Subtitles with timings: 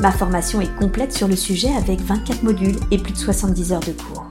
[0.00, 3.80] Ma formation est complète sur le sujet avec 24 modules et plus de 70 heures
[3.80, 4.26] de cours.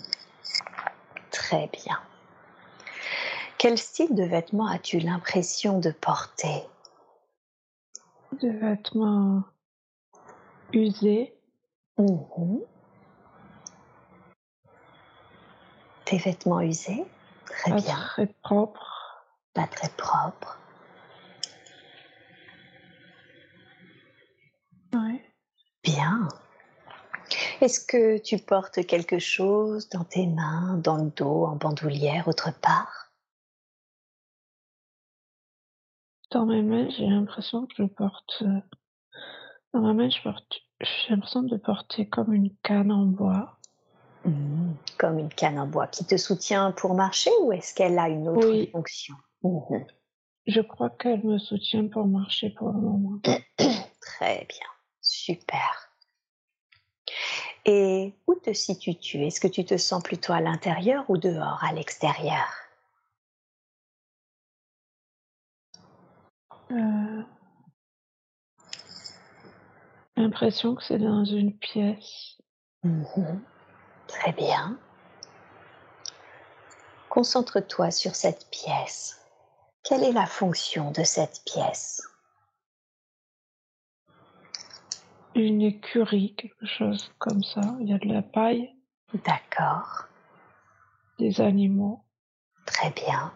[1.31, 1.99] Très bien.
[3.59, 6.63] Quel style de vêtements as-tu l'impression de porter?
[8.41, 9.45] Des vêtements
[10.73, 11.35] usés.
[16.05, 17.05] Tes vêtements usés?
[17.47, 17.97] Très pas bien.
[17.97, 19.25] très propres.
[19.55, 20.59] Pas très propres.
[24.93, 25.25] Ouais.
[25.83, 26.29] Bien.
[27.63, 32.51] Est-ce que tu portes quelque chose dans tes mains, dans le dos, en bandoulière, autre
[32.61, 33.13] part?
[36.33, 38.43] Dans mes mains, j'ai l'impression que je porte.
[38.43, 38.61] euh,
[39.73, 40.63] Dans ma main, je porte.
[40.81, 43.57] J'ai l'impression de porter comme une canne en bois.
[44.25, 44.75] Mhm.
[44.99, 48.27] Comme une canne en bois qui te soutient pour marcher ou est-ce qu'elle a une
[48.29, 48.71] autre Oui.
[48.73, 49.15] fonction?
[50.47, 53.21] Je crois qu'elle me soutient pour marcher pour le moment.
[54.01, 54.67] Très bien.
[55.01, 55.92] Super.
[57.65, 59.25] Et où te situes-tu?
[59.25, 62.49] Est-ce que tu te sens plutôt à l'intérieur ou dehors, à l'extérieur?
[66.73, 67.23] Euh,
[70.17, 72.39] J'ai l'impression que c'est dans une pièce.
[72.83, 73.43] Mhm.
[74.09, 74.79] Très bien.
[77.09, 79.21] Concentre-toi sur cette pièce.
[79.83, 82.03] Quelle est la fonction de cette pièce?
[85.35, 87.63] Une écurie, quelque chose comme ça.
[87.81, 88.75] Il y a de la paille,
[89.25, 90.05] D'accord.
[91.19, 92.05] des animaux,
[92.67, 93.33] Très bien.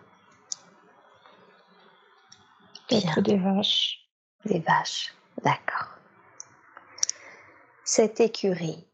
[2.88, 4.08] peut-être des vaches.
[4.44, 5.14] Des vaches.
[5.42, 5.88] D'accord.
[7.84, 8.86] Cette écurie,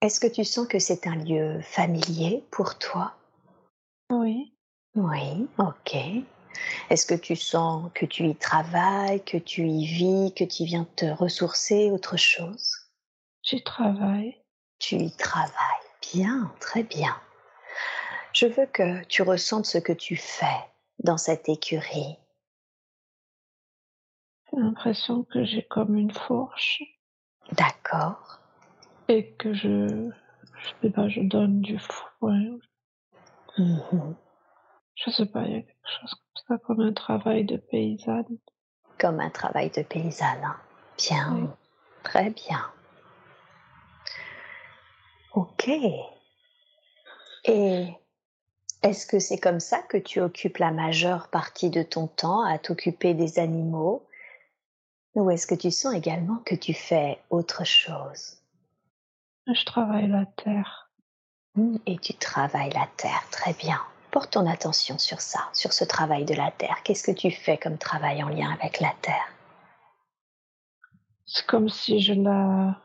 [0.00, 3.14] est-ce que tu sens que c'est un lieu familier pour toi?
[4.10, 4.54] Oui,
[4.94, 5.96] Oui, ok.
[6.90, 10.86] Est-ce que tu sens que tu y travailles, que tu y vis, que tu viens
[10.96, 12.90] te ressourcer, autre chose?
[13.42, 14.36] J'y travaille.
[14.78, 15.52] Tu y travailles.
[16.12, 17.16] Bien, très bien.
[18.32, 20.64] Je veux que tu ressentes ce que tu fais
[21.02, 22.18] dans cette écurie.
[24.50, 26.82] J'ai l'impression que j'ai comme une fourche
[27.52, 28.40] D'accord.
[29.08, 30.10] et que je,
[30.58, 32.58] je sais pas, je donne du foin.
[33.58, 34.16] Mhm.
[34.96, 38.38] Je sais pas, il y a quelque chose comme ça, comme un travail de paysanne.
[38.98, 40.42] Comme un travail de paysanne.
[40.44, 40.56] hein.
[40.96, 41.48] Bien, Oui.
[42.02, 42.64] très bien.
[45.34, 45.68] Ok.
[47.44, 47.88] Et
[48.82, 52.58] est-ce que c'est comme ça que tu occupes la majeure partie de ton temps à
[52.58, 54.06] t'occuper des animaux?
[55.14, 58.38] Ou est-ce que tu sens également que tu fais autre chose?
[59.46, 60.90] Je travaille la terre.
[61.54, 63.80] Hmm, Et tu travailles la terre, très bien.
[64.16, 66.78] Porte ton attention sur ça, sur ce travail de la terre.
[66.84, 69.28] Qu'est-ce que tu fais comme travail en lien avec la terre?
[71.26, 72.80] C'est comme si je la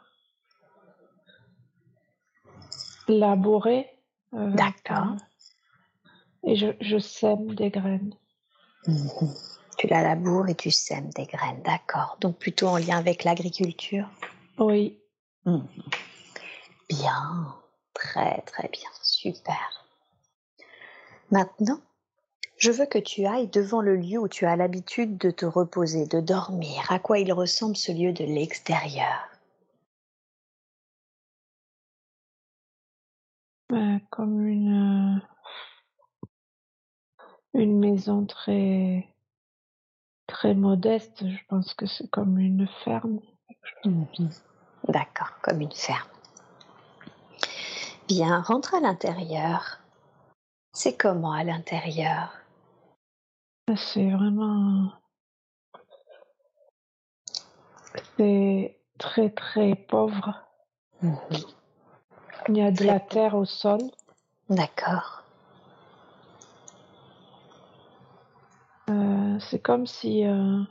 [3.07, 3.97] labourais.
[4.33, 5.13] avec, D'accord.
[6.43, 8.13] euh, et je, je sème des graines.
[8.85, 9.33] Mhm.
[9.77, 12.17] Tu la laboures et tu sèmes des graines, d'accord.
[12.19, 14.09] Donc plutôt en lien avec l'agriculture?
[14.57, 14.99] Oui,
[15.45, 15.65] Mhm.
[16.89, 17.55] Bien,
[17.93, 19.80] très très bien, super.
[21.31, 21.79] Maintenant,
[22.57, 26.05] je veux que tu ailles devant le lieu où tu as l'habitude de te reposer,
[26.05, 26.85] de dormir.
[26.89, 29.29] À quoi il ressemble ce lieu de l'extérieur?
[33.69, 35.21] Bah, comme une,
[37.55, 39.07] euh, une maison très
[40.27, 43.19] très modeste, je pense que c'est comme une ferme.
[43.85, 44.29] Mhm.
[44.87, 46.07] D'accord, comme une ferme.
[48.07, 49.80] Bien, rentre à l'intérieur.
[50.73, 52.33] C'est comment à l'intérieur?
[53.75, 54.91] C'est vraiment
[58.17, 60.43] c'est très très pauvre.
[61.01, 61.17] Mhm.
[62.49, 63.79] Il y a de la terre au sol.
[64.49, 65.23] D'accord.
[68.89, 70.61] Euh, c'est comme si euh,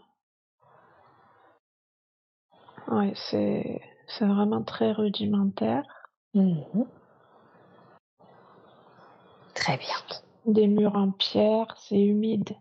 [2.89, 5.85] ouais, c'est c'est vraiment très rudimentaire.
[6.35, 6.87] Mhm.
[9.71, 9.95] Très bien.
[10.47, 12.57] Des murs en pierre, c'est humide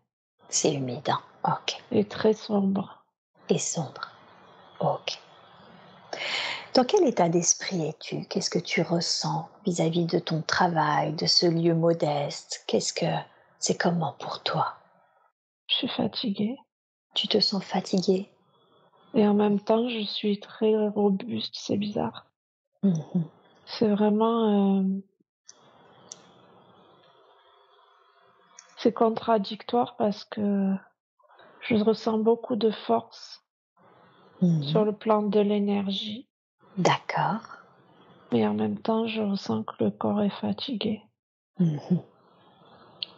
[0.47, 1.81] C'est humide, hein Ok.
[1.91, 3.03] et très sombre.
[3.49, 4.11] Et sombre.
[4.79, 5.17] Ok.
[6.75, 8.25] Dans quel état d'esprit es-tu?
[8.25, 12.63] Qu'est-ce que tu ressens vis-à-vis de ton travail, de ce lieu modeste?
[12.67, 13.11] Qu'est-ce que
[13.57, 14.75] c'est comment pour toi?
[15.65, 16.57] Je suis fatiguée
[17.15, 18.29] Tu te sens fatigué
[19.15, 21.55] et en même temps, je suis très robuste.
[21.57, 22.27] C'est bizarre.
[22.83, 23.25] Mhm.
[23.65, 24.83] C'est vraiment euh,
[28.79, 30.73] c'est contradictoire parce que
[31.61, 33.43] je ressens beaucoup de force
[34.41, 34.63] Mhm.
[34.63, 36.27] sur le plan de l'énergie,
[36.77, 37.41] D'accord.
[38.31, 41.01] mais en même temps, je ressens que le corps est fatigué,
[41.59, 42.01] Mhm.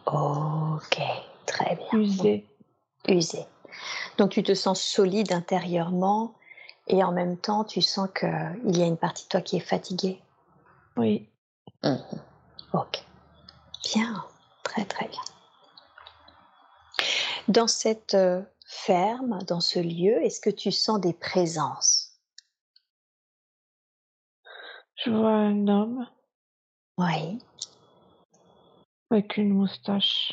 [0.06, 0.98] Ok,
[1.46, 2.00] très bien.
[2.00, 2.46] usé.
[3.08, 3.46] Usé.
[4.18, 6.34] Donc tu te sens solide intérieurement
[6.88, 9.60] et en même temps tu sens qu'il y a une partie de toi qui est
[9.60, 10.20] fatiguée.
[10.96, 11.28] Oui,
[11.84, 12.00] Mhm.
[12.72, 13.04] Ok.
[13.94, 14.24] Bien,
[14.64, 15.20] très très bien.
[17.48, 22.20] Dans cette euh, ferme, dans ce lieu, est-ce que tu sens des présences?
[25.04, 26.06] Je vois un homme
[26.98, 27.38] Oui.
[29.10, 30.32] avec une moustache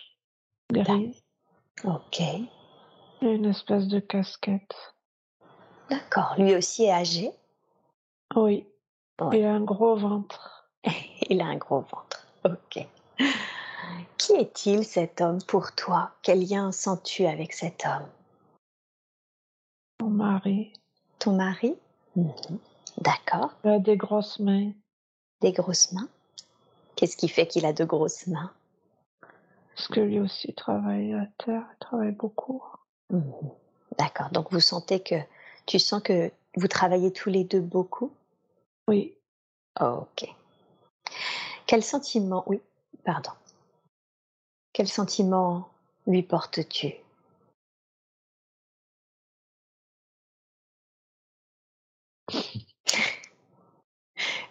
[0.71, 1.23] grise
[1.83, 2.19] Ok.
[2.21, 2.45] et
[3.21, 4.75] une espèce de casquette.
[5.89, 6.35] D'accord.
[6.37, 7.31] Lui aussi est âgé?
[8.35, 8.67] Oui,
[9.19, 9.39] Ouais.
[9.39, 10.69] il a un gros ventre.
[11.29, 12.25] Il a un gros ventre.
[12.45, 12.87] Ok.
[14.29, 15.41] Qui est-il cet homme?
[15.41, 18.07] Pour toi Quel lien sens-tu avec cet homme?
[20.01, 20.71] Mon mari,
[21.17, 21.75] Ton mari?
[22.15, 22.59] Mhm.
[22.99, 23.55] D'accord.
[23.63, 24.71] il a des grosses mains.
[25.41, 26.07] Des grosses mains?
[26.95, 28.53] Qu'est-ce qui fait qu'il a de grosses mains?
[29.75, 32.63] Parce que lui aussi travaille la terre, il travaille beaucoup.
[33.09, 33.33] Mhm.
[33.97, 34.29] D'accord.
[34.29, 35.15] Donc vous sentez que
[35.65, 38.11] tu sens que vous travaillez tous les deux beaucoup?
[38.87, 39.15] Oui,
[39.81, 40.27] Ok.
[41.65, 42.61] Quel sentiment Oui,
[43.03, 43.31] pardon.
[44.79, 45.67] Quel sentiment
[46.07, 46.93] lui portes-tu?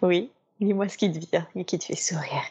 [0.02, 0.30] Oui,
[0.60, 2.42] dis-moi ce qui te vient et qui te fait sourire.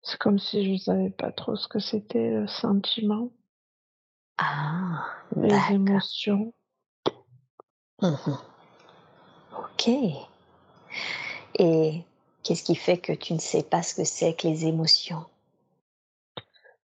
[0.00, 3.28] c'est comme si je savais pas trop ce que c'était le sentiment,
[4.38, 6.54] Ah, les émotions.
[8.00, 8.38] Mhm.
[9.58, 9.90] Ok.
[11.58, 12.07] Et
[12.48, 15.26] qu'est-ce qui fait que tu ne sais pas ce que c'est que les émotions?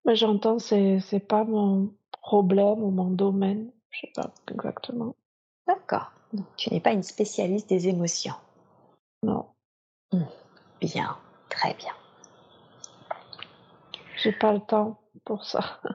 [0.05, 1.91] Mais j'entends, c'est c'est pas mon
[2.21, 5.17] problème ou mon domaine, je sais pas exactement.
[5.67, 6.13] D'accord.
[6.35, 8.35] Donc, tu n'es pas une spécialiste des émotions?
[9.23, 9.47] Non,
[10.83, 11.17] Bien,
[11.49, 11.95] très bien.
[14.23, 15.81] j'ai pas le temps pour ça.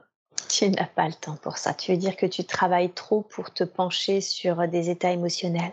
[0.48, 1.74] Tu n'as pas le temps pour ça.
[1.74, 5.72] Tu veux dire que tu travailles trop pour te pencher sur des états émotionnels?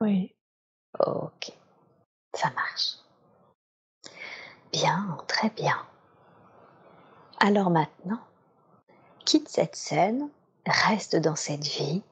[0.00, 0.32] Oui,
[0.98, 1.52] Ok,
[2.34, 2.99] ça marche.
[4.72, 5.76] Bien, très bien.
[7.38, 8.20] Alors maintenant,
[9.24, 10.28] quitte cette scène,
[10.66, 12.02] reste dans cette vie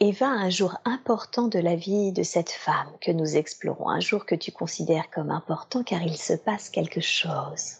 [0.00, 3.88] et va à un jour important de la vie de cette femme que nous explorons,
[3.88, 7.76] un jour que tu considères comme important car il se passe quelque chose.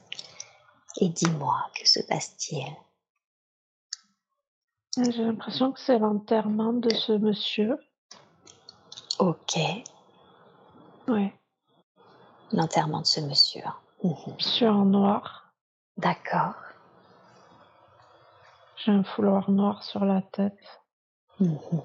[1.01, 2.73] Et dis-moi, que se passe-t-il?
[5.11, 7.77] J'ai l'impression que c'est l'enterrement de ce monsieur.
[9.19, 9.59] Ok,
[11.07, 11.35] Ouais,
[12.53, 13.63] l'enterrement de ce monsieur.
[14.05, 14.69] Mhm.
[14.69, 15.55] en noir.
[15.97, 16.55] D'accord.
[18.77, 20.83] J'ai un foulard noir sur la tête.
[21.41, 21.83] Mhm.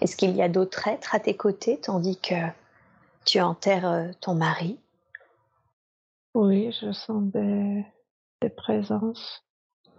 [0.00, 2.34] Est-ce qu'il y a d'autres êtres à tes côtés tandis que
[3.24, 4.80] tu enterres euh, ton mari?
[6.34, 7.86] Oui, je sens des,
[8.42, 9.44] des présences.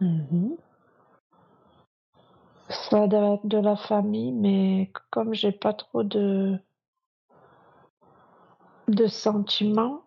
[0.01, 0.57] Mhm.
[2.69, 6.59] Ça doit être de la famille, mais comme j'ai pas trop de
[8.87, 10.04] de sentiments,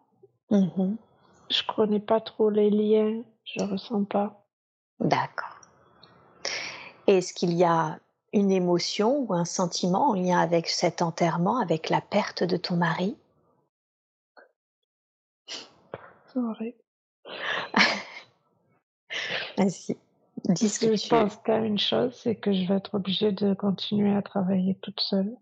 [0.50, 0.97] Mmh.
[1.50, 4.45] Je connais pas trop les liens, je ne ressens pas.
[5.00, 5.61] D'accord.
[7.07, 7.99] Est-ce qu'il y a
[8.33, 12.76] une émotion ou un sentiment en lien avec cet enterrement, avec la perte de ton
[12.76, 13.17] mari?
[16.33, 16.75] Sorry.
[19.57, 19.97] Vas-y,
[20.45, 22.95] dis ce que, que je tu pense qu'à une chose, c'est que je vais être
[22.95, 25.37] obligée de continuer à travailler toute seule.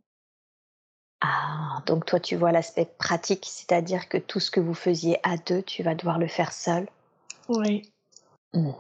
[1.29, 5.37] Ah, donc toi tu vois l'aspect pratique, c'est-à-dire que tout ce que vous faisiez à
[5.37, 6.89] deux, tu vas devoir le faire seul
[7.49, 7.91] Oui.
[8.55, 8.71] Mmh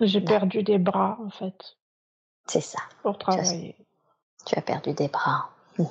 [0.00, 1.76] J'ai perdu des bras en fait.
[2.46, 2.80] C'est ça.
[3.02, 3.76] Pour travailler.
[4.46, 5.50] Tu as, perdu des bras.
[5.78, 5.84] Mmh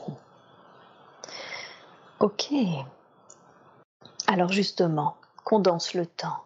[2.19, 2.53] ok.
[4.27, 6.43] Alors justement, condense le temps.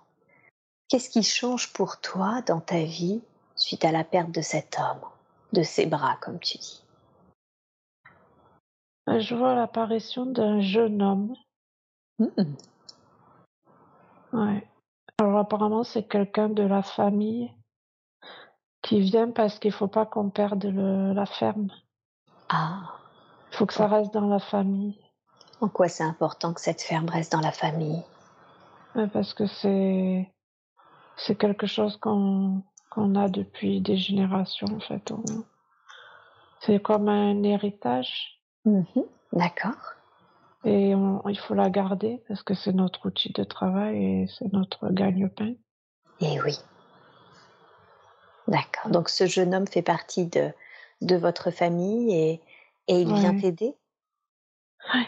[0.90, 3.22] Qu'est-ce qui change pour toi dans ta vie
[3.56, 5.02] suite à la perte de cet homme,
[5.54, 6.84] de ses bras, comme tu dis?
[9.08, 11.34] Je vois l'apparition d'un jeune homme.
[12.20, 12.28] Mmh.
[14.34, 14.68] Ouais.
[15.20, 17.52] Alors apparemment, c'est quelqu'un de la famille
[18.82, 21.70] qui vient parce qu'il faut pas qu'on perde la ferme.
[22.50, 22.94] Ah.
[23.52, 25.00] Il faut que ça reste dans la famille.
[25.62, 28.04] En quoi c'est important que cette ferme reste dans la famille?
[29.14, 30.32] Parce que c'est
[31.16, 35.12] c'est quelque chose qu'on qu'on a depuis des générations en fait.
[36.60, 38.37] C'est comme un héritage.
[38.68, 39.06] Mhm.
[39.32, 39.96] D'accord.
[40.66, 44.90] Et il faut la garder parce que c'est notre outil de travail et c'est notre
[44.90, 45.54] gagne-pain.
[46.20, 46.58] Et oui.
[48.50, 48.92] D'accord.
[48.92, 50.52] Donc ce jeune homme fait partie de,
[51.02, 52.42] de votre famille et,
[52.90, 53.74] et il vient t'aider?
[54.94, 55.06] Oui.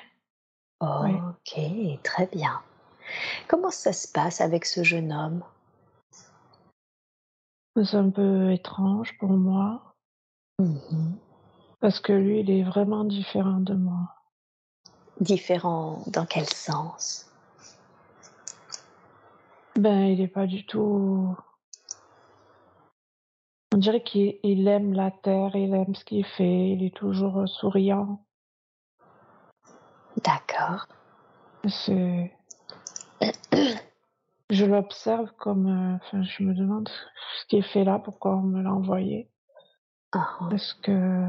[0.81, 1.59] Ok,
[2.03, 2.61] très bien.
[3.49, 5.43] Comment ça se passe avec ce jeune homme?
[7.75, 9.95] C'est un peu étrange pour moi.
[10.59, 11.15] Mmh
[11.79, 14.15] parce que lui, il est vraiment différent de moi.
[15.19, 17.31] Différent dans quel sens?
[19.75, 21.35] Ben, il est pas du tout.
[23.73, 28.25] On dirait qu'il aime la terre, il aime ce qu'il fait, il est toujours souriant.
[30.23, 30.87] D'accord.
[31.67, 32.35] C'est.
[34.49, 35.67] Je l'observe comme.
[35.67, 39.29] Euh, enfin, je me demande ce qu'il fait là, pourquoi on me l'a envoyé.
[40.11, 40.39] Ah.
[40.49, 41.27] Parce que.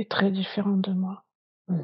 [0.00, 1.24] Est très différent de moi.
[1.68, 1.82] Mmh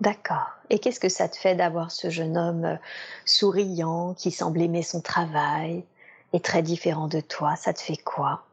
[0.00, 0.50] D'accord.
[0.68, 2.76] Et qu'est-ce que ça te fait d'avoir ce jeune homme euh,
[3.24, 5.84] souriant, qui semble aimer son travail,
[6.32, 7.54] et très différent de toi?
[7.54, 8.44] Ça te fait quoi?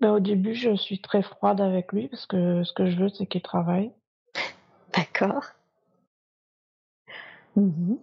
[0.00, 3.10] Ben, Au début, je suis très froide avec lui, parce que ce que je veux,
[3.10, 3.92] c'est qu'il travaille.
[4.94, 5.44] D'accord.
[7.54, 7.96] Mmh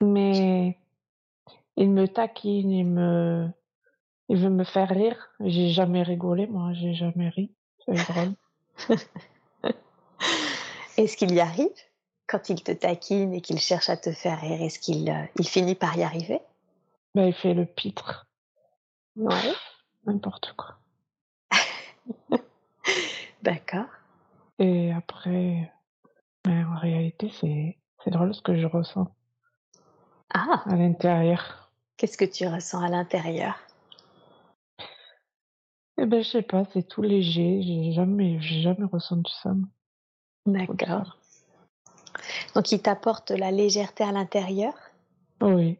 [0.00, 0.78] Mais
[1.76, 3.50] il me taquine, il me,
[4.28, 5.30] il veut me faire rire.
[5.40, 7.52] J'ai jamais rigolé, moi, j'ai jamais ri.
[7.84, 8.34] C'est drôle.
[10.96, 11.68] Est-ce qu'il y arrive
[12.26, 15.46] quand il te taquine et qu'il cherche à te faire rire Est-ce qu'il euh, il
[15.46, 16.40] finit par y arriver?
[17.14, 18.26] Ben, Il fait le pitre.
[19.16, 19.52] Ouais.
[20.06, 20.78] N'importe quoi.
[23.42, 23.86] D'accord.
[24.58, 25.72] Et après,
[26.44, 29.08] ben, en réalité, c'est, c'est drôle ce que je ressens.
[30.32, 31.70] Ah À l'intérieur.
[31.96, 33.56] Qu'est-ce que tu ressens à l'intérieur?
[35.98, 37.62] Eh ben, je sais pas, c'est tout léger.
[37.62, 39.54] J'ai jamais, j'ai jamais ressenti ça.
[40.44, 41.18] D'accord.
[42.54, 44.74] Donc il t'apporte la légèreté à l'intérieur?
[45.40, 45.78] Oui.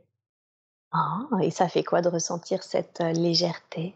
[0.93, 3.95] Ah, et ça fait quoi de ressentir cette euh, légèreté?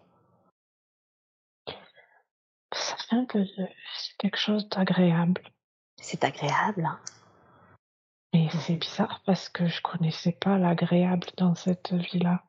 [2.73, 3.47] Ça fait de...
[3.99, 5.43] C'est quelque chose d'agréable.
[5.97, 6.85] C'est agréable.
[6.85, 7.01] Hein
[8.33, 12.45] Et c'est bizarre parce que je connaissais pas l'agréable dans cette vie-là.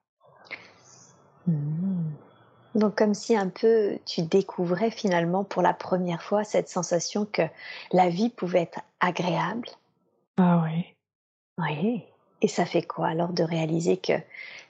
[1.48, 2.14] Mmh.
[2.74, 7.42] Donc comme si un peu tu découvrais finalement pour la première fois cette sensation que
[7.92, 9.68] la vie pouvait être agréable.
[10.38, 10.86] Ah oui.
[11.58, 12.04] Oui.
[12.42, 14.14] Et ça fait quoi alors de réaliser que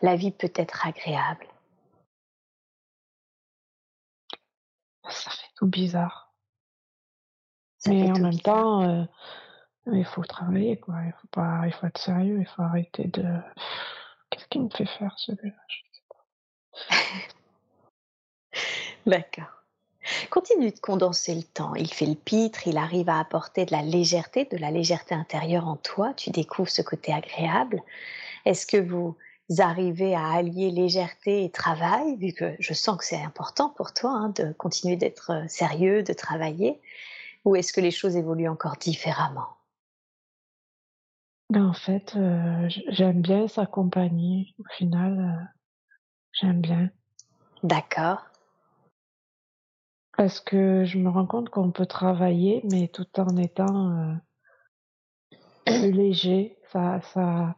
[0.02, 1.46] la vie peut être agréable?
[5.08, 6.34] Ça fait tout bizarre.
[7.88, 9.04] Mais en même temps, euh,
[9.92, 10.96] il faut travailler quoi.
[11.06, 12.40] Il faut pas, il faut être sérieux.
[12.40, 13.24] Il faut arrêter de.
[14.30, 15.56] Qu'est-ce qui me fait faire celui-là
[19.06, 19.62] D'accord.
[20.30, 21.76] Continue de condenser le temps.
[21.76, 25.68] Il fait le pitre, il arrive à apporter de la légèreté, de la légèreté intérieure
[25.68, 26.14] en toi.
[26.16, 27.84] Tu découvres ce côté agréable.
[28.46, 29.16] Est-ce que vous
[29.60, 34.12] arrivez à allier légèreté et travail, vu que je sens que c'est important pour toi
[34.12, 36.80] hein, de continuer d'être euh, sérieux, de travailler,
[37.44, 39.50] ou est-ce que les choses évoluent encore différemment?
[41.50, 44.56] Ben, En fait, euh, j'aime bien s'accompagner.
[44.60, 45.46] Au final, euh,
[46.40, 46.90] j'aime bien.
[47.62, 48.31] D'accord.
[50.22, 54.14] Parce que je me rends compte qu'on peut travailler, mais tout en étant euh,
[55.66, 56.60] plus léger.
[56.72, 57.56] Ça, ça.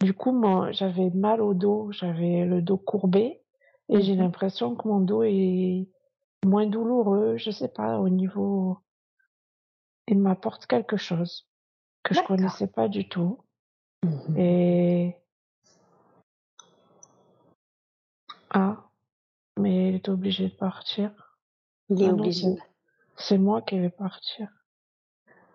[0.00, 3.42] Du coup, moi, j'avais mal au dos, j'avais le dos courbé,
[3.90, 5.86] et j'ai mmh l'impression que mon dos est
[6.46, 7.36] moins douloureux.
[7.36, 8.78] Je sais pas, au niveau,
[10.06, 11.46] il m'apporte quelque chose
[12.04, 13.38] que je connaissais pas du tout.
[14.02, 14.38] Mhm.
[14.38, 15.16] Et
[18.48, 18.88] ah,
[19.58, 21.27] mais il est obligé de partir.
[21.90, 22.56] Il est Ah obligé.
[23.16, 24.48] c'est moi qui vais partir.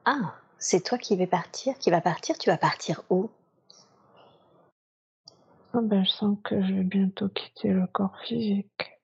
[0.06, 2.38] Ah, c'est toi qui vas partir, qui va partir.
[2.38, 3.30] Tu vas partir où?
[5.74, 9.00] Ah ben, je sens que je vais bientôt quitter le corps physique.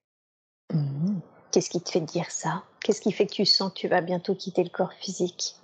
[0.71, 1.21] Mhm.
[1.51, 2.63] Qu'est-ce qui te fait dire ça?
[2.81, 5.55] Qu'est-ce qui fait que tu sens que tu vas bientôt quitter le corps physique?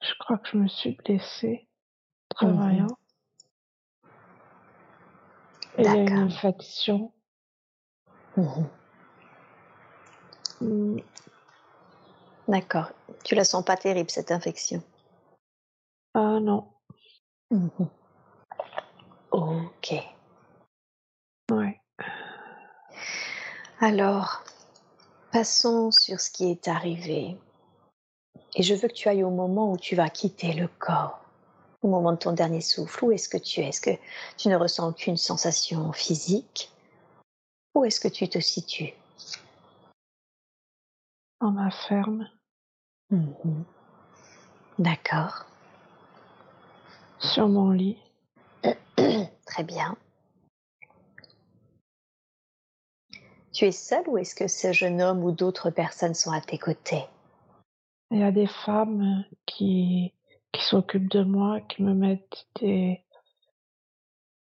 [0.00, 1.66] Je crois que je me suis blessée
[2.28, 2.86] travaillant.
[5.76, 7.12] Et il y a une infection.
[10.60, 10.98] Hmm,
[12.48, 12.90] D'accord.
[13.24, 14.82] Tu la sens pas terrible cette infection?
[16.14, 16.66] Ah non.
[19.30, 19.94] Ok.
[21.50, 21.80] ouais.
[23.80, 24.44] Alors,
[25.32, 27.36] passons sur ce qui est arrivé.
[28.56, 31.20] Et je veux que tu ailles au moment où tu vas quitter le corps,
[31.82, 33.04] au moment de ton dernier souffle.
[33.04, 33.68] Où est-ce que tu es?
[33.68, 33.98] Est-ce que
[34.36, 36.70] tu ne ressens aucune sensation physique?
[37.74, 38.92] Où est-ce que tu te situes?
[41.40, 42.28] Dans ma ferme,
[43.10, 43.64] Mhm.
[44.78, 45.44] D'accord.
[47.18, 47.98] sur mon lit.
[49.46, 49.96] Très bien.
[53.52, 56.58] Tu es seul ou est-ce que ce jeune homme ou d'autres personnes sont à tes
[56.58, 57.04] côtés?
[58.10, 60.12] Il y a des femmes qui,
[60.52, 63.04] qui s'occupent de moi, qui me mettent des,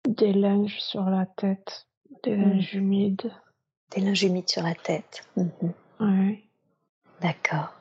[0.08, 1.86] des linges sur la tête,
[2.22, 2.42] des Mm.
[2.42, 3.32] linges humides.
[3.90, 5.26] Des linges humides sur la tête.
[5.36, 5.72] Mhm.
[6.00, 6.42] Ouais.
[7.20, 7.72] D'accord.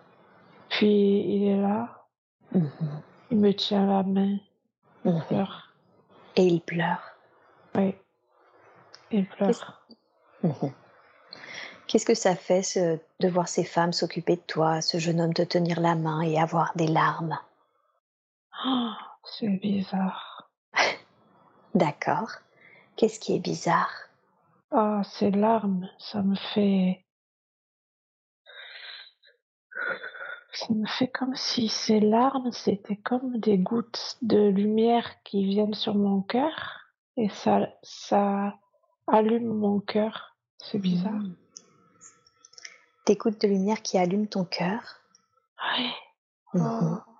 [0.69, 2.05] Puis il est là,
[2.53, 3.01] Mhm.
[3.31, 4.37] il me tient la main,
[5.05, 5.23] il Mhm.
[5.27, 5.73] pleure.
[6.35, 7.01] Et il pleure.
[7.75, 7.95] Oui,
[9.11, 9.83] il pleure.
[11.87, 15.33] Qu'est-ce que ça fait ce- de voir ces femmes s'occuper de toi, ce jeune homme
[15.33, 17.37] te tenir la main et avoir des larmes?
[18.65, 18.91] Oh,
[19.25, 20.49] c'est bizarre.
[21.75, 22.31] D'accord.
[22.95, 23.91] Qu'est-ce qui est bizarre?
[24.71, 27.05] Ah, ces larmes, ça me fait...
[30.53, 35.73] Ça me fait comme si ces larmes, c'était comme des gouttes de lumière qui viennent
[35.73, 36.81] sur mon cœur
[37.17, 38.57] et ça, ça
[39.07, 40.37] allume mon cœur.
[40.57, 41.13] C'est bizarre.
[41.13, 41.35] Mhm.
[43.05, 44.81] Des gouttes de lumière qui allument ton cœur
[45.77, 45.93] Ouais.
[46.53, 47.01] Mhm.
[47.07, 47.11] Oh.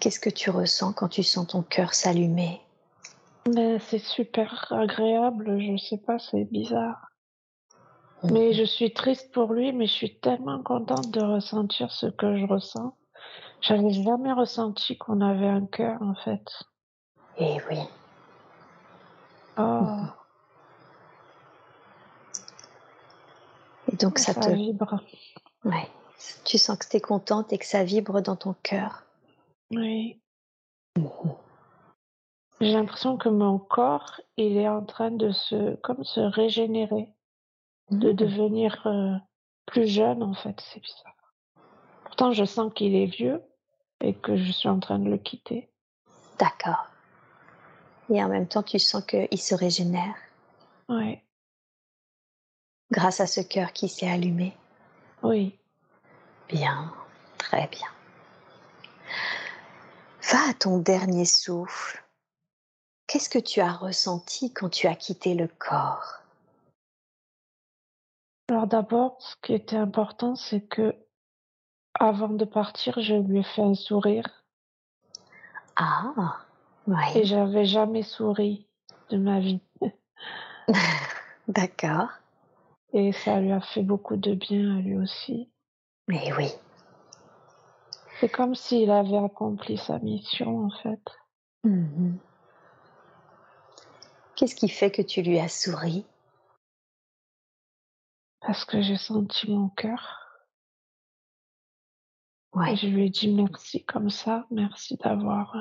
[0.00, 2.65] Qu'est-ce que tu ressens quand tu sens ton cœur s'allumer?
[3.54, 7.10] Mais c'est super agréable, je sais pas, c'est bizarre.
[8.24, 12.38] Mais je suis triste pour lui, mais je suis tellement contente de ressentir ce que
[12.38, 12.96] je ressens.
[13.60, 16.44] J'avais jamais ressenti qu'on avait un cœur, en fait.
[17.38, 17.78] Eh oui.
[19.58, 20.06] Oh,
[23.92, 24.50] Et donc ça ça te...
[24.50, 25.00] vibre.
[25.64, 25.88] Ouais.
[26.44, 29.04] Tu sens que tu es contente et que ça vibre dans ton cœur.
[29.70, 30.20] Oui.
[32.60, 37.12] J'ai l'impression que mon corps, il est en train de se, comme se régénérer,
[37.90, 38.16] de Mhm.
[38.16, 39.16] devenir euh,
[39.66, 40.58] plus jeune, en fait.
[40.60, 41.14] C'est bizarre.
[42.04, 43.42] Pourtant, je sens qu'il est vieux
[44.00, 45.70] et que je suis en train de le quitter.
[46.38, 46.86] D'accord.
[48.08, 50.14] Et en même temps, tu sens qu'il se régénère
[50.88, 51.18] Oui,
[52.90, 54.56] grâce à ce cœur qui s'est allumé.
[55.22, 55.58] oui.
[56.48, 56.92] Bien,
[57.38, 57.88] très bien.
[60.30, 62.05] Va à ton dernier souffle.
[63.06, 66.22] Qu'est-ce que tu as ressenti quand tu as quitté le corps?
[68.48, 70.94] Alors d'abord, ce qui était important, c'est que
[71.98, 74.44] avant de partir, je lui ai fait un sourire
[75.76, 76.38] Ah,
[76.88, 78.66] et oui, j'avais jamais souri
[79.10, 79.60] de ma vie.
[81.48, 82.08] d'accord.
[82.92, 85.50] Et ça lui a fait beaucoup de bien à lui aussi.
[86.08, 86.52] Mais oui,
[88.20, 91.02] C'est comme s'il avait accompli sa mission, en fait.
[91.64, 92.18] Mhm.
[94.36, 96.04] Qu'est-ce qui fait que tu lui as souri?
[98.40, 100.22] Parce que j'ai senti mon cœur.
[102.68, 104.46] Et je lui ai dit merci comme ça.
[104.50, 105.56] Merci d'avoir,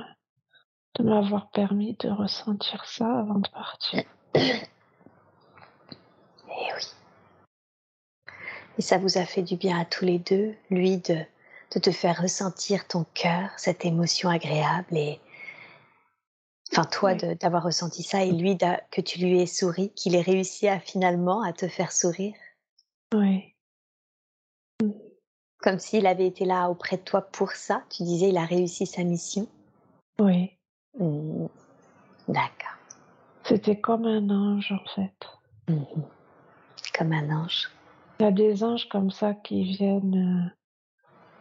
[0.95, 4.03] de m'avoir permis de ressentir ça avant de partir.
[4.35, 4.67] eh
[6.47, 6.83] oui.
[8.77, 11.19] Et ça vous a fait du bien à tous les deux, lui de,
[11.73, 15.21] de te faire ressentir ton cœur, cette émotion agréable et
[16.77, 20.21] enfin toi d'avoir ressenti ça et lui d'a- que tu lui aies souri, qu'il ait
[20.21, 22.35] réussi à finalement à te faire sourire,
[23.13, 23.55] Oui,
[25.59, 27.83] comme s'il avait été là auprès de toi pour ça.
[27.89, 29.47] Tu disais il a réussi sa mission?
[30.19, 30.51] oui.
[30.99, 31.49] Mhm.
[32.27, 32.77] D'accord.
[33.43, 35.27] C'était comme un ange, en fait.
[35.69, 36.03] Mhm.
[36.97, 37.69] Comme un ange.
[38.19, 40.53] Il y a des anges comme ça qui viennent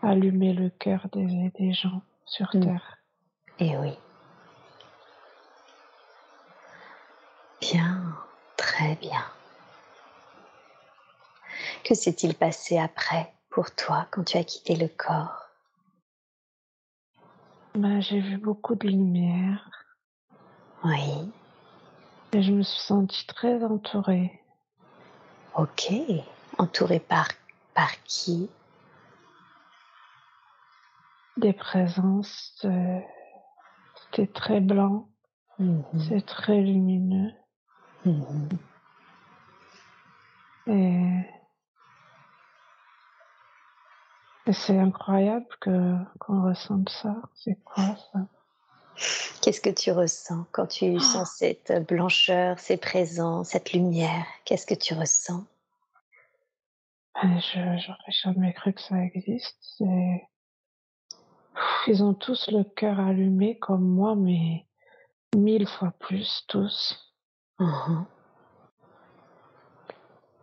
[0.03, 2.51] euh, allumer le cœur des, des gens sur.
[2.51, 2.99] Terre.
[3.61, 3.93] Eh oui.
[7.75, 8.15] Bien,
[8.57, 9.25] très bien.
[11.83, 15.49] Que s'est-il passé après pour toi quand tu as quitté le corps?
[17.75, 19.73] Ben, j'ai vu beaucoup de lumière
[20.85, 21.33] Oui,
[22.33, 24.41] et je me suis sentie très entourée.
[25.57, 25.93] ok.
[26.59, 27.27] Entouré par,
[27.75, 28.49] par qui?
[31.39, 33.01] Des présences, euh,
[33.97, 35.09] c'était très blanc,
[35.59, 37.33] Mhm, c'est très lumineux
[38.05, 38.49] mhm.
[40.67, 41.21] et,
[44.47, 47.17] et c'est incroyable que qu'on ressente ça.
[47.35, 48.21] C'est quoi ça?
[49.43, 54.25] Qu'est-ce que tu ressens quand tu sens cette blancheur, ces présences, cette lumière?
[54.45, 55.45] Qu'est-ce que tu ressens?
[57.23, 59.57] Ben, Je j'aurais jamais cru que ça existe.
[59.61, 60.29] C'est-
[61.87, 64.67] Ils ont tous le cœur allumé comme moi, mais
[65.37, 67.14] mille fois plus tous.
[67.59, 68.07] Mhm.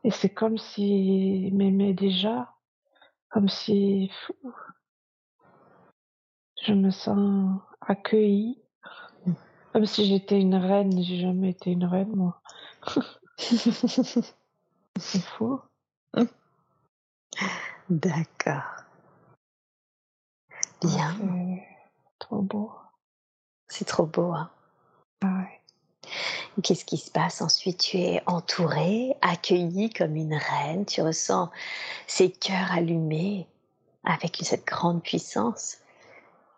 [0.04, 2.54] Et c'est comme s'ils m'aimaient déjà,
[3.30, 4.12] comme si
[6.62, 8.62] je me sens accueillie,
[9.74, 11.02] comme si j'étais une reine.
[11.02, 12.42] J'ai jamais été une reine, moi.
[15.00, 15.60] C'est fou.
[17.90, 18.64] D'accord.
[20.82, 21.16] Bien,
[22.20, 22.72] trop beau.
[23.68, 24.32] c'est trop beau.
[24.34, 24.50] Hein
[25.22, 25.62] Ah ouais.
[26.64, 27.80] Qu'est-ce qui se passe ensuite?
[27.80, 30.86] Tu es entourée, accueillie comme une reine.
[30.86, 31.50] Tu ressens
[32.08, 33.48] ces cœurs allumés
[34.04, 35.78] avec cette grande puissance.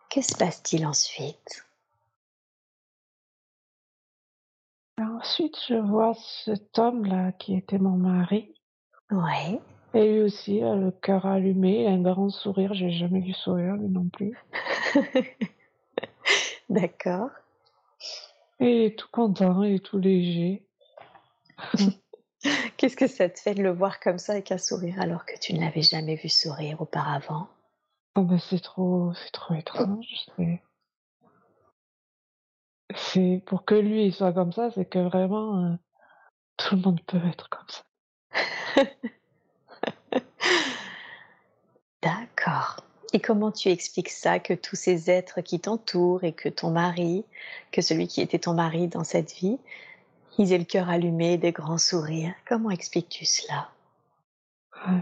[0.10, 1.66] Que se passe-t-il ensuite?
[5.00, 6.14] Ensuite, je vois
[6.46, 8.54] cet homme-là qui était mon mari.
[9.12, 9.60] Oui.
[9.94, 12.74] Et lui aussi a le cœur allumé, un grand sourire.
[12.74, 14.38] J'ai jamais vu sourire lui non plus.
[16.70, 17.30] D'accord.
[18.64, 20.66] Et il est tout content, il est tout léger.
[22.78, 25.38] Qu'est-ce que ça te fait de le voir comme ça avec un sourire alors que
[25.38, 27.50] tu ne l'avais jamais vu sourire auparavant?
[28.16, 30.30] Oh ben c'est trop, c'est trop étrange.
[32.96, 35.76] C'est pour que lui il soit comme ça, c'est que vraiment euh,
[36.56, 37.84] tout le monde peut être comme ça.
[42.02, 42.78] D'accord.
[43.16, 47.24] Et comment tu expliques ça, que tous ces êtres qui t'entourent et que ton mari,
[47.72, 49.60] que celui qui était ton mari dans cette vie,
[50.40, 52.34] ils aient le cœur allumé, des grands sourires?
[52.48, 53.70] Comment expliques-tu cela?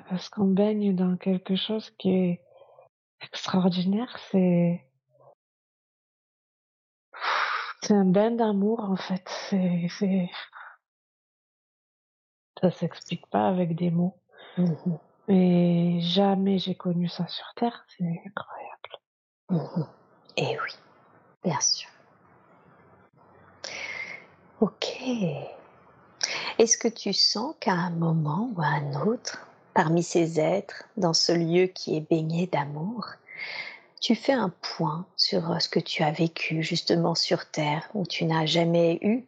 [0.10, 2.42] Parce qu'on baigne dans quelque chose qui est
[3.22, 4.20] extraordinaire.
[4.30, 4.86] C'est,
[7.82, 9.24] c'est un bain d'amour en fait.
[9.50, 10.30] C'est,
[12.62, 14.18] ça s'explique pas avec des mots.
[14.58, 15.00] Mhm,
[15.32, 17.86] Mais jamais j'ai connu ça sur Terre.
[17.88, 19.00] C'est incroyable.
[19.50, 19.88] mhm.
[20.38, 20.72] Eh oui,
[21.44, 21.90] bien sûr.
[24.60, 25.02] Ok.
[26.58, 31.14] Est-ce que tu sens qu'à un moment ou à un autre, parmi ces êtres, dans
[31.14, 33.08] ce lieu qui est baigné d'amour,
[34.02, 38.06] tu fais un point sur euh, ce que tu as vécu justement sur Terre, où
[38.06, 39.26] tu n'as jamais eu,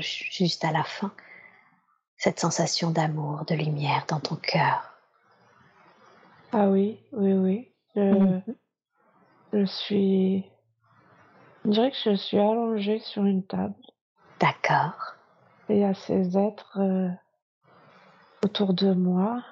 [0.00, 1.12] juste à la fin,
[2.16, 4.89] cette sensation d'amour, de lumière dans ton cœur?
[6.52, 7.72] Ah oui, oui, oui.
[7.94, 8.42] Je, Mhm.
[9.52, 10.44] je suis,
[11.64, 13.74] je dirais que je suis allongée sur une table
[14.40, 15.14] D'accord.
[15.68, 17.08] et il y a ces êtres euh,
[18.44, 19.42] autour de moi.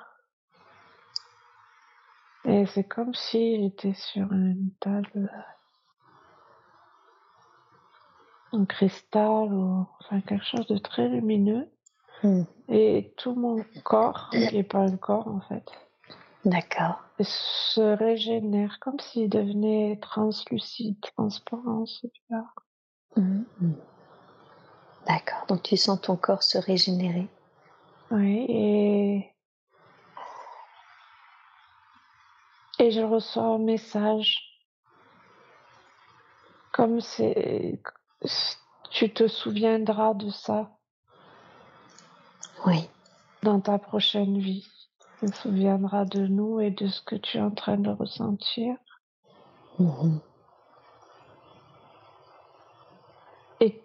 [2.45, 5.31] Et c'est comme si j'étais sur une table
[8.53, 11.71] en cristal ou enfin quelque chose de très lumineux.
[12.25, 12.47] Mhm.
[12.71, 15.65] Et tout mon corps, qui n'est pas un corps en fait,
[16.45, 17.03] D'accord.
[17.21, 22.45] se régénère comme s'il devenait translucide, transparent, celui-là.
[23.17, 23.45] Mhm.
[25.07, 25.45] D'accord.
[25.49, 27.29] Donc tu sens ton corps se régénérer.
[28.11, 29.35] Oui, et,
[32.79, 34.39] et je reçois un message.
[36.73, 37.81] Comme c'est,
[38.91, 40.71] tu te souviendras de ça
[42.65, 42.89] Oui.
[43.43, 44.69] dans ta prochaine vie.
[45.21, 48.77] Tu te souviendras de nous et de ce que tu es en train de ressentir.
[49.79, 50.21] Mhm.
[53.61, 53.83] Et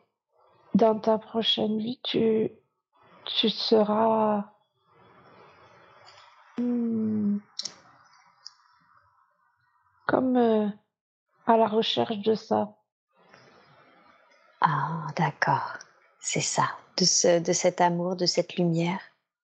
[0.75, 2.51] dans ta prochaine vie, tu,
[3.25, 4.53] tu seras
[6.57, 7.37] hmm,
[10.05, 10.67] comme euh,
[11.47, 12.75] à la recherche de ça.
[14.61, 15.79] Ah, d'accord.
[16.19, 16.69] C'est ça.
[16.97, 18.99] De, ce, de cet amour, de cette lumière.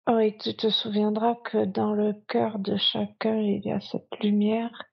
[0.08, 4.84] Oui, tu te souviendras que dans le cœur de chacun, il y a cette lumière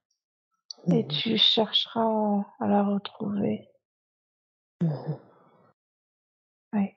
[0.88, 1.08] et Mhm.
[1.08, 3.68] tu chercheras à la retrouver.
[4.82, 5.18] Mhm.
[6.72, 6.96] Oui.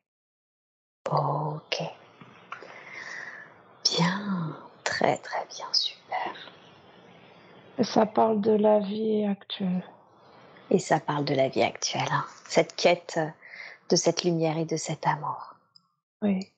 [1.12, 1.84] Ok.
[3.84, 6.34] Bien, très très bien, super.
[7.78, 9.88] Et ça parle de la vie actuelle.
[10.72, 12.26] Et ça parle de la vie actuelle, hein.
[12.46, 13.20] cette quête
[13.90, 15.54] de cette lumière et de cet amour.
[16.24, 16.52] Oui.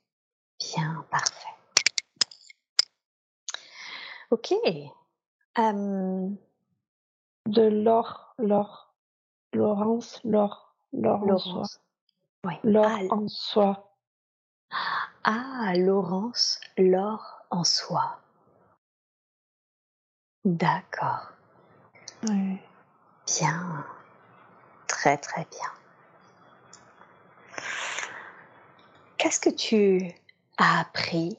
[0.59, 1.47] Bien, parfait.
[4.31, 4.53] Ok.
[5.57, 6.29] Euh,
[7.45, 8.93] De l'or, l'or.
[9.53, 10.75] Laurence, l'or.
[10.93, 11.63] L'or en soi.
[12.45, 12.53] Oui.
[12.63, 13.95] L'or Ah, en soi.
[15.23, 18.19] ah, Laurence, l'or en soi.
[20.45, 21.31] D'accord.
[22.27, 22.59] Oui.
[23.25, 23.85] Bien.
[24.87, 25.71] Très très bien.
[29.17, 30.13] Qu'est-ce que tu
[30.59, 31.37] as appris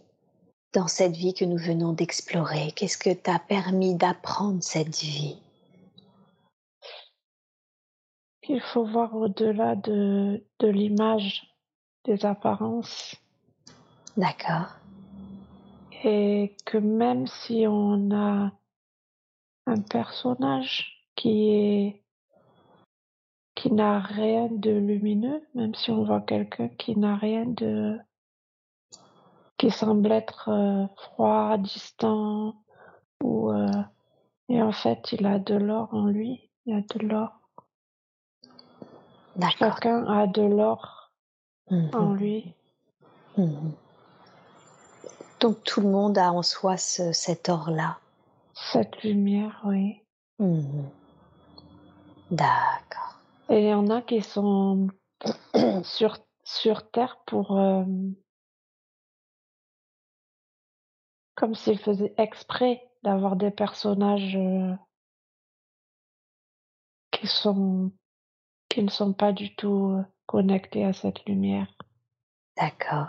[0.72, 2.72] dans cette vie que nous venons d'explorer?
[2.72, 5.40] Qu'est-ce que t'a permis d'apprendre cette vie?
[8.48, 11.54] Il faut voir au-delà de, de l'image,
[12.04, 13.14] des apparences.
[14.16, 14.74] D'accord.
[16.02, 18.52] Et que même si on a
[19.66, 22.02] un personnage qui est
[23.54, 27.98] qui n'a rien de lumineux, même si on voit quelqu'un qui n'a rien de
[29.60, 32.54] qui semble être euh, froid, distant,
[33.22, 33.66] ou euh,
[34.48, 37.28] et en fait il a de l'or en lui, il a de l'or.
[39.36, 39.74] D'accord.
[39.74, 41.12] Chacun a de l'or
[41.70, 42.54] en lui.
[43.36, 43.72] Mhm.
[45.40, 47.98] Donc tout le monde a en soi ce- cet or-là.
[48.54, 50.00] Cette lumière, oui.
[50.38, 50.88] Mhm.
[52.30, 53.20] D'accord.
[53.50, 54.88] Et il y en a qui sont
[55.84, 57.58] sur, sur Terre pour...
[57.58, 57.84] euh,
[61.40, 64.74] comme s'ils faisaient exprès d'avoir des personnages euh,
[67.10, 67.90] qui sont
[68.68, 71.66] qui ne sont pas du tout euh, connectés à cette lumière.
[72.58, 73.08] D'accord.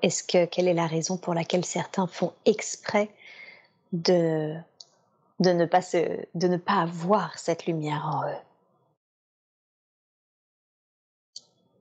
[0.00, 3.14] Est-ce que quelle est la raison pour laquelle certains font exprès
[3.92, 4.56] de
[5.38, 8.42] de ne pas se de ne pas avoir cette lumière en eux?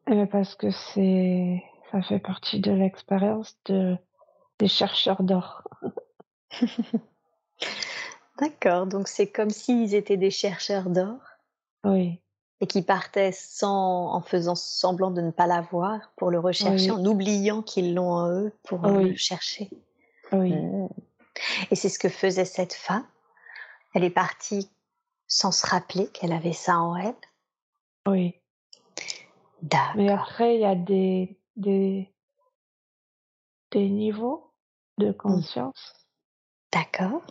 [0.10, 3.97] Euh, parce que c'est ça fait partie de l'expérience de
[4.60, 5.63] des chercheurs d'or.
[8.39, 8.88] D'accord.
[8.88, 11.19] Donc c'est comme s'ils étaient des chercheurs d'or
[11.84, 12.21] Oui,
[12.62, 16.97] et qui partaient sans en faisant semblant de ne pas l'avoir pour le rechercher, Oui.
[16.99, 19.10] en oubliant qu'ils l'ont en eux pour euh, Oui.
[19.12, 19.69] le chercher.
[20.32, 20.88] oui, Mm.
[21.71, 23.06] Et c'est ce que faisait cette femme.
[23.93, 24.69] Elle est partie
[25.28, 27.15] sans se rappeler qu'elle avait ça en elle.
[28.08, 28.36] oui.
[29.62, 29.67] Mais
[30.08, 30.19] D'accord.
[30.21, 32.12] après, il y a des, des,
[33.72, 34.52] des niveaux
[34.98, 35.93] de conscience.
[36.74, 37.22] D'accord.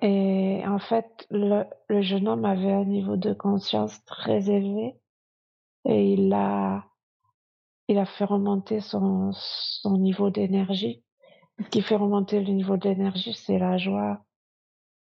[0.00, 4.94] Et en fait, le, le jeune homme avait un niveau de conscience très élevé
[5.84, 6.84] et il a,
[7.88, 11.02] il a fait remonter son, son niveau d'énergie.
[11.60, 14.22] Ce qui fait remonter le niveau d'énergie, c'est la joie,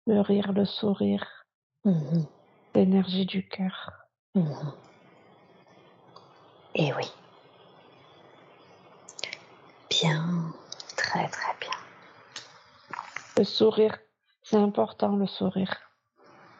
[0.06, 1.46] le rire, le sourire,
[1.84, 2.26] Mhm.
[2.74, 3.92] l'énergie du cœur.
[4.34, 4.72] Mhm.
[6.82, 7.04] Et oui.
[9.88, 10.52] Bien.
[10.96, 11.70] Très très bien.
[13.38, 13.96] Le sourire,
[14.42, 15.76] c'est important, le sourire.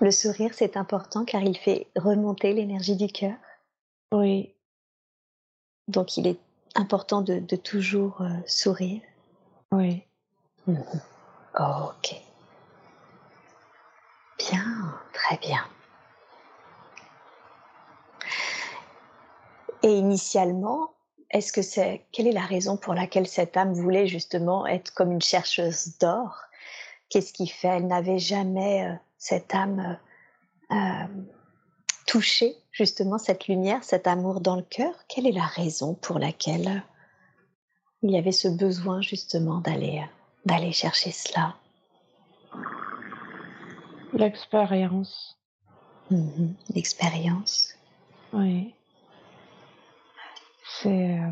[0.01, 3.35] Le sourire, c'est important car il fait remonter l'énergie du cœur.
[4.13, 4.55] Oui,
[5.89, 6.39] Donc il est
[6.77, 9.03] important de, de toujours euh, sourire.
[9.73, 10.05] oui.
[11.59, 12.15] Ok.
[14.39, 15.65] Bien, très bien.
[19.83, 20.91] Et initialement,
[21.31, 25.13] est-ce que c'est quelle est la raison pour laquelle cette âme voulait justement être comme
[25.13, 26.37] une chercheuse d'or?
[27.09, 29.99] Qu'est-ce qui fait Elle n'avait jamais euh, cette âme
[30.71, 31.07] euh, euh,
[32.07, 34.95] touché justement cette lumière, cet amour dans le cœur?
[35.09, 36.83] Quelle est la raison pour laquelle
[38.03, 40.03] il y avait ce besoin justement d'aller
[40.45, 41.57] d'aller chercher cela?
[44.13, 45.39] L'expérience,
[46.11, 46.55] Mhm.
[46.75, 47.75] L'expérience.
[48.33, 48.75] oui.
[50.83, 51.31] C'est euh,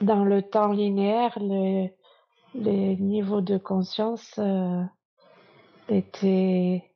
[0.00, 1.94] dans le temps linéaire, les,
[2.54, 4.82] les niveaux de conscience euh,
[5.88, 6.90] étaient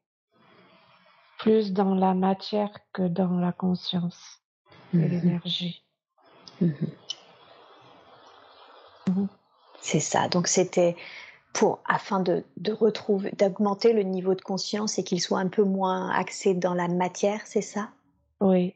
[1.38, 4.40] plus dans la matière que dans la conscience
[4.92, 5.08] et Mhm.
[5.08, 5.84] l'énergie.
[6.60, 6.74] Mhm.
[9.08, 9.28] Mhm.
[9.80, 10.28] C'est ça.
[10.28, 10.94] Donc c'était
[11.54, 15.64] pour afin de, de retrouver, d'augmenter le niveau de conscience et qu'il soit un peu
[15.64, 17.90] moins axé dans la matière, c'est ça?
[18.40, 18.74] Oui.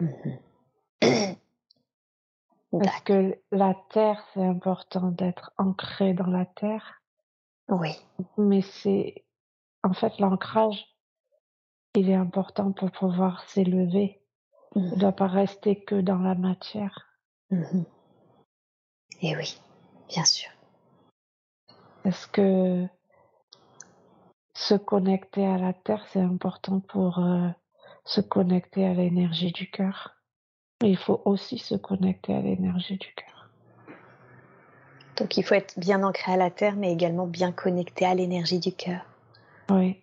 [0.00, 0.38] Mhm.
[2.72, 3.04] Parce D'accord.
[3.04, 7.02] que la terre, c'est important d'être ancré dans la terre,
[7.68, 7.90] Oui.
[8.38, 9.24] mais c'est
[9.82, 10.86] en fait l'ancrage,
[11.96, 14.22] il est important pour pouvoir s'élever.
[14.76, 14.98] Il ne Mhm.
[14.98, 17.08] doit pas rester que dans la matière.
[17.50, 17.84] Mhm.
[19.22, 19.60] Et oui,
[20.08, 20.50] bien sûr.
[22.04, 22.86] Parce que
[24.54, 27.48] se connecter à la terre, c'est important pour euh,
[28.10, 30.16] se connecter à l'énergie du cœur.
[30.82, 33.50] Il faut aussi se connecter à l'énergie du cœur.
[35.16, 38.58] Donc il faut être bien ancré à la terre, mais également bien connecté à l'énergie
[38.58, 39.04] du cœur.
[39.70, 40.02] Oui.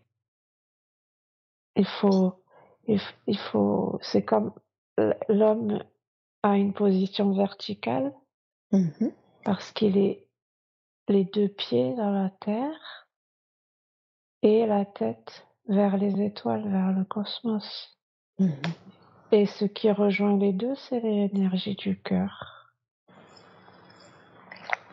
[1.76, 2.42] Il faut,
[2.88, 4.54] il, faut, c'est comme
[5.28, 5.84] l'homme
[6.44, 8.14] a une position verticale
[8.72, 9.14] Mhm.
[9.46, 10.28] parce qu'il est
[11.08, 13.08] les deux pieds dans la terre
[14.42, 17.97] et la tête vers les étoiles, vers le cosmos.
[19.32, 22.74] Et ce qui rejoint les deux, c'est l'énergie du cœur.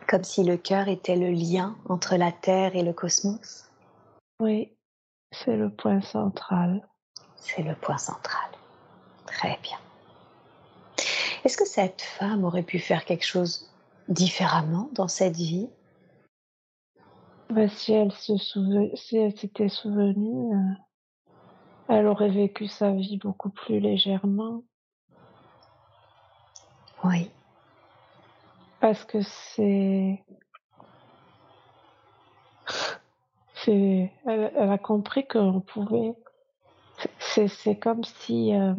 [0.07, 3.69] Comme si le cœur était le lien entre la terre et le cosmos.
[4.39, 4.71] Oui,
[5.31, 6.87] c'est le point central.
[7.37, 8.49] C'est le point central.
[9.25, 9.77] Très bien.
[11.43, 13.71] Est-ce que cette femme aurait pu faire quelque chose
[14.07, 15.69] différemment dans cette vie?
[17.69, 20.73] Si elle souve- si elle s'était souvenue, euh,
[21.87, 24.63] elle aurait vécu sa vie beaucoup plus légèrement.
[27.03, 27.29] Oui.
[28.79, 30.23] Parce que c'est.
[33.53, 36.13] c'est elle, elle a compris qu'on pouvait.
[37.19, 38.53] C'est c'est comme si.
[38.53, 38.73] euh,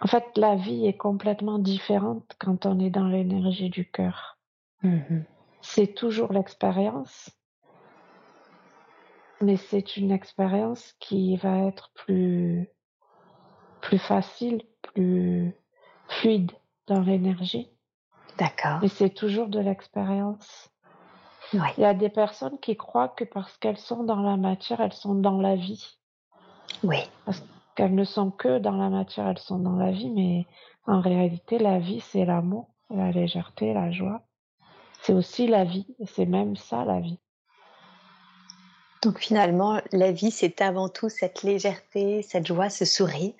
[0.00, 4.38] en fait, la vie est complètement différente quand on est dans l'énergie du cœur.
[4.82, 5.24] Mhm.
[5.66, 7.30] C'est toujours l'expérience,
[9.40, 12.68] mais c'est une expérience qui va être plus,
[13.80, 15.56] plus facile, plus
[16.06, 16.52] fluide
[16.86, 17.70] dans l'énergie.
[18.38, 18.80] D'accord.
[18.82, 20.70] Mais c'est toujours de l'expérience.
[21.54, 21.66] Oui.
[21.78, 24.92] Il y a des personnes qui croient que parce qu'elles sont dans la matière, elles
[24.92, 25.98] sont dans la vie.
[26.84, 26.98] Oui.
[27.74, 30.46] Qu'elles ne sont que dans la matière, elles sont dans la vie, mais
[30.86, 34.22] en réalité, la vie, c'est l'amour, la légèreté, la joie.
[35.04, 37.18] C'est aussi la vie, c'est même ça, la vie.
[39.02, 43.34] Donc finalement, la vie, c'est avant tout cette légèreté, cette joie, ce sourire.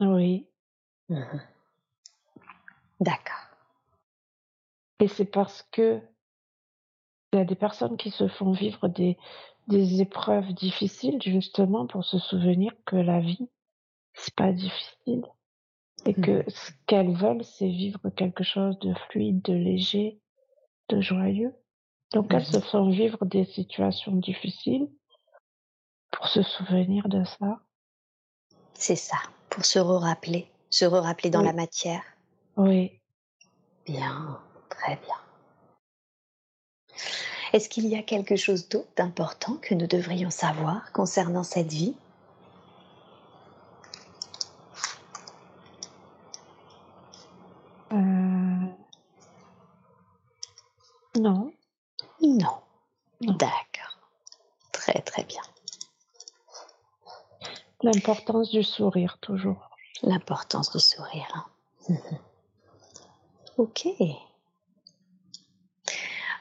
[0.00, 0.46] Oui.
[1.10, 1.42] Mhm.
[3.00, 3.44] D'accord.
[5.00, 6.00] Et c'est parce que
[7.34, 9.18] il y a des personnes qui se font vivre des,
[9.68, 13.50] des épreuves difficiles, justement, pour se souvenir que la vie,
[14.14, 15.26] c'est pas difficile.
[16.06, 16.44] Et que Mhm.
[16.48, 20.18] ce qu'elles veulent, c'est vivre quelque chose de fluide, de léger,
[20.88, 21.54] de joyeux.
[22.12, 22.62] Donc elles se Mhm.
[22.62, 24.88] font vivre des situations difficiles
[26.12, 27.60] pour se souvenir de ça.
[28.74, 29.16] C'est ça,
[29.50, 31.46] pour se rappeler, se rappeler dans Oui.
[31.46, 32.02] la matière.
[32.56, 33.00] Oui.
[33.84, 35.16] Bien, très bien.
[37.52, 41.94] Est-ce qu'il y a quelque chose d'autre d'important que nous devrions savoir concernant cette vie
[47.92, 47.96] Euh...
[51.18, 51.52] Non.
[52.20, 52.60] Non.
[53.20, 53.32] Non.
[53.34, 53.98] D'accord.
[54.72, 55.42] Très très bien.
[57.86, 59.70] L'importance du sourire, toujours.
[60.02, 61.50] L'importance du sourire.
[63.58, 63.88] Ok.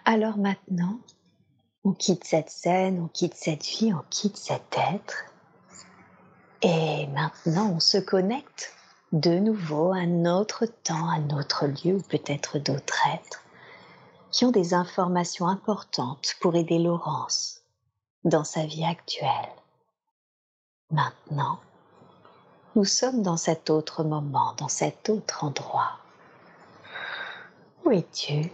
[0.03, 0.99] Alors maintenant,
[1.85, 5.23] on quitte cette scène, on quitte cette vie, on quitte cet être.
[6.61, 8.73] Et maintenant, on se connecte
[9.13, 13.43] de nouveau à un autre temps, à un autre lieu, ou peut-être d'autres êtres
[14.29, 17.61] qui ont des informations importantes pour aider Laurence
[18.25, 19.53] dans sa vie actuelle.
[20.91, 21.59] Maintenant,
[22.75, 25.97] nous sommes dans cet autre moment, dans cet autre endroit.
[27.83, 28.51] Où es-tu?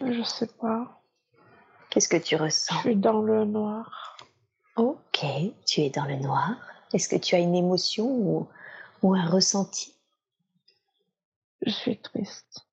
[0.00, 1.02] Je sais pas.
[1.90, 4.16] Qu'est-ce que tu Je ressens suis dans le noir.
[4.76, 5.24] Ok,
[5.66, 6.54] tu es dans le noir.
[6.92, 8.48] Est-ce que tu as une émotion ou,
[9.02, 9.94] ou un ressenti?
[11.62, 12.66] Je suis triste.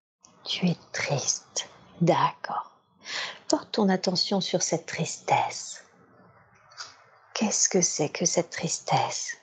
[0.44, 1.70] Tu es triste.
[2.00, 2.72] D'accord.
[3.48, 5.84] Porte ton attention sur cette tristesse.
[7.38, 9.38] Qu'est-ce que c'est que cette tristesse?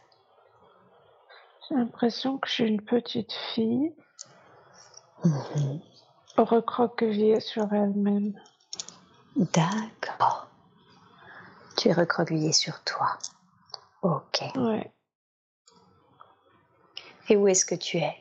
[1.69, 3.95] J'ai l'impression que je suis une petite fille
[5.25, 5.81] Mhm.
[6.37, 8.35] recroquevillée sur elle-même.
[9.37, 10.49] D'accord.
[11.77, 13.17] Tu es recroquevillé sur toi.
[14.03, 14.43] Ok.
[14.57, 14.93] Ouais.
[17.29, 18.17] Et où est-ce que tu es?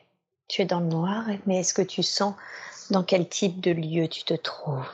[0.46, 2.34] Tu es dans le noir, mais est-ce que tu sens
[2.90, 4.88] dans quel type de lieu tu te trouves?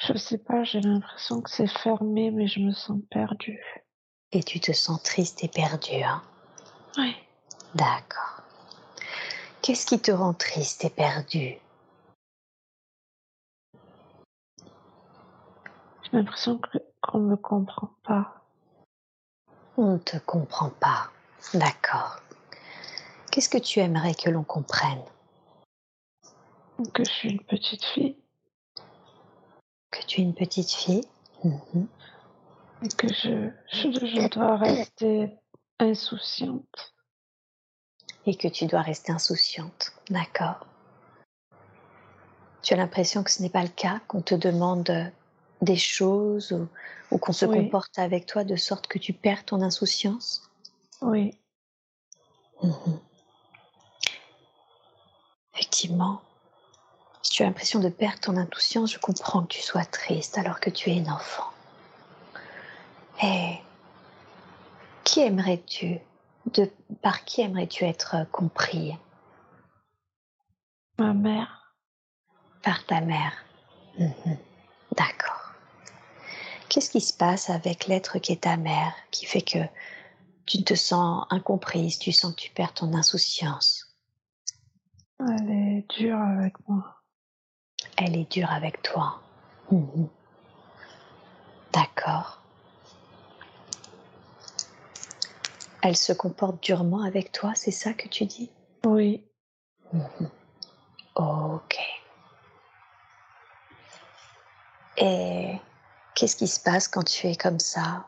[0.00, 3.62] Je sais pas, j'ai l'impression que c'est fermé, mais je me sens perdue.
[4.32, 6.22] Et tu te sens triste et perdue, hein?
[6.96, 7.14] Oui.
[7.74, 8.42] D'accord.
[9.60, 11.58] Qu'est-ce qui te rend triste et perdue
[16.02, 16.58] J'ai l'impression
[17.02, 18.42] qu'on ne me comprend pas.
[19.76, 21.10] On ne te comprend pas.
[21.52, 22.20] D'accord.
[23.30, 25.04] Qu'est-ce que tu aimerais que l'on comprenne?
[26.94, 28.16] Que je suis une petite fille
[29.90, 31.04] Que tu es une petite fille
[31.44, 31.86] Mhm.
[32.82, 35.36] et que je, je, je dois rester
[35.78, 36.94] insouciante.
[38.26, 39.92] et que tu dois rester insouciante.
[40.10, 40.66] D'accord.
[42.62, 45.10] Tu as l'impression que ce n'est pas le cas, qu'on te demande
[45.62, 46.68] des choses ou,
[47.10, 47.56] ou qu'on se Oui.
[47.64, 50.50] comporte avec toi de sorte que tu perds ton insouciance?
[51.00, 51.34] Oui,
[52.62, 53.00] Mhm.
[55.54, 56.20] Effectivement,
[57.22, 60.60] si tu as l'impression de perdre ton insouciance, je comprends que tu sois triste alors
[60.60, 61.50] que tu es une enfant.
[63.22, 63.58] Et
[65.04, 65.98] qui aimerais-tu
[66.54, 66.70] de,
[67.02, 68.96] Par qui aimerais-tu être compris?
[70.98, 71.74] Ma mère.
[72.62, 73.32] Par ta mère.
[73.98, 74.38] Mhm.
[74.96, 75.52] D'accord.
[76.68, 79.58] Qu'est-ce qui se passe avec l'être qui est ta mère, qui fait que
[80.46, 83.96] tu te sens incomprise, tu sens que tu perds ton insouciance?
[85.18, 86.99] Elle est dure avec moi.
[88.02, 89.20] Elle est dure avec toi.
[89.70, 90.08] Mhm.
[91.72, 92.40] D'accord.
[95.82, 98.50] Elle se comporte durement avec toi, c'est ça que tu dis?
[98.86, 99.24] Oui,
[99.92, 100.30] Mhm.
[101.16, 101.78] Ok.
[104.96, 105.58] Et
[106.14, 108.06] qu'est-ce qui se passe quand tu es comme ça,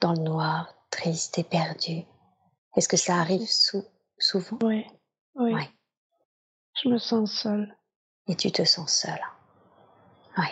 [0.00, 2.02] dans le noir, triste et perdu?
[2.76, 3.84] Est-ce que ça arrive sou-
[4.18, 4.58] souvent?
[4.62, 4.86] Oui,
[5.34, 5.54] oui.
[5.54, 5.68] Ouais.
[6.82, 7.76] Je me sens seule.
[8.28, 9.20] Et tu te sens seule
[10.38, 10.48] Oui.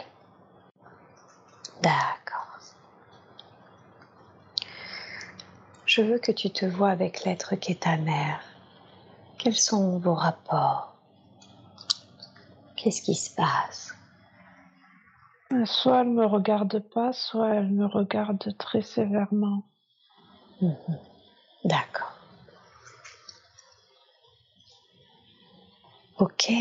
[1.83, 2.59] D'accord.
[5.87, 8.41] Je veux que tu te vois avec l'être qui est ta mère.
[9.39, 10.95] Quels sont vos rapports?
[12.77, 13.95] Qu'est-ce qui se passe?
[15.65, 19.65] Soit elle me regarde pas, soit elle me regarde très sévèrement.
[20.61, 20.99] Mhm.
[21.65, 22.17] D'accord.
[26.19, 26.53] Ok.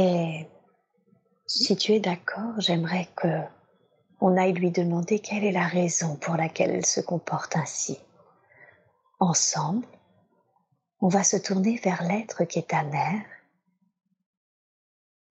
[0.00, 0.46] Et
[1.48, 3.42] si tu es d'accord, j'aimerais que
[4.20, 7.98] on aille lui demander quelle est la raison pour laquelle elle se comporte ainsi.
[9.18, 9.86] Ensemble,
[11.00, 13.24] on va se tourner vers l'être qui est ta mère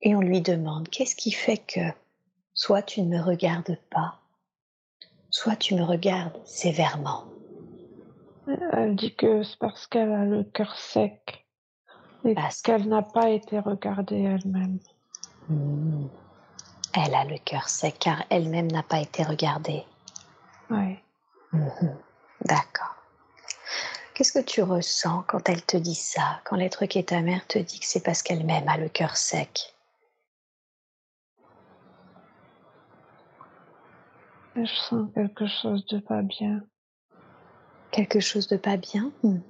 [0.02, 1.94] et on lui demande qu'est-ce qui fait que
[2.54, 4.20] soit tu ne me regardes pas,
[5.30, 7.24] soit tu me regardes sévèrement?
[8.74, 11.47] Elle dit que c'est parce qu'elle a le cœur sec
[12.26, 14.80] et Parce- qu'elle n'a pas été regardée elle-même.
[15.50, 16.08] Hmm.
[16.94, 19.84] Elle a le cœur sec car elle-même n'a pas été regardée.
[20.70, 20.98] Oui.
[21.54, 21.96] Mhm.
[22.46, 22.96] D'accord.
[24.14, 27.46] Qu'est-ce que tu ressens quand elle te dit ça, quand l'être qui est ta mère
[27.48, 29.74] te dit que c'est parce qu'elle-même a le cœur sec?
[34.56, 36.62] Je sens quelque chose de pas bien.
[37.92, 39.12] Quelque chose de pas bien?
[39.24, 39.44] Mhm.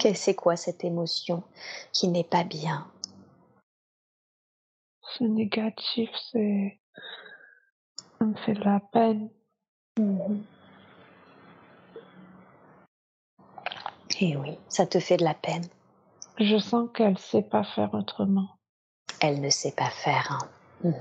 [0.00, 1.42] C'est quoi cette émotion
[1.92, 2.90] qui n'est pas bien?
[5.02, 6.80] C'est négatif, c'est.
[8.18, 9.30] Ça me fait de la peine.
[9.98, 10.42] Mhm.
[14.20, 15.64] Et Eh oui, ça te fait de la peine.
[16.38, 18.48] Je sens qu'elle sait pas faire autrement.
[19.20, 20.26] Elle ne sait pas faire.
[20.30, 20.48] hein.
[20.84, 20.94] Mhm.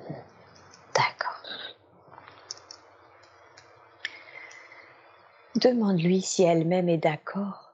[0.94, 1.42] D'accord.
[5.56, 7.69] Demande-lui si elle-même est d'accord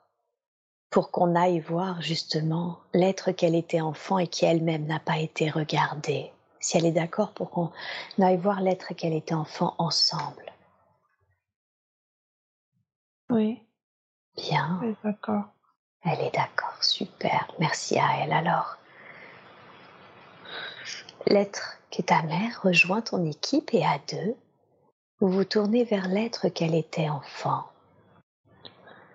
[0.95, 5.49] pour qu'on aille voir justement l'être qu'elle était enfant et qui elle-même n'a pas été
[5.49, 6.31] regardée.
[6.61, 7.69] Si elle est d'accord pour qu'on
[8.17, 10.53] aille voir l'être qu'elle était enfant ensemble.
[13.29, 13.61] Oui,
[14.37, 15.43] Bien, oui, d'accord.
[16.05, 18.77] elle est d'accord, super, merci à elle alors.
[21.27, 24.37] L'être qui est ta mère rejoint ton équipe et à deux,
[25.19, 27.65] vous vous tournez vers l'être qu'elle était enfant.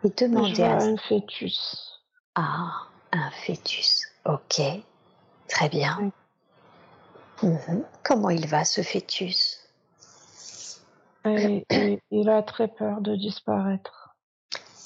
[0.05, 2.01] Et vois à un fœtus.
[2.35, 4.07] Ah, un fœtus.
[4.25, 4.61] Ok,
[5.49, 6.13] très bien.
[7.43, 7.85] Mhm.
[8.03, 9.59] Comment il va ce fœtus?
[11.25, 14.17] Et, et il a très peur de disparaître.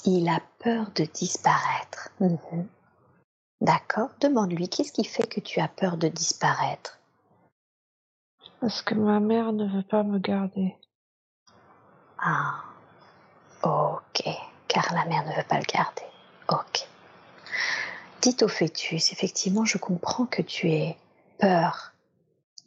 [0.05, 2.09] Il a peur de disparaître.
[2.19, 2.67] Mhm.
[3.61, 6.99] D'accord, demande-lui qu'est-ce qui fait que tu as peur de disparaître?
[8.59, 10.75] Parce que ma mère ne veut pas me garder.
[12.17, 12.63] Ah,
[13.63, 14.27] ok,
[14.75, 16.03] car la mère ne veut pas le garder.
[16.49, 16.85] Ok.
[18.21, 20.97] dites au fœtus, effectivement, je comprends que tu aies
[21.39, 21.93] peur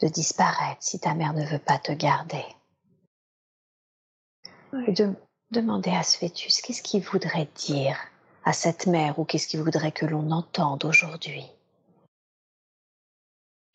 [0.00, 2.44] de disparaître si ta mère ne veut pas te garder.
[4.86, 5.14] Et de
[5.50, 7.98] demander à ce fœtus, qu'est-ce qu'il voudrait dire
[8.44, 11.44] à cette mère ou qu'est-ce qu'il voudrait que l'on entende aujourd'hui?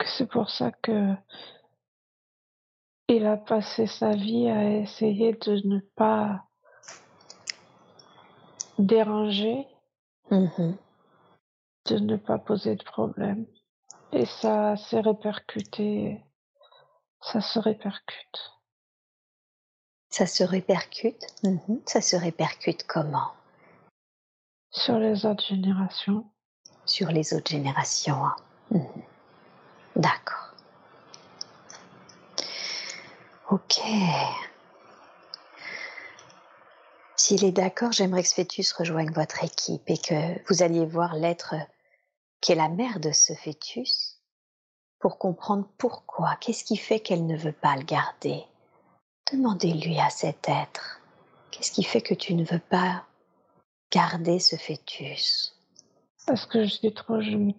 [0.03, 1.13] C'est pour ça que
[3.09, 6.47] il a passé sa vie à essayer de ne pas
[8.79, 9.67] déranger,
[10.31, 10.73] mmh
[11.85, 13.45] de ne pas poser de problème.
[14.13, 16.23] Et ça s'est répercuté,
[17.19, 18.53] ça se répercute.
[20.09, 21.25] Ça se répercute?
[21.43, 23.31] Mmh Ça se répercute comment?
[24.71, 26.25] Sur les autres générations.
[26.85, 28.23] Sur les autres générations.
[28.25, 28.35] Hein.
[28.71, 29.01] Mmh
[29.95, 30.53] D'accord.
[33.49, 33.81] Ok.
[37.25, 41.15] S'il est d'accord, j'aimerais que ce fœtus rejoigne votre équipe et que vous alliez voir
[41.15, 41.55] l'être
[42.41, 44.19] qui est la mère de ce fœtus
[44.99, 48.43] pour comprendre pourquoi, qu'est-ce qui fait qu'elle ne veut pas le garder?
[49.31, 50.99] Demandez-lui à cet être,
[51.49, 53.05] qu'est-ce qui fait que tu ne veux pas
[53.89, 55.55] garder ce fœtus?
[56.27, 57.53] Parce que je suis trop jeune.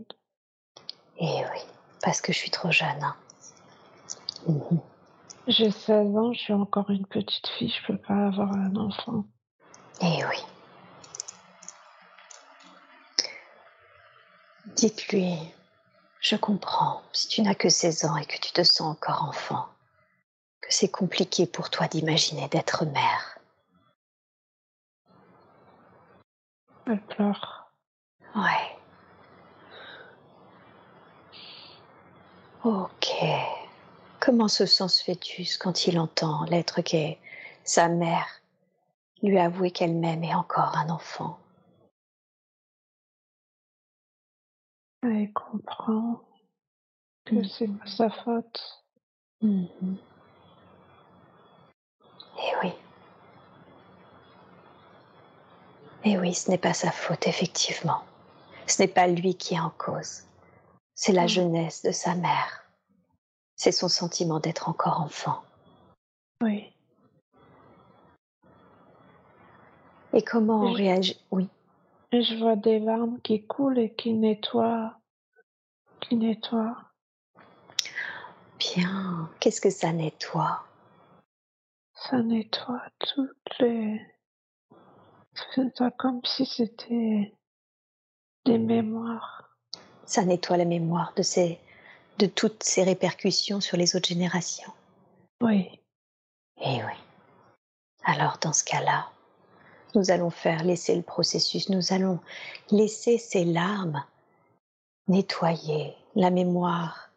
[1.18, 1.60] Eh oui,
[2.02, 3.02] parce que je suis trop jeune.
[3.02, 3.16] Hein.
[5.46, 9.24] J'ai 16 ans, je suis encore une petite fille, je peux pas avoir un enfant.
[10.00, 10.44] Eh oui.
[14.76, 15.36] Dites-lui,
[16.20, 19.68] je comprends, si tu n'as que 16 ans et que tu te sens encore enfant,
[20.60, 23.38] que c'est compliqué pour toi d'imaginer d'être mère.
[26.86, 27.70] Elle pleure.
[28.34, 28.78] Ouais.
[32.64, 33.08] Ok.
[34.20, 37.18] Comment se sent ce fœtus quand il entend l'être qu'est
[37.62, 38.40] sa mère
[39.24, 41.38] lui avouer qu'elle m'aime et encore un enfant
[45.02, 46.22] Elle comprend
[47.26, 47.44] que mm.
[47.44, 48.84] c'est pas sa faute.
[49.42, 49.96] Mm-hmm.
[52.38, 52.72] Eh oui.
[56.04, 58.02] Eh oui, ce n'est pas sa faute, effectivement.
[58.66, 60.22] Ce n'est pas lui qui est en cause.
[60.94, 61.28] C'est la mm.
[61.28, 62.64] jeunesse de sa mère
[63.56, 65.42] c'est son sentiment d'être encore enfant.
[66.42, 66.73] Oui.
[70.14, 71.20] Et comment on réagit?
[71.32, 71.48] Oui.
[72.12, 74.96] je vois des larmes qui coulent et qui nettoient.
[76.00, 76.76] Qui nettoient.
[78.60, 79.28] Bien.
[79.40, 80.64] Qu'est-ce que ça nettoie?
[81.94, 84.00] Ça nettoie toutes les.
[85.52, 87.34] C'est comme si c'était
[88.44, 89.56] des mémoires.
[90.04, 91.58] Ça nettoie la mémoire de ces
[92.18, 94.72] de toutes ces répercussions sur les autres générations.
[95.40, 95.80] Oui.
[96.58, 96.96] Eh oui.
[98.04, 99.08] Alors dans ce cas-là,
[99.94, 102.18] nous allons faire laisser le processus, nous allons
[102.70, 104.02] laisser ces larmes
[105.08, 107.10] nettoyer la mémoire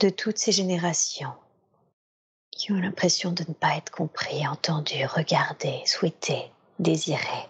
[0.00, 1.32] de toutes ces générations
[2.50, 7.48] qui ont l'impression de ne pas être compris, entendus, regardés, souhaités, désirés.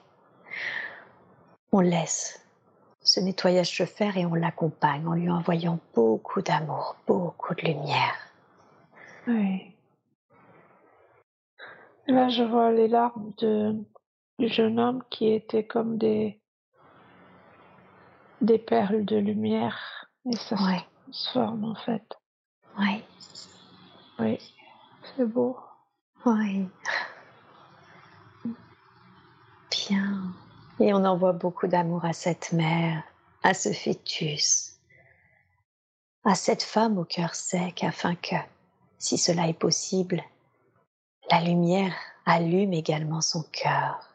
[1.72, 2.40] On laisse
[3.02, 8.16] ce nettoyage se faire et on l'accompagne en lui envoyant beaucoup d'amour, beaucoup de lumière.
[9.26, 9.74] Oui.
[12.06, 13.76] Là, je vois les larmes de,
[14.38, 16.40] du jeune homme qui étaient comme des,
[18.40, 20.08] des perles de lumière.
[20.30, 22.18] Et ça se transforme en fait.
[22.78, 23.02] Oui.
[24.18, 24.38] Oui,
[25.16, 25.56] c'est beau.
[26.24, 26.68] Oui.
[29.70, 30.32] Bien.
[30.80, 33.02] Et on envoie beaucoup d'amour à cette mère,
[33.42, 34.78] à ce fœtus,
[36.24, 38.36] à cette femme au cœur sec, afin que,
[38.98, 40.22] si cela est possible,
[41.30, 44.13] la lumière allume également son cœur.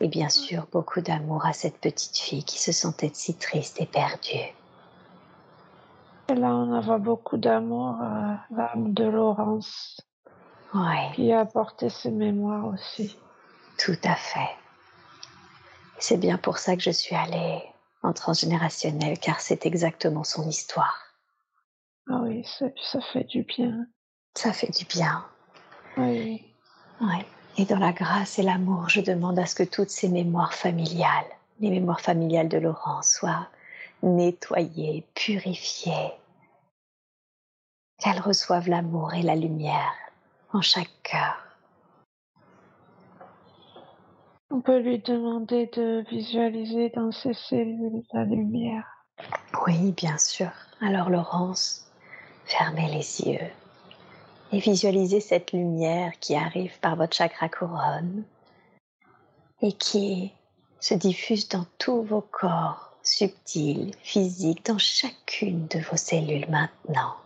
[0.00, 3.86] Et bien sûr, beaucoup d'amour à cette petite fille qui se sentait si triste et
[3.86, 4.54] perdue.
[6.28, 10.00] Et là, on envoie beaucoup d'amour à l'âme de Laurence,
[10.74, 11.12] ouais.
[11.14, 13.16] qui a apporté ses mémoires aussi.
[13.78, 14.50] Tout à fait.
[15.98, 17.62] C'est bien pour ça que je suis allée
[18.02, 21.06] en transgénérationnel, car c'est exactement son histoire.
[22.08, 23.86] Ah oui, ça, fait du bien.
[24.34, 25.24] Ça fait du bien.
[25.96, 26.54] Oui.
[27.00, 27.24] Oui.
[27.58, 31.24] Et dans la grâce et l'amour, je demande à ce que toutes ces mémoires familiales,
[31.60, 33.48] les mémoires familiales de Laurent, soient
[34.02, 36.12] nettoyées, purifiées,
[37.98, 39.94] qu'elles reçoivent l'amour et la lumière
[40.52, 41.46] en chaque cœur.
[44.50, 48.84] On peut lui demander de visualiser dans ses cellules la lumière.
[49.66, 50.50] Oui, bien sûr.
[50.82, 51.90] Alors Laurence,
[52.44, 53.50] fermez les yeux
[54.52, 58.24] et visualisez cette lumière qui arrive par votre chakra couronne
[59.62, 60.32] et qui
[60.80, 67.16] se diffuse dans tous vos corps subtil, physique, dans chacune de vos cellules maintenant.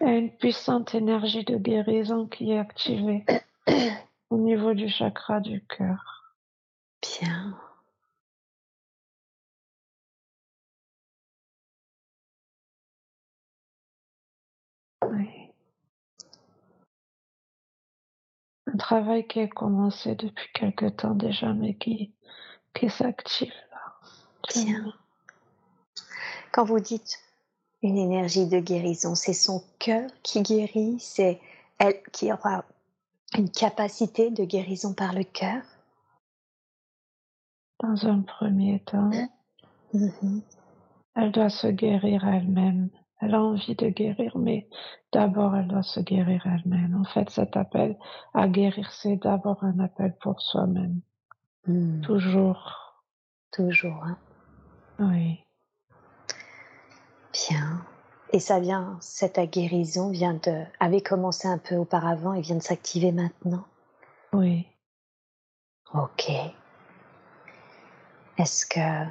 [0.00, 3.24] Il y a une puissante énergie de guérison qui est activée
[4.30, 6.34] au niveau du chakra du cœur.
[7.02, 7.58] Bien.
[15.06, 15.52] Oui.
[18.66, 22.12] Un travail qui a commencé depuis quelque temps déjà, mais qui,
[22.74, 23.94] qui s'active là.
[24.54, 24.92] Bien.
[26.52, 27.18] Quand vous dites
[27.82, 31.40] une énergie de guérison, c'est son cœur qui guérit, c'est
[31.78, 32.64] elle qui aura
[33.36, 35.62] une capacité de guérison par le cœur?
[37.82, 39.10] Dans un premier temps,
[39.94, 40.42] Mhm.
[41.14, 42.90] elle doit se guérir elle-même.
[43.20, 44.68] Elle a envie de guérir, mais
[45.12, 46.96] d'abord elle doit se guérir elle-même.
[46.98, 47.98] En fait, cet appel
[48.34, 51.00] à guérir, c'est d'abord un appel pour soi-même.
[51.66, 52.00] Hmm.
[52.00, 52.96] Toujours.
[53.52, 54.02] Toujours.
[54.04, 54.18] hein.
[54.98, 55.44] Oui.
[57.32, 57.84] Bien.
[58.32, 62.62] Et ça vient, cette guérison vient de, avait commencé un peu auparavant et vient de
[62.62, 63.64] s'activer maintenant?
[64.32, 64.66] Oui.
[65.92, 66.30] Ok.
[68.38, 69.06] Est-ce que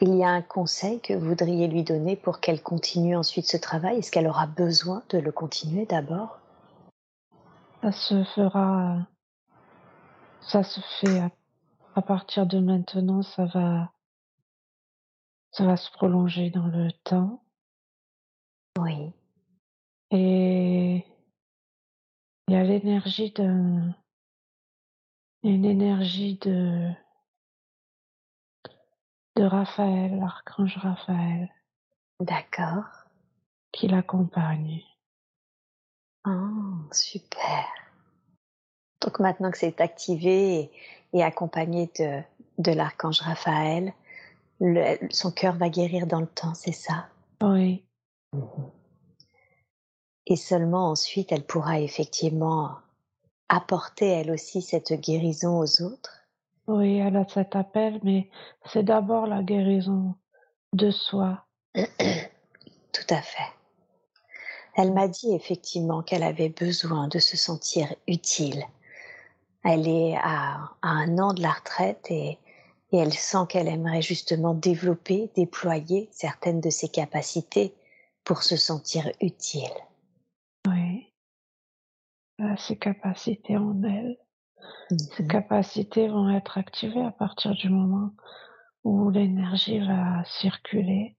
[0.00, 3.56] il y a un conseil que vous voudriez lui donner pour qu'elle continue ensuite ce
[3.56, 3.98] travail?
[3.98, 6.38] Est-ce qu'elle aura besoin de le continuer d'abord?
[7.82, 8.98] Ça se fera.
[10.40, 11.30] Ça se fait à,
[11.96, 13.22] à partir de maintenant.
[13.22, 13.92] Ça va.
[15.50, 17.42] Ça va se prolonger dans le temps.
[18.78, 19.12] Oui.
[20.10, 21.04] Et
[22.46, 23.94] il y a l'énergie d'un.
[25.42, 26.90] Une énergie de.
[29.38, 31.48] De Raphaël, l'archange Raphaël,
[32.18, 33.06] D'accord.
[33.70, 34.82] qui l'accompagne.
[36.26, 37.64] Oh, super.
[39.00, 40.72] Donc maintenant que c'est activé et,
[41.12, 42.20] et accompagné de,
[42.58, 43.92] de l'archange Raphaël,
[44.58, 47.08] le- son cœur va guérir dans le temps, c'est ça?
[47.40, 47.84] Oui.
[50.26, 52.78] Et seulement ensuite, elle pourra effectivement
[53.48, 56.17] apporter elle aussi cette guérison aux autres?
[56.68, 58.28] Oui, elle a cet appel, mais
[58.66, 60.14] c'est d'abord la guérison
[60.74, 61.46] de soi.
[61.74, 63.52] Tout à fait.
[64.76, 68.62] Elle m'a dit effectivement qu'elle avait besoin de se sentir utile.
[69.64, 72.38] Elle est à, à un an de la retraite et,
[72.92, 77.74] et elle sent qu'elle aimerait justement développer, déployer certaines de ses capacités
[78.24, 79.72] pour se sentir utile.
[80.66, 81.14] Oui.
[82.38, 84.18] Elle a ses capacités en elle.
[84.90, 85.28] Ces Mhm.
[85.28, 88.12] capacités vont être activées à partir du moment
[88.84, 91.16] où l'énergie va circuler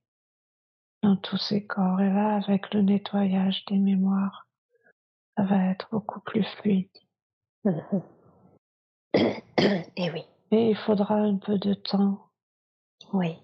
[1.04, 2.02] dans tous ses corps.
[2.02, 4.48] Et là, avec le nettoyage des mémoires,
[5.38, 6.90] ça va être beaucoup plus fluide.
[7.64, 8.02] Mhm.
[9.96, 12.30] Et oui, Et il faudra un peu de temps.
[13.14, 13.38] oui,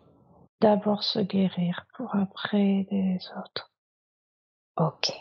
[0.62, 3.72] D'abord se guérir pour après les autres.
[4.78, 5.12] ok.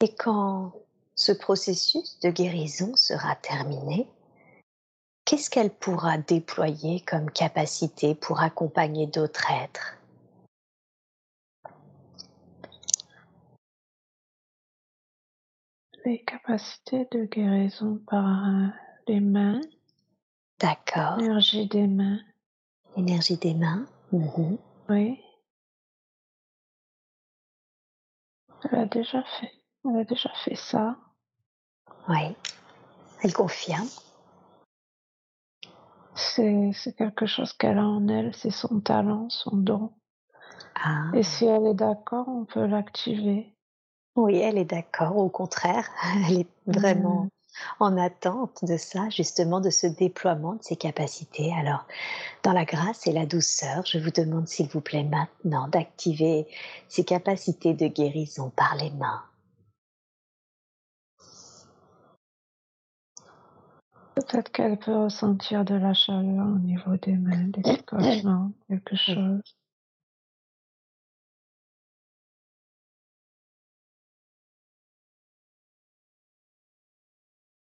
[0.00, 0.72] Et quand
[1.14, 4.08] ce processus de guérison sera terminé,
[5.24, 9.96] qu'est-ce qu'elle pourra déployer comme capacité pour accompagner d'autres êtres?
[16.04, 18.72] Les capacités de guérison par
[19.06, 19.60] les mains,
[20.58, 21.16] D'accord.
[21.16, 22.20] l'énergie des mains.
[22.96, 23.86] Énergie des mains.
[24.12, 24.58] Mhm.
[24.88, 25.20] Oui.
[28.70, 29.52] Elle a déjà fait.
[29.84, 30.96] Elle a déjà fait ça.
[32.08, 32.36] Oui.
[33.22, 33.88] Elle confirme.
[36.14, 39.92] C'est, c'est quelque chose qu'elle a en elle, c'est son talent, son don.
[40.76, 41.10] Ah.
[41.14, 43.54] Et si elle est d'accord, on peut l'activer.
[44.16, 45.16] Oui, elle est d'accord.
[45.16, 45.88] Au contraire,
[46.28, 47.84] elle est vraiment Mm.
[47.84, 51.52] en attente de ça, justement, de ce déploiement de ses capacités.
[51.54, 51.86] Alors,
[52.42, 56.46] dans la grâce et la douceur, je vous demande, s'il vous plaît, maintenant d'activer
[56.88, 59.22] ses capacités de guérison par les mains.
[64.14, 69.42] Peut-être qu'elle peut ressentir de la chaleur au niveau des mains, des picotements, quelque chose.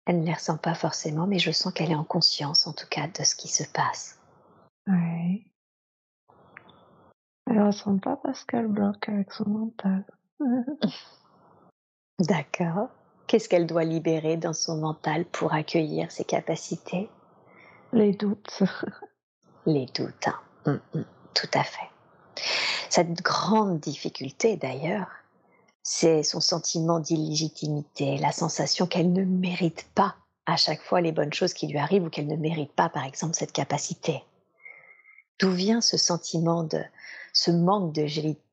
[0.05, 2.87] Elle ne les ressent pas forcément, mais je sens qu'elle est en conscience, en tout
[2.89, 4.21] cas, de ce qui se passe.
[4.87, 5.51] Oui.
[7.47, 10.05] Elle ressent pas parce qu'elle bloque avec son mental.
[12.21, 12.91] D'accord.
[13.27, 17.09] Qu'est-ce qu'elle doit libérer dans son mental pour accueillir ses capacités?
[17.93, 18.63] Les doutes.
[19.67, 20.29] Les doutes.
[20.29, 20.81] hein.
[20.95, 21.05] Mm, mm,
[21.35, 21.91] tout à fait.
[22.89, 25.09] Cette grande difficulté, d'ailleurs,
[25.83, 30.17] c'est son sentiment d'illégitimité, la sensation qu'elle ne mérite pas
[30.47, 33.05] à chaque fois les bonnes choses qui lui arrivent ou qu'elle ne mérite pas, par
[33.05, 34.23] exemple, cette capacité.
[35.41, 36.81] D'où vient ce sentiment de,
[37.33, 38.03] ce manque de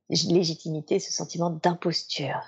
[0.09, 2.41] légitimité, ce sentiment d'imposture?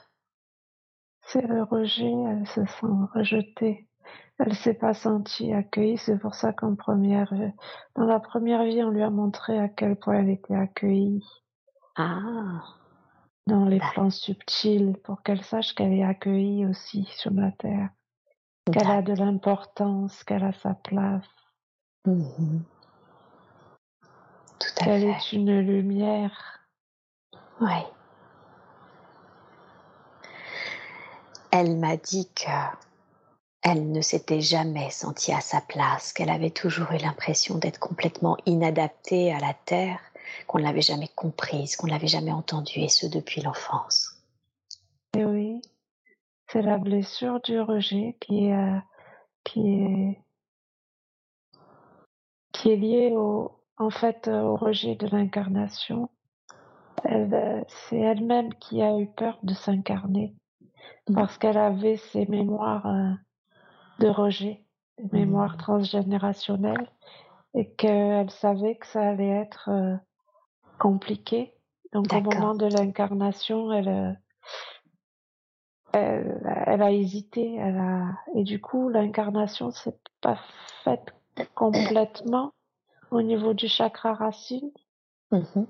[1.25, 3.87] C'est le rejet, elle se sent rejetée.
[4.37, 7.33] Elle s'est pas sentie accueillie, c'est pour ça qu'en première,
[7.95, 11.25] dans la première vie, on lui a montré à quel point elle était accueillie.
[11.95, 12.63] Ah.
[13.47, 17.89] Dans les plans subtils, pour qu'elle sache qu'elle est accueillie aussi sur la terre,
[18.71, 21.25] qu'elle a de l'importance, qu'elle a sa place.
[22.05, 22.59] Mmh
[24.59, 25.07] Tout à qu'elle fait.
[25.09, 26.59] est une lumière.
[27.61, 27.81] Oui.
[31.57, 32.51] Elle m'a dit que
[33.61, 38.35] elle ne s'était jamais sentie à sa place, qu'elle avait toujours eu l'impression d'être complètement
[38.45, 40.01] inadaptée à la terre,
[40.47, 44.21] qu'on ne l'avait jamais comprise, qu'on ne l'avait jamais entendue, et ce depuis l'enfance.
[45.17, 45.61] Et oui,
[46.51, 48.81] c'est la blessure du rejet qui, est,
[49.45, 50.21] qui est
[52.51, 56.09] qui est liée au, en fait, au rejet de l'incarnation.
[57.05, 60.35] Elle, c'est elle-même qui a eu peur de s'incarner
[61.09, 61.15] mmh.
[61.15, 63.11] parce qu'elle avait ses mémoires euh,
[63.99, 64.63] de rejet,
[64.97, 65.57] des mémoires mmh.
[65.57, 66.89] transgénérationnelles,
[67.53, 69.95] et qu'elle savait que ça allait être euh,
[70.79, 71.53] compliqué.
[71.93, 74.13] Donc au moment de l'incarnation, elle, euh,
[75.93, 80.37] elle, elle, a hésité, elle a, et du coup l'incarnation s'est pas
[80.83, 81.13] faite
[81.53, 82.51] complètement
[83.11, 84.71] au niveau du chakra racine.
[85.31, 85.65] Mmh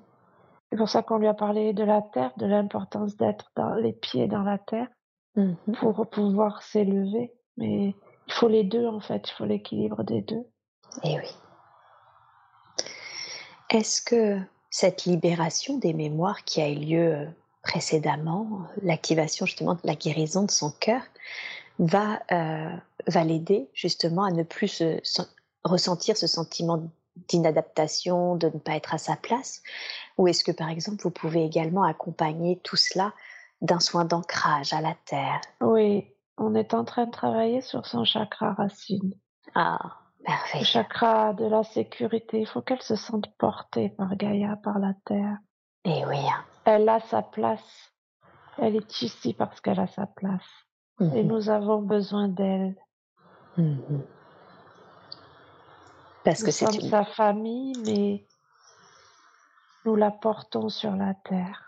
[0.71, 3.93] C'est pour ça qu'on lui a parlé de la terre, de l'importance d'être dans les
[3.93, 4.87] pieds dans la terre
[5.35, 7.33] mmh pour pouvoir s'élever.
[7.57, 7.95] Mais
[8.27, 10.45] il faut les deux, en fait, il faut l'équilibre des deux.
[11.03, 11.29] Eh oui.
[13.69, 17.25] Est-ce que cette libération des mémoires qui a eu lieu euh,
[17.61, 21.01] précédemment, l'activation justement de la guérison de son cœur,
[21.79, 22.75] va, euh,
[23.07, 25.21] va l'aider justement à ne plus se, se,
[25.63, 26.83] ressentir ce sentiment
[27.27, 29.61] d'inadaptation, de ne pas être à sa place?
[30.17, 33.13] Ou est-ce que par exemple vous pouvez également accompagner tout cela
[33.65, 36.07] d'un soin d'ancrage à la terre Oui,
[36.37, 39.13] on est en train de travailler sur son chakra racine.
[39.53, 39.79] Ah,
[40.27, 40.59] merveilleux.
[40.59, 42.39] Le chakra de la sécurité.
[42.41, 45.37] Il faut qu'elle se sente portée par Gaïa, par la terre.
[45.83, 46.17] Et oui.
[46.17, 46.43] Hein.
[46.65, 47.91] Elle a sa place.
[48.57, 50.47] Elle est ici parce qu'elle a sa place.
[51.01, 52.75] Et nous avons besoin d'elle.
[53.57, 53.75] Mmh.
[56.23, 56.89] Parce nous que sommes une...
[56.89, 58.25] sa famille, mais
[59.83, 61.61] nous la portons sur la terre.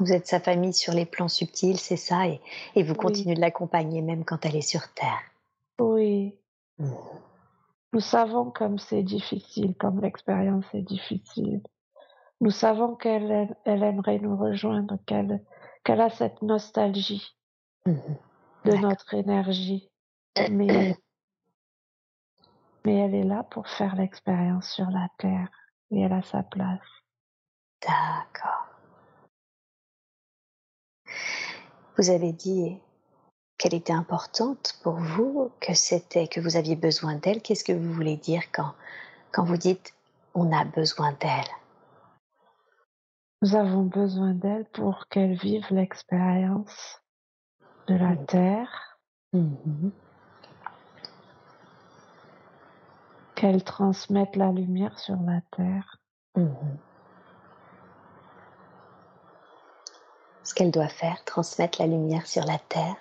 [0.00, 2.40] Vous êtes sa famille sur les plans subtils, c'est ça, et,
[2.74, 3.36] et vous continuez oui.
[3.36, 5.20] de l'accompagner même quand elle est sur Terre.
[5.78, 6.34] Oui.
[6.78, 6.90] Mmh.
[7.92, 11.60] Nous savons comme c'est difficile, comme l'expérience est difficile.
[12.40, 15.42] Nous savons qu'elle elle aimerait nous rejoindre, qu'elle
[15.84, 17.36] qu'elle a cette nostalgie
[17.84, 17.92] mmh.
[18.64, 19.88] de notre énergie.
[20.50, 20.96] Mais,
[22.84, 25.48] mais elle est là pour faire l'expérience sur la Terre
[25.90, 26.78] et elle a sa place.
[27.82, 28.59] D'accord.
[32.00, 32.78] Vous avez dit
[33.58, 37.42] qu'elle était importante pour vous, que c'était que vous aviez besoin d'elle.
[37.42, 38.72] Qu'est-ce que vous voulez dire quand,
[39.32, 39.92] quand vous dites
[40.32, 41.44] on a besoin d'elle?
[43.42, 47.02] Nous avons besoin d'elle pour qu'elle vive l'expérience
[47.86, 48.26] de la Mmh.
[48.26, 48.98] terre,
[49.34, 49.90] Mmh.
[53.34, 55.98] qu'elle transmette la lumière sur la terre.
[56.34, 56.48] Mmh.
[60.50, 62.96] Ce qu'elle doit faire, transmettre la lumière sur la terre.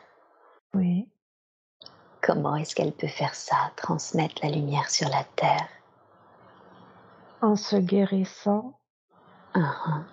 [0.75, 1.09] Oui.
[2.21, 5.67] Comment est-ce qu'elle peut faire ça, transmettre la lumière sur la terre?
[7.41, 8.79] En se guérissant,
[9.55, 10.05] Uhum.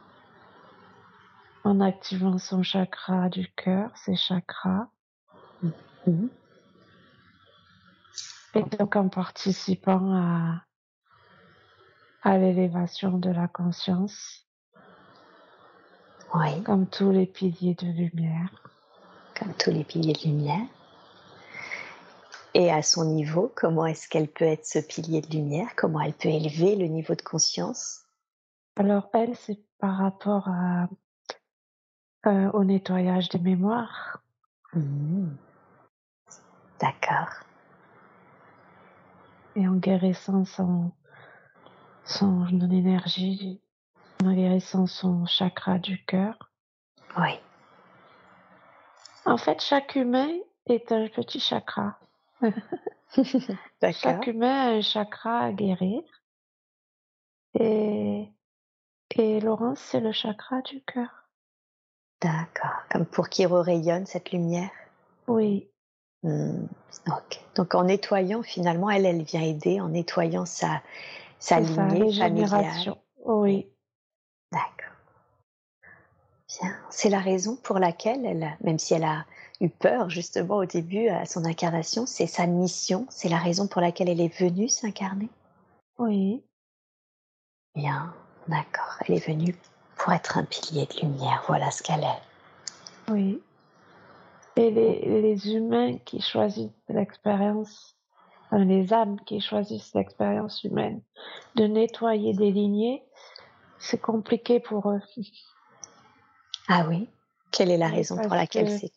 [1.65, 4.89] en activant son chakra du cœur, ses chakras,
[6.07, 6.31] Mhm.
[8.55, 10.63] et donc en participant à,
[12.23, 14.46] à l'élévation de la conscience,
[16.37, 18.51] Oui, comme tous les piliers de lumière.
[19.39, 20.67] comme tous les piliers de lumière.
[22.55, 25.69] Et à son niveau, comment est-ce qu'elle peut être ce pilier de lumière?
[25.77, 28.03] Comment elle peut élever le niveau de conscience?
[28.77, 30.89] Alors elle, c'est par rapport à,
[32.27, 34.23] euh, au nettoyage des mémoires.
[34.75, 35.37] Mhm.
[36.81, 37.31] D'accord.
[39.57, 40.93] et en guérissant son,
[42.05, 43.61] son énergie,
[44.25, 46.51] en guérissant son chakra du cœur.
[47.19, 47.39] Oui.
[49.25, 50.31] En fait, chaque humain
[50.67, 51.99] est un petit chakra.
[53.93, 56.03] Chaque humain a un chakra à guérir.
[57.59, 58.29] Et,
[59.15, 61.09] Et Laurence, c'est le chakra du cœur.
[62.21, 62.83] D'accord.
[62.91, 64.71] Comme pour qu'il rayonne cette lumière?
[65.27, 65.71] Oui.
[66.25, 67.41] Ok.
[67.55, 70.83] Donc en nettoyant, finalement, elle, elle vient aider en nettoyant sa,
[71.39, 72.97] sa lignée familiale.
[73.25, 73.71] Oui.
[76.91, 79.25] C'est la raison pour laquelle elle, même si elle a
[79.61, 83.81] eu peur justement au début à son incarnation, c'est sa mission, c'est la raison pour
[83.81, 85.29] laquelle elle est venue s'incarner.
[85.99, 86.45] Oui.
[87.75, 88.15] Bien,
[88.49, 88.97] d'accord.
[89.01, 89.57] Elle est venue
[89.97, 91.43] pour être un pilier de lumière.
[91.49, 93.11] Voilà ce qu'elle est.
[93.11, 93.43] Oui.
[94.57, 97.97] Et les, les humains qui choisissent l'expérience,
[98.53, 101.03] les âmes qui choisissent l'expérience humaine,
[101.57, 103.03] de nettoyer des lignées,
[103.79, 105.03] c'est compliqué pour eux.
[106.69, 107.09] Ah oui
[107.53, 108.93] Quelle est la raison pour laquelle c'est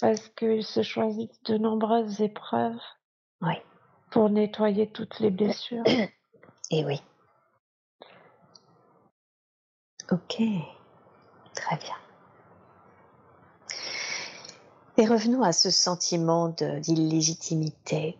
[0.00, 2.80] Parce qu'ils se choisissent de nombreuses épreuves.
[3.40, 3.54] Oui.
[4.10, 5.84] Pour nettoyer toutes les blessures.
[6.70, 7.00] Et oui.
[10.10, 10.42] Ok,
[11.54, 11.94] très bien.
[14.96, 18.16] Et revenons à ce sentiment d'illégitimité.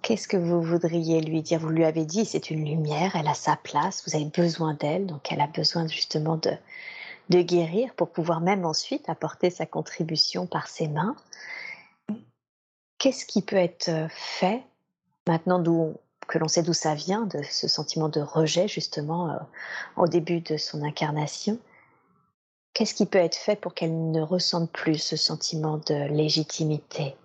[0.00, 1.58] Qu'est-ce que vous voudriez lui dire?
[1.58, 5.06] Vous lui avez dit, c'est une lumière, elle a sa place, vous avez besoin d'elle,
[5.06, 6.52] donc elle a besoin justement de,
[7.28, 11.16] de guérir pour pouvoir même ensuite apporter sa contribution par ses mains.
[12.98, 14.64] Qu'est-ce qui peut être fait
[15.26, 15.94] maintenant d'où
[16.26, 19.38] que l'on sait d'où ça vient, de ce sentiment de rejet justement euh,
[19.96, 21.58] au début de son incarnation?
[22.74, 27.16] Qu'est-ce qui peut être fait pour qu'elle ne ressente plus ce sentiment de légitimité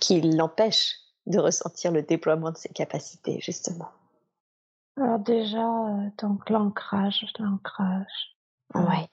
[0.00, 3.88] qui l'empêche de ressentir le déploiement de ses capacités justement?
[5.00, 8.33] Alors déjà, euh, donc l'ancrage, l'ancrage
[8.74, 9.08] ouais.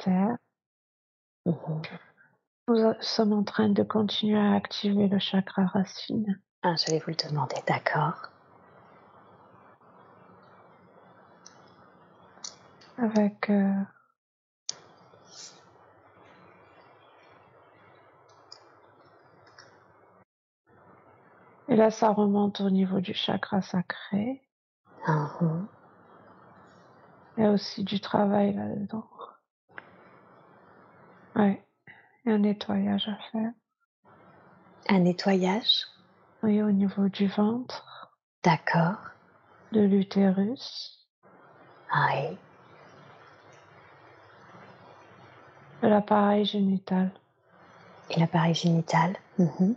[2.67, 6.39] Nous sommes en train de continuer à activer le chakra racine.
[6.63, 8.31] Ah, je vais vous le demander, d'accord.
[13.01, 13.73] avec euh,
[21.67, 24.41] Et là, ça remonte au niveau du chakra sacré.
[25.07, 25.63] Uh
[27.37, 29.07] Il y a aussi du travail là-dedans.
[31.35, 31.63] Ouais.
[32.25, 33.51] Il y a un nettoyage à faire.
[34.89, 35.85] Un nettoyage?
[36.43, 38.11] Oui, au niveau du ventre.
[38.43, 38.97] D'accord.
[39.71, 41.07] De l'utérus.
[41.93, 42.37] Oui.
[45.81, 47.11] l'appareil génital.
[48.09, 49.17] Et l'appareil génital?
[49.37, 49.75] Mhm.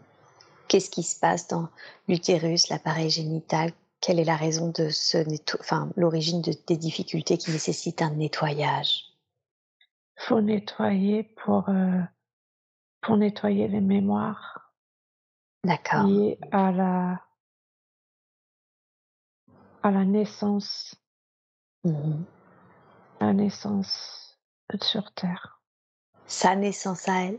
[0.69, 1.69] Qu'est-ce qui se passe dans
[2.09, 3.73] l'utérus, l'appareil génital?
[4.01, 5.19] Quelle est la raison de ce
[5.61, 9.14] enfin l'origine de, des difficultés qui nécessitent un nettoyage?
[10.17, 12.01] Faut nettoyer pour euh,
[13.01, 14.73] pour nettoyer les mémoires.
[15.65, 16.05] D'accord.
[16.05, 17.21] Liées à la
[19.83, 20.95] à la naissance.
[21.85, 22.25] Mhm.
[23.21, 24.39] La naissance
[24.83, 25.61] sur Terre.
[26.27, 27.39] Sa naissance à elle?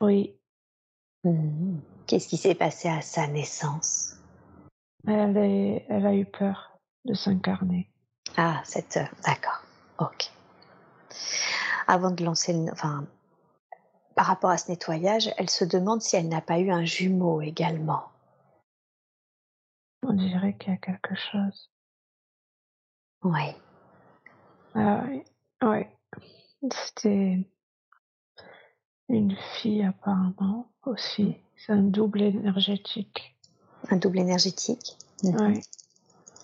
[0.00, 0.36] Oui.
[1.24, 1.78] Mmh.
[2.06, 4.16] Qu'est-ce qui s'est passé à sa naissance?
[5.06, 7.90] Elle, est, elle a eu peur de s'incarner.
[8.36, 9.62] Ah, cette heure, d'accord.
[9.98, 10.30] Ok.
[11.90, 12.70] Avant de lancer le...
[12.70, 13.04] Enfin,
[14.14, 17.40] par rapport à ce nettoyage, elle se demande si elle n'a pas eu un jumeau
[17.40, 18.04] également.
[20.04, 21.68] On dirait qu'il y a quelque chose.
[23.24, 23.56] Oui.
[24.76, 25.24] Ah oui,
[25.62, 25.86] oui.
[26.70, 27.44] C'était
[29.08, 31.38] une fille apparemment aussi.
[31.56, 33.36] C'est un double énergétique.
[33.90, 35.60] Un double énergétique Oui.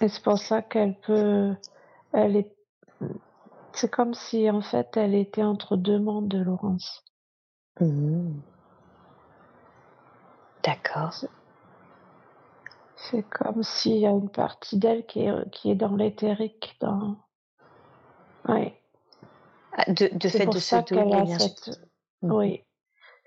[0.00, 1.54] Et c'est pour ça qu'elle peut.
[2.12, 2.56] Elle est.
[3.76, 7.04] C'est comme si en fait elle était entre deux mondes de Laurence.
[7.78, 8.40] Mmh.
[10.64, 11.12] D'accord.
[12.96, 17.18] C'est comme s'il y a une partie d'elle qui est, qui est dans l'éthérique, dans.
[18.48, 18.72] Oui.
[19.72, 21.78] Ah, de, de fait de ce double énergétique.
[22.22, 22.32] Mmh.
[22.32, 22.64] Oui.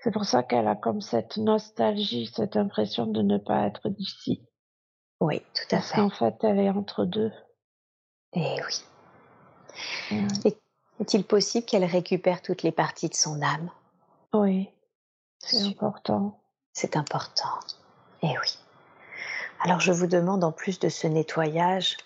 [0.00, 4.44] C'est pour ça qu'elle a comme cette nostalgie, cette impression de ne pas être d'ici.
[5.20, 5.96] Oui, tout à Parce fait.
[6.00, 7.30] qu'en fait, elle est entre deux.
[8.32, 8.74] Eh oui.
[10.10, 13.70] Est-il possible qu'elle récupère toutes les parties de son âme?
[14.32, 14.68] Oui,
[15.38, 16.38] c'est important.
[16.72, 17.58] C'est important.
[18.22, 18.58] Eh oui.
[19.60, 21.96] Alors je vous demande, en plus de ce nettoyage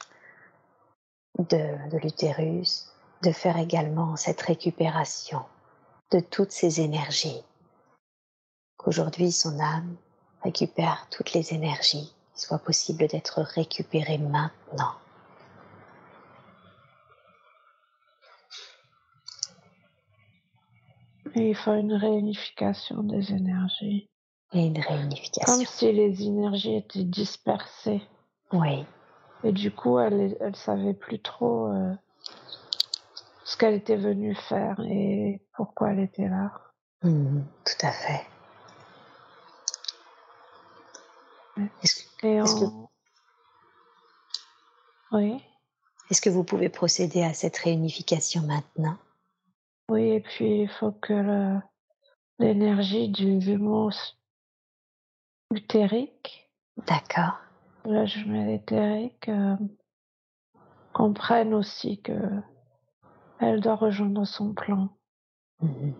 [1.38, 2.86] de, de l'utérus,
[3.22, 5.42] de faire également cette récupération
[6.10, 7.42] de toutes ces énergies.
[8.76, 9.96] Qu'aujourd'hui son âme
[10.42, 14.94] récupère toutes les énergies, qu'il soit possible d'être récupérées maintenant.
[21.35, 24.11] Et il faut une réunification des énergies.
[24.53, 25.53] Et une réunification.
[25.53, 28.03] Comme si les énergies étaient dispersées.
[28.53, 28.85] Oui.
[29.43, 31.68] Et du coup, elle, elle savait plus trop.
[31.68, 31.93] Euh,
[33.45, 36.53] ce qu'elle était venue faire et pourquoi elle était là.
[37.03, 38.27] Mmh, tout à fait.
[41.83, 42.64] Est-ce que...
[45.12, 45.43] Oui.
[46.11, 48.97] Est-ce que vous pouvez procéder à cette réunification maintenant?
[49.89, 51.59] Oui, et puis il faut que
[52.39, 53.91] l'énergie du jumeau
[55.53, 56.51] utérique.
[56.87, 57.39] D'accord.
[57.85, 59.57] La jumelle éthérique euh,
[60.93, 62.18] comprenne aussi que
[63.41, 64.89] elle doit rejoindre son plan.
[65.61, 65.93] Mmh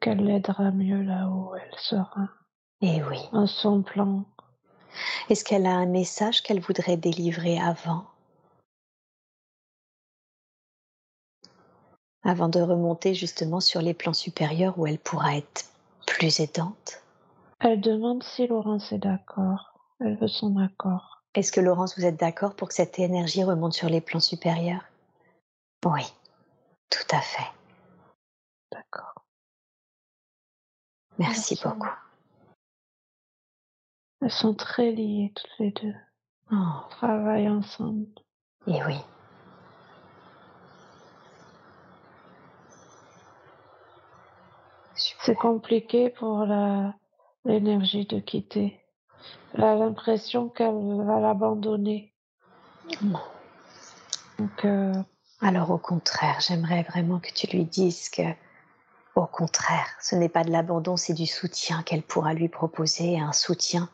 [0.00, 2.28] Qu'elle l'aidera mieux là où elle sera.
[2.80, 3.18] Et eh oui.
[3.32, 4.24] Dans son plan.
[5.28, 8.06] Est-ce qu'elle a un message qu'elle voudrait délivrer avant?
[12.28, 15.64] Avant de remonter justement sur les plans supérieurs où elle pourra être
[16.06, 17.02] plus aidante
[17.58, 19.72] Elle demande si Laurence est d'accord.
[19.98, 21.22] Elle veut son accord.
[21.34, 24.84] Est-ce que Laurence, vous êtes d'accord pour que cette énergie remonte sur les plans supérieurs?
[25.86, 26.02] Oui,
[26.90, 27.50] tout à fait.
[28.72, 29.24] D'accord.
[31.16, 31.88] Merci beaucoup.
[34.20, 35.94] Elles sont très liées toutes les deux.
[36.52, 36.82] Oh.
[36.90, 38.06] Travaillent ensemble.
[38.66, 38.98] Et oui.
[45.20, 46.46] C'est compliqué pour
[47.44, 48.80] l'énergie de quitter.
[49.54, 52.14] Elle a l'impression qu'elle va l'abandonner.
[54.64, 54.94] Euh,
[55.40, 58.22] Alors au contraire, j'aimerais vraiment que tu lui dises que
[59.16, 63.32] au contraire, ce n'est pas de l'abandon, c'est du soutien qu'elle pourra lui proposer, un
[63.32, 63.88] soutien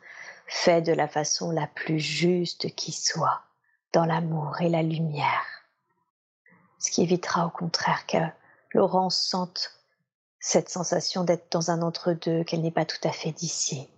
[0.47, 3.41] fait de la façon la plus juste qui soit,
[3.95, 5.47] dans l'amour et la lumière.
[6.79, 8.19] Ce qui évitera au contraire que
[8.75, 9.71] Laurence sente
[10.45, 13.89] cette sensation d'être dans un entre-deux, qu'elle n'est pas tout à fait d'ici,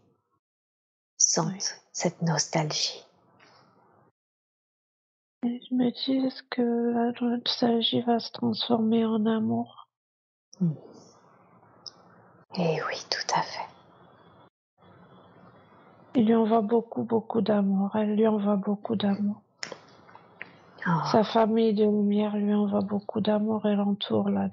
[1.16, 3.04] sente cette nostalgie.
[5.42, 9.88] je me dis, est-ce que la nostalgie va se transformer en amour?
[10.60, 10.74] Hmm.
[12.54, 13.68] Eh oui, tout à fait.
[16.14, 17.96] Il lui envoie beaucoup, beaucoup d'amour.
[17.96, 19.42] Elle lui envoie beaucoup d'amour.
[20.88, 20.90] Oh.
[21.10, 24.48] Sa famille de lumière lui envoie beaucoup d'amour et l'entoure là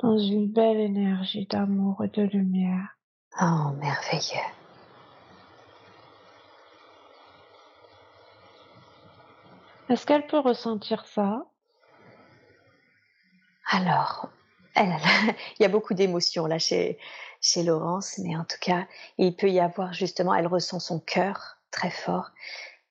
[0.00, 2.96] dans une belle énergie d'amour et de lumière.
[3.40, 4.40] Oh, merveilleux.
[9.88, 11.46] Est-ce qu'elle peut ressentir ça?
[13.70, 14.28] Alors,
[14.76, 16.98] il y a beaucoup d'émotions là chez,
[17.40, 18.86] chez Laurence, mais en tout cas,
[19.16, 22.30] il peut y avoir justement, elle ressent son cœur très fort.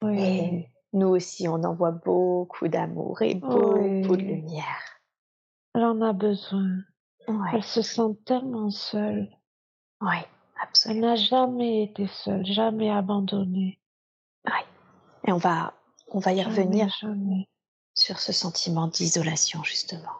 [0.03, 5.01] Et nous aussi, on envoie beaucoup d'amour et beaucoup de lumière.
[5.73, 6.79] Elle en a besoin.
[7.53, 9.29] Elle se sent tellement seule.
[10.01, 10.17] Oui,
[10.61, 11.07] absolument.
[11.07, 13.79] Elle n'a jamais été seule, jamais abandonnée.
[14.45, 14.61] Oui.
[15.27, 15.73] Et on va,
[16.07, 16.89] on va y revenir
[17.93, 20.13] sur ce sentiment d'isolation, justement.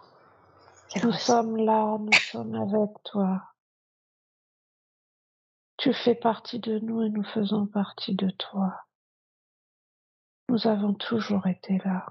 [1.03, 3.41] Nous sommes là, nous sommes avec toi.
[5.78, 8.73] Tu fais partie de nous et nous faisons partie de toi.
[10.49, 12.05] Nous avons toujours été là.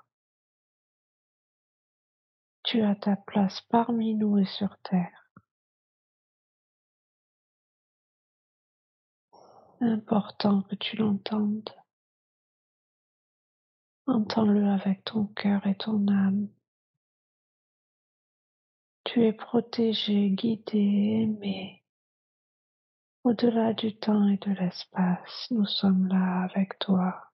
[2.65, 5.31] Tu as ta place parmi nous et sur terre.
[9.81, 11.71] Important que tu l'entendes.
[14.07, 16.49] Entends-le avec ton cœur et ton âme.
[19.05, 21.85] Tu es protégé, guidé, aimé.
[23.25, 27.34] Au-delà du temps et de l'espace, nous sommes là avec toi.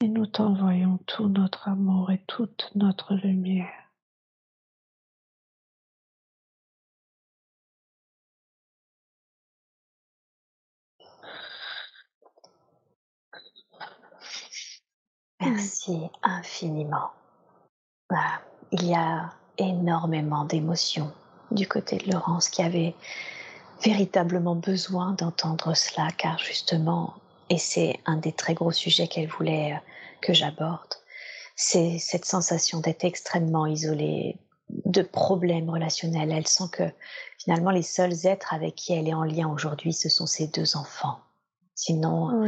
[0.00, 3.86] Et nous t'envoyons tout notre amour et toute notre lumière.
[15.40, 17.12] Merci infiniment.
[18.72, 21.12] Il y a énormément d'émotions
[21.50, 22.94] du côté de Laurence qui avait
[23.82, 27.14] véritablement besoin d'entendre cela car justement,
[27.50, 29.78] et c'est un des très gros sujets qu'elle voulait euh,
[30.20, 30.94] que j'aborde,
[31.54, 34.36] c'est cette sensation d'être extrêmement isolée,
[34.68, 36.32] de problèmes relationnels.
[36.32, 36.84] Elle sent que
[37.38, 40.76] finalement les seuls êtres avec qui elle est en lien aujourd'hui, ce sont ses deux
[40.76, 41.20] enfants.
[41.74, 42.44] Sinon,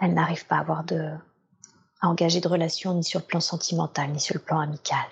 [0.00, 1.14] elle n'arrive pas à avoir de,
[2.00, 5.06] à engager de relations ni sur le plan sentimental, ni sur le plan amical.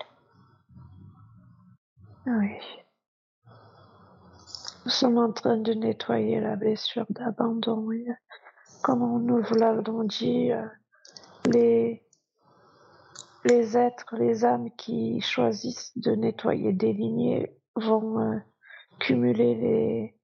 [2.25, 2.57] Oui.
[4.85, 7.89] Nous sommes en train de nettoyer la blessure d'abandon.
[8.83, 10.67] Comme nous l'avons dit, euh,
[11.45, 12.05] les,
[13.45, 18.37] les êtres, les âmes qui choisissent de nettoyer des lignées vont euh,
[18.99, 20.15] cumuler les,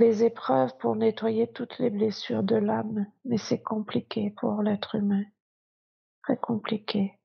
[0.00, 5.22] les épreuves pour nettoyer toutes les blessures de l'âme, mais c'est compliqué pour l'être humain.
[6.24, 7.16] très compliqué.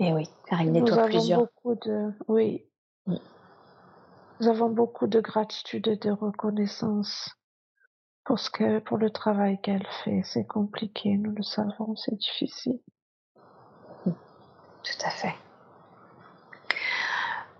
[0.00, 1.40] Et eh oui, car il nettoie plusieurs.
[1.40, 2.66] Beaucoup de, oui.
[3.06, 3.16] Mm.
[4.40, 7.39] Nous avons beaucoup de gratitude et de reconnaissance
[8.24, 10.22] pour ce que, pour le travail qu'elle fait.
[10.24, 12.80] C'est compliqué, nous le savons, c'est difficile.
[14.04, 15.34] Tout à fait.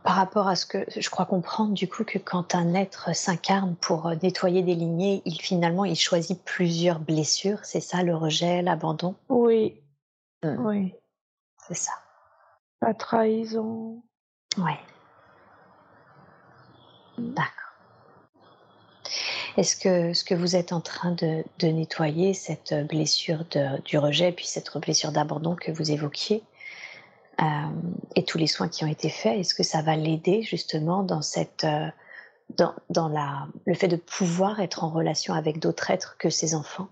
[0.03, 3.77] Par rapport à ce que je crois comprendre du coup que quand un être s'incarne
[3.77, 8.63] pour euh, nettoyer des lignées, il finalement il choisit plusieurs blessures, c'est ça le rejet,
[8.63, 9.15] l'abandon?
[9.29, 9.83] Oui.
[10.43, 10.67] Mmh.
[10.67, 10.95] Oui.
[11.59, 11.93] C'est ça.
[12.81, 14.03] La trahison.
[14.57, 14.73] Oui.
[17.19, 17.70] D'accord.
[19.57, 23.45] Est-ce que ce que vous êtes en train de, nettoyer, cette blessure
[23.85, 26.43] du rejet, puis cette blessure d'abandon que vous évoquiez,
[27.41, 27.45] euh,
[28.17, 31.23] et tous les soins qui ont été faits, est-ce que ça va l'aider justement dans
[31.23, 31.89] cette euh,
[32.57, 36.55] dans, dans la, le fait de pouvoir être en relation avec d'autres êtres que ses
[36.55, 36.89] enfants?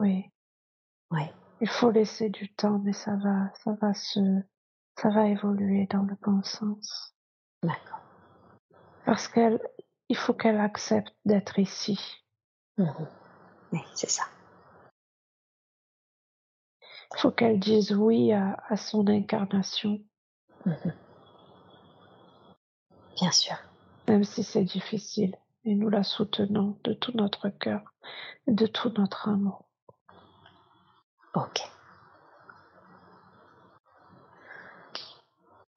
[0.00, 0.30] Oui.
[1.10, 1.22] Oui.
[1.60, 4.18] Il faut laisser du temps, mais ça va, ça va se,
[5.00, 7.14] ça va évoluer dans le bon sens.
[7.62, 8.00] D'accord.
[9.04, 9.60] Parce qu'elle,
[10.12, 11.98] il faut qu'elle accepte d'être ici.
[12.76, 12.84] Mmh
[13.72, 14.24] oui, c'est ça.
[17.14, 20.02] Il faut qu'elle dise oui à, son incarnation.
[20.66, 20.94] Mhm.
[23.16, 23.56] Bien sûr.
[24.06, 25.34] Même si c'est difficile.
[25.64, 27.80] Et nous la soutenons de tout notre cœur
[28.46, 29.64] et de tout notre amour.
[31.32, 31.62] Ok.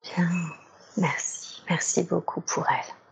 [0.02, 0.28] Bien.
[0.98, 1.62] Merci.
[1.70, 3.05] Merci beaucoup pour elle.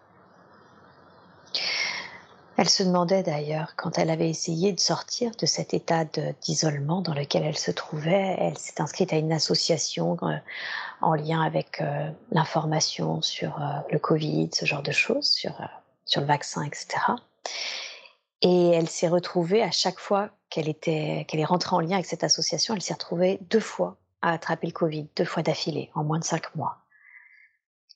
[2.57, 7.15] Elle se demandait d'ailleurs, quand elle avait essayé de sortir de cet état d'isolement dans
[7.15, 10.37] lequel elle se trouvait, elle s'est inscrite à une association euh,
[11.01, 15.53] en lien avec euh, l'information sur euh, le Covid, ce genre de choses, sur,
[16.05, 16.87] sur le vaccin, etc.
[18.41, 22.07] Et elle s'est retrouvée à chaque fois qu'elle était, qu'elle est rentrée en lien avec
[22.07, 26.05] cette association, elle s'est retrouvée deux fois à attraper le Covid, deux fois d'affilée, en
[26.05, 26.79] moins de cinq mois.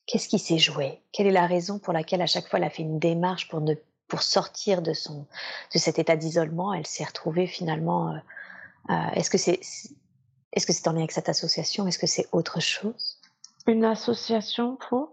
[0.07, 1.01] Qu'est-ce qui s'est joué?
[1.13, 3.61] Quelle est la raison pour laquelle à chaque fois elle a fait une démarche pour
[3.61, 3.75] ne
[4.09, 5.27] pour sortir de son
[5.75, 8.13] de cet état d'isolement, elle s'est retrouvée finalement.
[8.13, 8.19] Euh,
[8.91, 9.61] euh, est-ce que c'est
[10.53, 13.21] est-ce que c'est en lien avec cette association Est-ce que c'est autre chose?
[13.67, 15.11] Une association pour?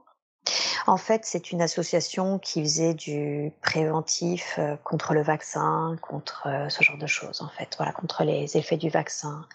[0.88, 6.84] En fait, c'est une association qui faisait du préventif euh, contre le vaccin, contre ce
[6.84, 7.42] genre de choses.
[7.42, 9.46] En fait, voilà, contre les effets du vaccin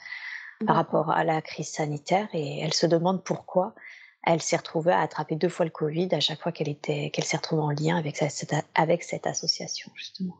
[0.66, 2.28] par rapport à la crise sanitaire.
[2.34, 3.74] Et elle se demande pourquoi
[4.22, 7.24] elle s'est retrouvée à attraper deux fois le Covid à chaque fois qu'elle était, qu'elle
[7.24, 10.36] s'est retrouvée en lien avec cette, avec cette association, justement.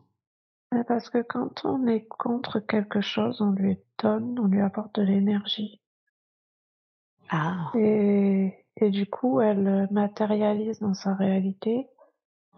[0.87, 5.01] Parce que quand on est contre quelque chose, on lui donne, on lui apporte de
[5.01, 5.81] l'énergie.
[7.29, 7.71] Ah.
[7.75, 11.87] Et, et du coup, elle matérialise dans sa réalité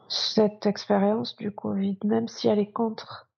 [0.10, 3.30] cette expérience du Covid, même si elle est contre.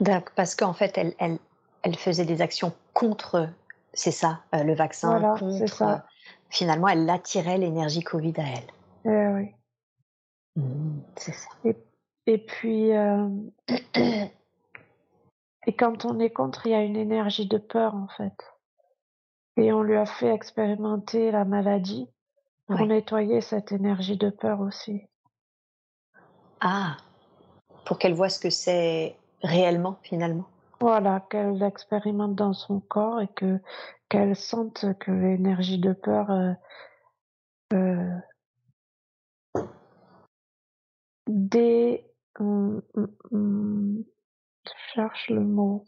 [0.00, 1.38] D'accord, parce qu'en fait, elle, elle,
[1.82, 3.48] elle faisait des actions contre,
[3.96, 5.68] c'est ça, euh, le vaccin, voilà, contre.
[5.68, 6.04] Ça
[6.48, 8.70] finalement, elle attirait l'énergie Covid à elle.
[9.04, 9.54] Eh oui.
[10.56, 11.48] Mmh, c'est ça.
[12.26, 13.28] Et, puis, euh,
[15.66, 18.36] et quand on est contre, il y a une énergie de peur en fait.
[19.56, 22.08] Et on lui a fait expérimenter la maladie
[22.66, 25.02] pour nettoyer cette énergie de peur aussi.
[26.60, 26.96] Ah,
[27.84, 30.46] pour qu'elle voit ce que c'est réellement finalement.
[30.80, 33.60] Voilà, qu'elle l'expérimente dans son corps et que
[34.08, 36.52] qu'elle sente que l'énergie de peur euh,
[37.72, 38.18] euh,
[41.26, 44.04] dès hum, hum, hum,
[44.64, 45.84] je cherche le mot.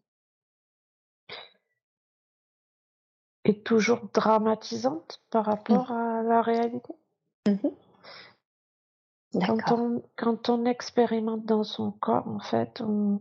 [3.45, 6.95] Est toujours dramatisante par rapport à la réalité.
[7.47, 7.69] Mmh
[9.35, 13.21] quand on, quand on expérimente dans son corps, en fait, on,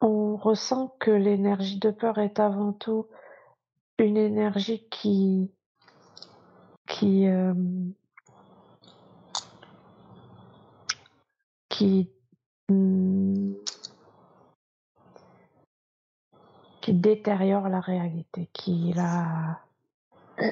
[0.00, 3.06] on ressent que l'énergie de peur est avant tout
[3.98, 5.50] une énergie qui
[6.86, 7.54] qui euh,
[11.68, 12.10] qui
[12.68, 13.54] hmm,
[16.86, 19.60] qui détériore la réalité, qui la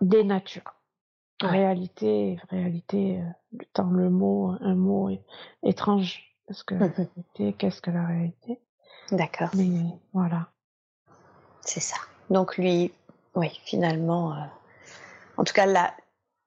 [0.00, 0.74] dénature.
[1.42, 5.10] Réalité, réalité, euh, dans le mot, un mot
[5.62, 8.60] étrange parce que mmh qu'est-ce que la réalité?
[9.10, 9.50] D'accord.
[9.54, 9.68] Mais
[10.12, 10.48] voilà.
[11.62, 11.96] C'est ça.
[12.30, 12.92] Donc lui,
[13.34, 14.44] oui, finalement, euh,
[15.36, 15.94] en tout cas, la,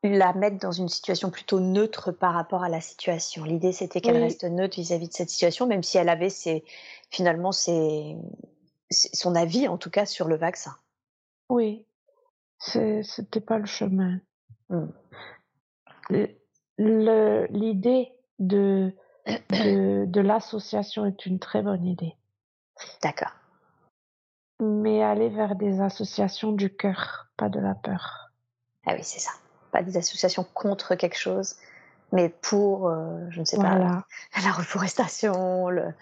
[0.03, 3.43] la mettre dans une situation plutôt neutre par rapport à la situation.
[3.43, 6.63] L'idée, c'était qu'elle reste neutre vis-à-vis de cette situation, même si elle avait ses,
[7.09, 8.15] finalement ses,
[8.89, 10.76] son avis, en tout cas, sur le vaccin.
[11.49, 11.85] Oui,
[12.59, 14.19] c'était pas le chemin.
[14.69, 14.85] Mmh.
[16.77, 18.93] L'idée de
[19.27, 22.15] de, de l'association est une très bonne idée.
[23.02, 23.31] D'accord.
[24.61, 28.31] Mais aller vers des associations du cœur, pas de la peur.
[28.85, 29.31] Ah oui, c'est ça.
[29.72, 31.56] Pas des associations contre quelque chose,
[32.14, 34.03] mais pour, euh, je ne sais Voilà.
[34.35, 35.93] pas, la reforestation, le,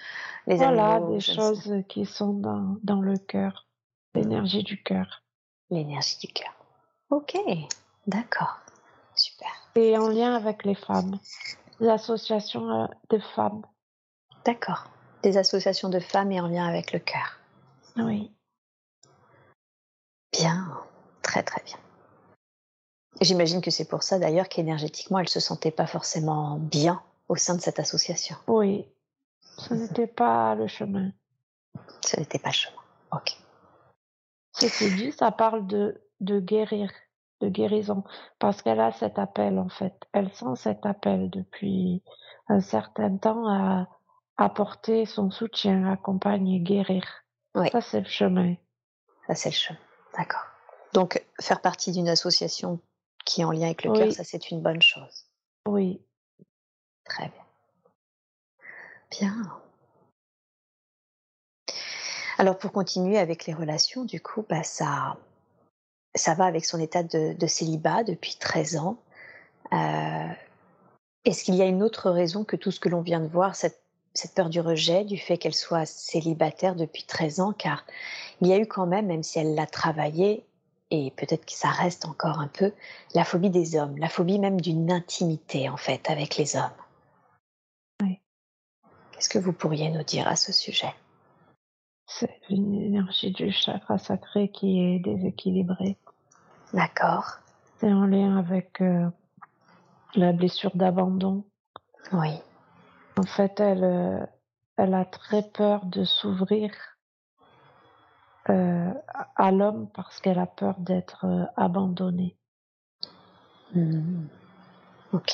[0.46, 1.10] les Voilà, animaux.
[1.10, 3.66] des ne sais- choses qui sont dans, dans le cœur,
[4.14, 5.24] l'énergie du cœur.
[5.72, 6.54] L'énergie du cœur.
[7.10, 7.36] Ok,
[8.06, 8.60] d'accord.
[9.16, 9.50] Super.
[9.76, 11.18] Et en lien avec les femmes,
[11.84, 13.64] l'association euh, de femmes.
[14.46, 14.90] D'accord.
[15.22, 17.40] Des associations de femmes et en lien avec le cœur.
[17.98, 18.32] Oui,
[20.32, 20.68] Bien,
[21.22, 21.78] très très bien.
[23.22, 27.56] J'imagine que c'est pour ça d'ailleurs qu'énergétiquement, elle se sentait pas forcément bien au sein
[27.56, 28.36] de cette association.
[28.48, 28.86] oui.
[29.60, 31.12] Ce n'était pas le chemin.
[32.04, 32.82] Ce n'était pas le chemin.
[33.12, 33.38] Ok.
[34.54, 36.90] Ceci dit, ça parle de, de guérir,
[37.44, 38.04] de guérison,
[38.40, 39.94] parce qu'elle a cet appel en fait.
[40.14, 42.02] Elle sent cet appel depuis
[42.48, 43.88] un certain temps à
[44.38, 47.06] apporter son soutien, accompagner, guérir.
[47.56, 47.70] Oui.
[47.72, 48.56] Ça, c'est le chemin.
[49.28, 49.80] Ça, c'est le chemin.
[50.18, 50.46] D'accord.
[50.94, 52.80] Donc, faire partie d'une association
[53.26, 54.00] qui est en lien avec le Oui.
[54.00, 55.26] cœur, ça, c'est une bonne chose.
[55.68, 56.02] Oui,
[57.06, 57.44] Très bien.
[59.12, 59.62] Bien.
[62.38, 65.18] Alors, pour continuer avec les relations, du coup, bah, ça,
[66.16, 68.98] ça va avec son état de, de célibat depuis 13 ans.
[69.72, 70.28] Euh,
[71.26, 73.56] Est-ce qu'il y a une autre raison que tout ce que l'on vient de voir,
[73.56, 73.82] cette,
[74.14, 77.54] cette peur du rejet, du fait qu'elle soit célibataire depuis 13 ans?
[77.54, 77.86] Car
[78.42, 80.46] il y a eu quand même, même si elle l'a travaillé,
[80.92, 82.72] et peut-être que ça reste encore un peu,
[83.16, 86.70] la phobie des hommes, la phobie même d'une intimité, en fait, avec les hommes.
[88.04, 88.20] Oui.
[89.12, 90.94] Qu'est-ce que vous pourriez nous dire à ce sujet?
[92.06, 95.98] C'est une énergie du chakra sacré qui est déséquilibrée.
[96.74, 97.38] D'accord.
[97.78, 99.08] C'est en lien avec euh,
[100.16, 101.46] la blessure d'abandon.
[102.12, 102.42] Oui.
[103.18, 104.26] En fait, elle, euh,
[104.78, 106.72] elle a très peur de s'ouvrir
[108.50, 108.92] euh,
[109.36, 112.36] à l'homme parce qu'elle a peur d'être abandonnée.
[113.76, 114.26] Hmm.
[115.14, 115.34] Ok.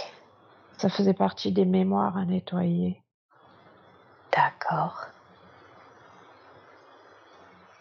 [0.77, 3.01] Ça faisait partie des mémoires à nettoyer.
[4.33, 5.07] D'accord.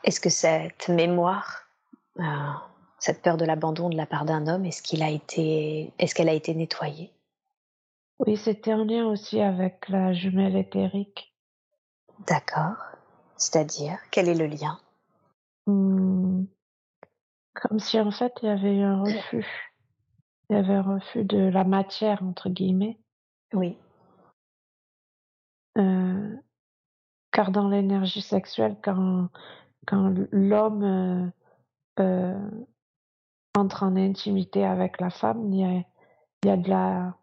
[0.05, 1.68] Est-ce que cette mémoire,
[2.99, 6.29] cette peur de l'abandon de la part d'un homme, est-ce qu'il a été, est-ce qu'elle
[6.29, 7.12] a été nettoyée?
[8.19, 11.33] Oui, c'était en lien aussi avec la jumelle éthérique.
[12.27, 12.77] D'accord.
[13.37, 14.81] C'est-à-dire, quel est le lien?
[15.66, 16.45] Hmm.
[17.55, 19.73] Comme si en fait il y avait eu un refus.
[20.51, 22.99] Il y avait un refus de la matière, entre guillemets.
[23.53, 23.77] Oui.
[25.77, 26.37] Euh,
[27.31, 29.29] car dans l'énergie sexuelle, quand,
[29.87, 31.31] quand l'homme euh,
[32.01, 32.51] euh,
[33.59, 35.85] entre en intimité avec la femme, il y a,
[36.43, 37.14] il y a de la,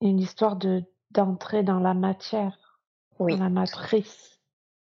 [0.00, 2.56] une histoire de d'entrer dans la matière,
[3.18, 3.36] Oui.
[3.36, 4.40] dans la matrice.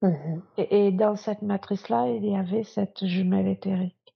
[0.01, 0.43] Mhm.
[0.57, 4.15] Et, et dans cette matrice-là, il y avait cette jumelle éthérique.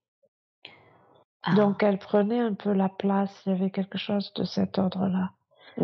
[1.43, 4.79] Ah, Donc elle prenait un peu la place, il y avait quelque chose de cet
[4.79, 5.31] ordre-là.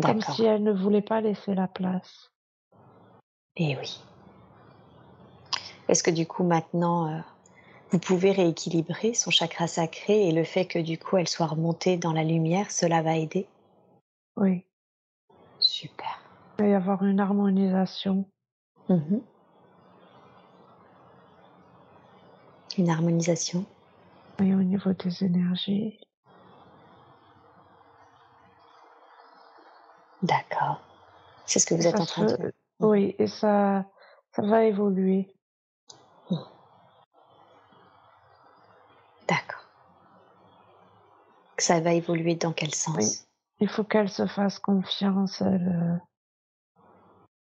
[0.02, 2.30] Comme si elle ne voulait pas laisser la place.
[3.56, 4.00] Eh oui.
[5.88, 7.20] Est-ce que du coup maintenant, euh,
[7.90, 11.96] vous pouvez rééquilibrer son chakra sacré et le fait que du coup elle soit remontée
[11.96, 13.46] dans la lumière, cela va aider
[14.36, 14.64] Oui.
[15.60, 16.20] Super.
[16.58, 18.24] Il va y avoir une harmonisation.
[18.88, 19.20] Mhm.
[22.76, 23.64] Une harmonisation.
[24.40, 25.98] Oui, au niveau des énergies.
[30.22, 30.80] D'accord.
[31.46, 32.52] C'est ce que vous êtes Ça en train se- de...
[32.80, 33.86] Oui, et ça,
[34.32, 35.34] ça va évoluer.
[41.58, 42.96] Ça va évoluer dans quel sens?
[42.96, 43.28] Oui.
[43.60, 45.40] Il faut qu'elle se fasse confiance.
[45.40, 46.00] Elle,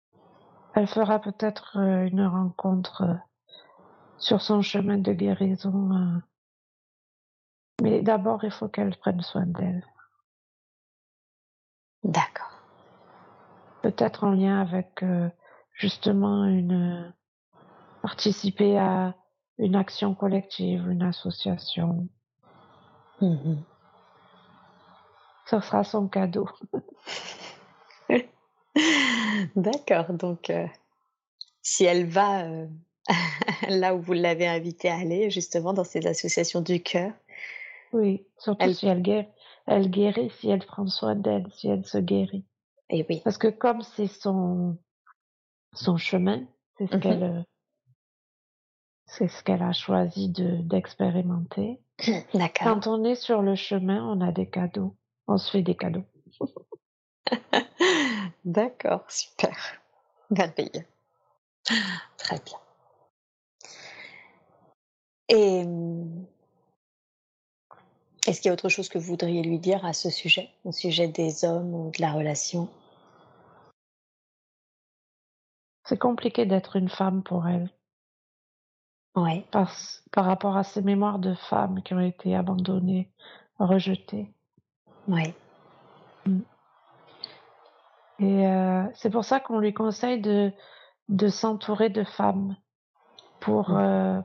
[0.09, 0.15] euh,
[0.73, 3.15] elle fera peut-être euh, une rencontre euh,
[4.17, 6.21] sur son chemin de guérison.
[7.81, 9.85] Mais d'abord, il faut qu'elle prenne soin d'elle.
[12.03, 12.59] D'accord.
[13.83, 15.03] Peut-être en lien avec
[15.73, 17.13] justement une
[18.01, 19.15] participer à
[19.57, 22.07] une action collective, une association.
[23.21, 23.63] Mhm.
[25.51, 26.47] Ce sera son cadeau.
[29.55, 30.13] D'accord.
[30.13, 30.65] Donc, euh,
[31.61, 32.67] si elle va euh,
[33.67, 37.11] là où vous l'avez invitée à aller, justement dans ces associations du cœur,
[37.91, 39.27] Oui, surtout Elle- si elle guérit,
[39.67, 42.45] elle guérit, si elle prend soin d'elle, si elle se guérit.
[42.89, 44.77] et oui, Parce que comme c'est son
[45.73, 46.45] son chemin,
[46.77, 47.01] c'est ce Mhm.
[47.01, 47.41] qu'elle euh,
[49.05, 51.81] c'est ce qu'elle a choisi de d'expérimenter.
[52.33, 52.51] d'accord.
[52.63, 54.95] Quand on est sur le chemin, on a des cadeaux.
[55.27, 56.05] On se fait des cadeaux.
[58.45, 59.55] D'accord, super.
[60.29, 60.85] Merveilleux.
[62.17, 62.57] Très bien.
[65.29, 66.25] Et mmh,
[68.27, 70.71] est-ce qu'il y a autre chose que vous voudriez lui dire à ce sujet, au
[70.71, 72.69] sujet des hommes ou de la relation?
[75.85, 77.69] C'est compliqué d'être une femme pour elle.
[79.15, 79.45] Ouais.
[79.51, 79.75] Par,
[80.11, 83.11] par rapport à ces mémoires de femmes qui ont été abandonnées,
[83.59, 84.33] rejetées.
[85.07, 85.33] Ouais.
[86.25, 86.41] Mm.
[88.19, 90.51] Et euh, c'est pour ça qu'on lui conseille de,
[91.09, 92.55] de s'entourer de femmes
[93.39, 93.77] pour Mmh.
[93.77, 94.21] euh,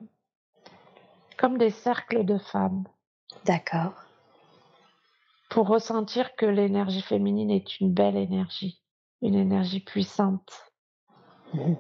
[1.39, 2.85] comme des cercles de femmes
[3.45, 3.95] D'accord.
[5.51, 8.83] pour ressentir que l'énergie féminine est une belle énergie,
[9.23, 10.71] une énergie puissante.
[11.55, 11.75] Mmh.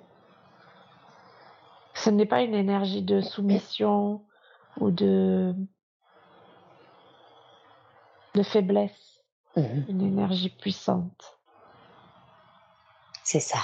[1.94, 4.24] Ce n'est pas une énergie de soumission
[4.81, 5.55] ou de
[8.36, 9.16] de faiblesse,
[9.56, 9.62] Mmh.
[9.88, 11.38] une énergie puissante.
[13.24, 13.58] C'est ça.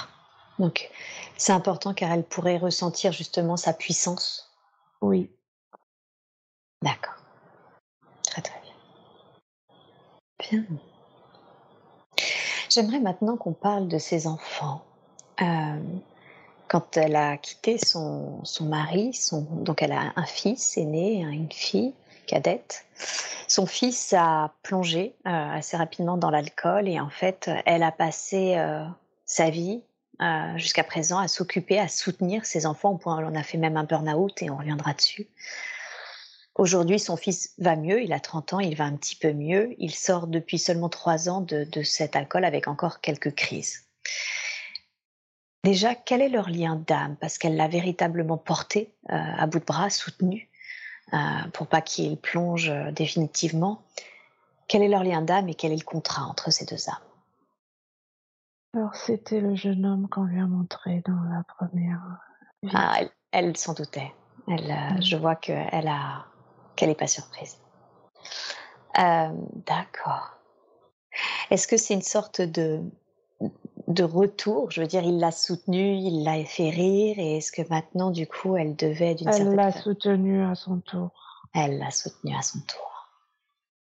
[0.57, 0.89] Donc,
[1.37, 4.51] c'est important car elle pourrait ressentir justement sa puissance.
[5.01, 5.29] Oui.
[6.81, 7.13] D'accord.
[8.23, 8.73] Très très bien.
[10.49, 10.65] Bien.
[12.69, 14.83] J'aimerais maintenant qu'on parle de ses enfants.
[15.41, 15.79] Euh,
[16.67, 21.51] quand elle a quitté son, son mari, son, donc elle a un fils aîné, une
[21.51, 21.93] fille
[22.25, 22.85] cadette.
[23.47, 28.55] Son fils a plongé euh, assez rapidement dans l'alcool et en fait, elle a passé
[28.57, 28.83] euh,
[29.25, 29.83] sa vie
[30.21, 33.77] euh, jusqu'à présent à s'occuper, à soutenir ses enfants au point on a fait même
[33.77, 35.27] un burn-out et on reviendra dessus.
[36.55, 39.75] Aujourd'hui, son fils va mieux, il a 30 ans, il va un petit peu mieux.
[39.79, 43.85] Il sort depuis seulement 3 ans de, cet alcool avec encore quelques crises.
[45.63, 47.17] Déjà, quel est leur lien d'âme?
[47.19, 50.49] Parce qu'elle l'a véritablement porté à bout de bras, soutenu,
[51.53, 53.81] pour pas qu'il plonge euh, définitivement.
[54.67, 56.95] Quel est leur lien d'âme et quel est le contrat entre ces deux âmes?
[58.75, 62.19] Alors c'était le jeune homme qu'on lui a montré dans la première
[62.73, 64.13] ah, elle, elle s'en doutait.
[64.47, 65.01] Elle, euh, Mm.
[65.01, 66.25] Je vois qu'elle a
[66.75, 67.57] qu'elle n'est pas surprise.
[68.99, 69.29] Euh,
[69.65, 70.37] D'accord.
[71.51, 72.81] Est-ce que c'est une sorte de
[73.87, 77.67] de retour Je veux dire, il l'a soutenue, il l'a fait rire, et est-ce que
[77.69, 81.11] maintenant, du coup, elle devait d'une Elle certaine l'a façon, soutenu à son tour.
[81.53, 83.09] elle l'a soutenue à son tour.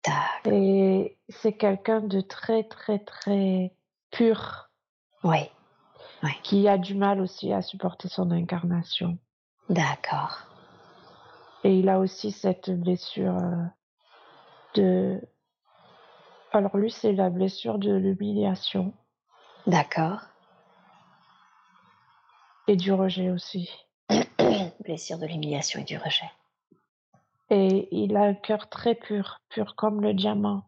[0.05, 0.53] D'accord.
[0.53, 3.73] Et c'est quelqu'un de très très très
[4.11, 4.69] pur
[5.23, 5.49] Oui,
[6.43, 9.17] qui a du mal aussi à supporter son incarnation.
[9.69, 10.39] d'accord.
[11.63, 13.63] Et il a aussi cette blessure euh,
[14.75, 15.21] de...
[16.53, 18.93] Alors lui, c'est la blessure de l'humiliation
[19.67, 20.21] D'accord.
[22.69, 23.69] et du rejet aussi.
[24.83, 26.29] Blessure de l'humiliation et du rejet.
[27.49, 30.63] Et il a un cœur très pur, pur comme le diamant.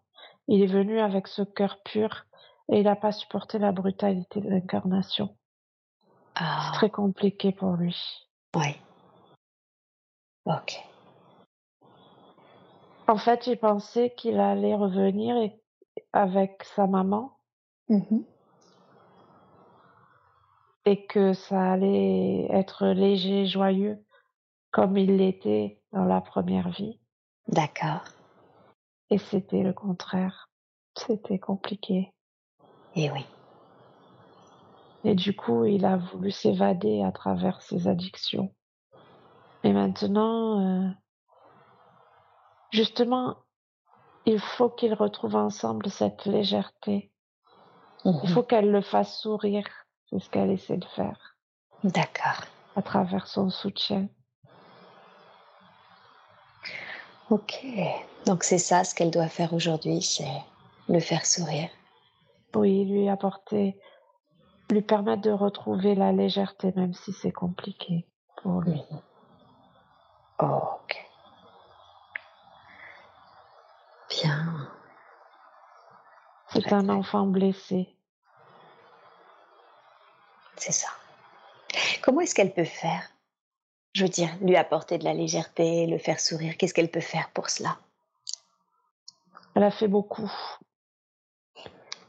[0.47, 2.25] Il est venu avec ce cœur pur
[2.71, 5.35] et il n'a pas supporté la brutalité de l'incarnation.
[6.35, 7.97] Ah, C'est très compliqué pour lui.
[8.55, 8.75] oui.
[10.45, 10.81] Ok.
[13.07, 15.35] En fait, j'ai pensé qu'il allait revenir
[16.13, 17.35] avec sa maman
[17.89, 18.23] Mhm.
[20.89, 24.03] Et que ça allait être léger, joyeux,
[24.71, 26.99] comme il l'était dans la première vie.
[27.47, 28.01] D'accord.
[29.11, 30.49] Et c'était le contraire.
[30.97, 32.11] C'était compliqué.
[32.95, 33.23] Et oui.
[35.03, 38.51] Et du coup, il a voulu s'évader à travers ses addictions.
[39.63, 40.89] Et maintenant, euh,
[42.71, 43.37] justement,
[44.25, 47.11] il faut qu'ils retrouvent ensemble cette légèreté.
[48.05, 48.27] Il Mhm.
[48.29, 49.78] faut qu'elle le fasse sourire.
[50.09, 51.35] C'est ce qu'elle essaie de faire
[51.83, 52.43] D'accord.
[52.75, 54.07] à travers son soutien.
[57.29, 57.63] Ok.
[58.25, 60.43] Donc c'est ça ce qu'elle doit faire aujourd'hui, c'est
[60.87, 61.69] le faire sourire.
[62.55, 63.79] Oui, lui apporter,
[64.71, 68.07] lui permettre de retrouver la légèreté, même si c'est compliqué
[68.37, 68.81] pour lui.
[70.39, 71.05] Ok.
[74.09, 74.67] Bien.
[76.51, 77.95] C'est un enfant blessé.
[80.59, 80.89] C'est ça.
[82.01, 83.09] Comment est-ce qu'elle peut faire?
[83.93, 86.57] Je veux dire, lui apporter de la légèreté, le faire sourire.
[86.57, 87.77] Qu'est-ce qu'elle peut faire pour cela?
[89.55, 90.31] Elle a fait beaucoup.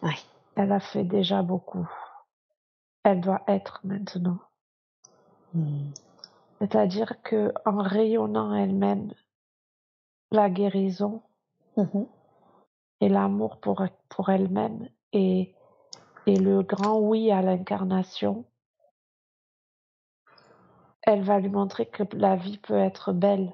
[0.02, 0.14] Oui.
[0.56, 1.88] Elle a fait déjà beaucoup.
[3.04, 4.38] Elle doit être maintenant.
[5.54, 5.90] Hmm.
[6.60, 9.14] C'est-à-dire que en rayonnant elle-même
[10.30, 11.22] la guérison
[11.76, 12.06] Mhm.
[13.00, 15.54] et l'amour pour, pour elle-même et,
[16.26, 18.44] et le grand oui à l'incarnation,
[21.02, 23.52] elle va lui montrer que la vie peut être belle,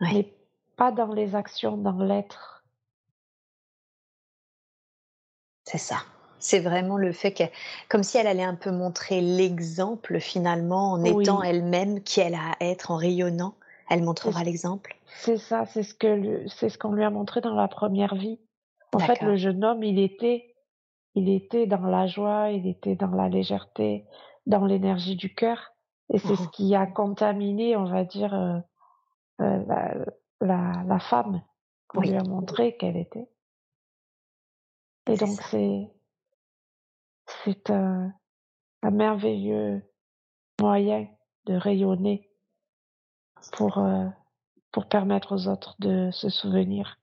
[0.00, 0.12] Ouais.
[0.14, 0.34] mais
[0.76, 2.64] pas dans les actions, dans l'être.
[5.64, 5.98] C'est ça.
[6.40, 7.44] C'est vraiment le fait que
[7.88, 11.46] comme si elle allait un peu montrer l'exemple finalement en étant Oui.
[11.46, 13.54] elle-même qui elle a à être, en rayonnant,
[13.88, 14.96] elle montrera l'exemple?
[15.06, 18.40] c'est ça, c'est ce que c'est ce qu'on lui a montré dans la première vie.
[18.92, 20.51] En fait, le jeune homme, il était
[21.14, 24.06] il était dans la joie, il était dans la légèreté,
[24.46, 25.72] dans l'énergie du cœur.
[26.12, 28.62] Et c'est ce Mmh qui a contaminé, on va dire, heu
[29.42, 29.94] heu, la
[30.40, 31.42] la la femme
[31.88, 33.28] qu'on lui a montré qu'elle était.
[35.06, 35.88] Et donc c'est
[37.44, 38.12] c'est un
[38.82, 39.82] un merveilleux
[40.60, 41.08] moyen
[41.46, 42.30] de rayonner
[43.52, 44.10] pour, heu,
[44.72, 47.00] pour permettre aux autres de se souvenir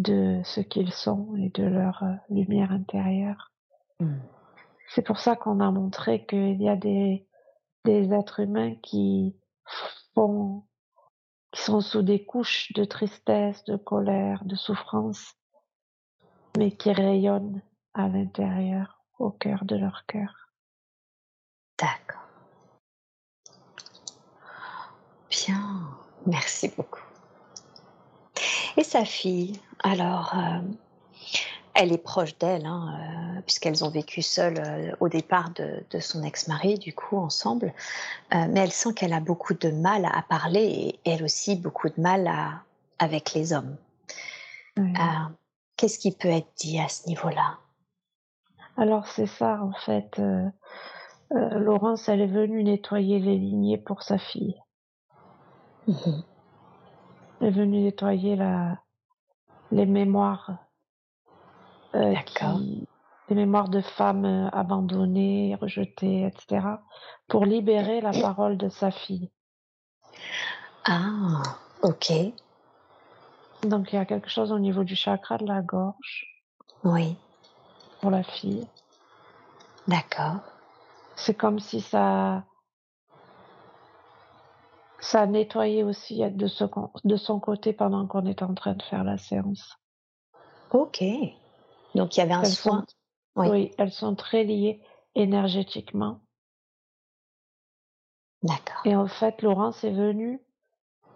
[0.00, 3.52] de ce qu'ils sont et de leur, heu, lumière intérieure.
[4.00, 4.16] Mmh.
[4.88, 7.26] C'est pour ça qu'on a montré qu'il y a des
[7.84, 9.36] des êtres humains qui
[10.14, 10.64] font
[11.52, 15.34] qui sont sous des couches de tristesse, de colère, de souffrance,
[16.56, 17.62] mais qui rayonnent
[17.94, 20.50] à l'intérieur, au cœur de leur cœur.
[21.78, 22.20] D'accord.
[25.30, 25.88] Bien,
[26.26, 27.09] merci beaucoup.
[28.80, 30.74] Et sa fille, alors, hem,
[31.74, 36.00] elle est proche d'elle, hein, heu, puisqu'elles ont vécu seules, heu, au départ de de
[36.00, 37.74] son ex-mari, du coup, ensemble,
[38.32, 40.64] mais elle sent qu'elle a beaucoup de mal à parler
[41.04, 42.62] et elle aussi beaucoup de mal à
[42.98, 43.76] avec les hommes.
[45.76, 47.58] Qu'est-ce qui peut être dit à ce niveau-là?
[48.78, 50.18] Alors c'est ça en fait,
[51.30, 54.56] Laurence, elle est venue nettoyer les lignées pour sa fille.
[55.86, 56.22] Mmh mh.
[56.22, 56.29] Elle
[57.40, 58.78] est venue nettoyer la
[59.72, 60.58] les mémoires,
[62.26, 62.86] qui
[63.28, 66.82] les mémoires de femmes, heu, abandonnées, rejetées et cetera,
[67.28, 69.30] pour libérer la parole de sa fille.
[70.84, 71.42] Ah!
[71.82, 72.12] OK.
[73.62, 76.26] Donc il y a quelque chose au niveau du chakra de la gorge
[76.82, 77.16] Oui,
[78.00, 78.66] pour la fille.
[79.86, 80.40] d'accord.
[81.14, 82.44] C'est comme si ça
[85.00, 86.64] ça nettoyait aussi, heu, de ce
[87.04, 89.76] de son côté pendant qu'on était en train de faire la séance.
[90.70, 91.02] OK.
[91.94, 92.86] Donc il y avait un Elles sont soin
[93.36, 94.82] oui, oui, elles sont très liées
[95.14, 96.20] énergétiquement
[98.42, 98.82] d'accord.
[98.84, 100.40] et en fait, Laurence est venue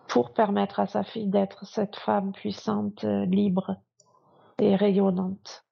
[0.09, 3.77] pour permettre à sa fille d'être cette femme puissante, heu, libre
[4.59, 5.65] et rayonnante.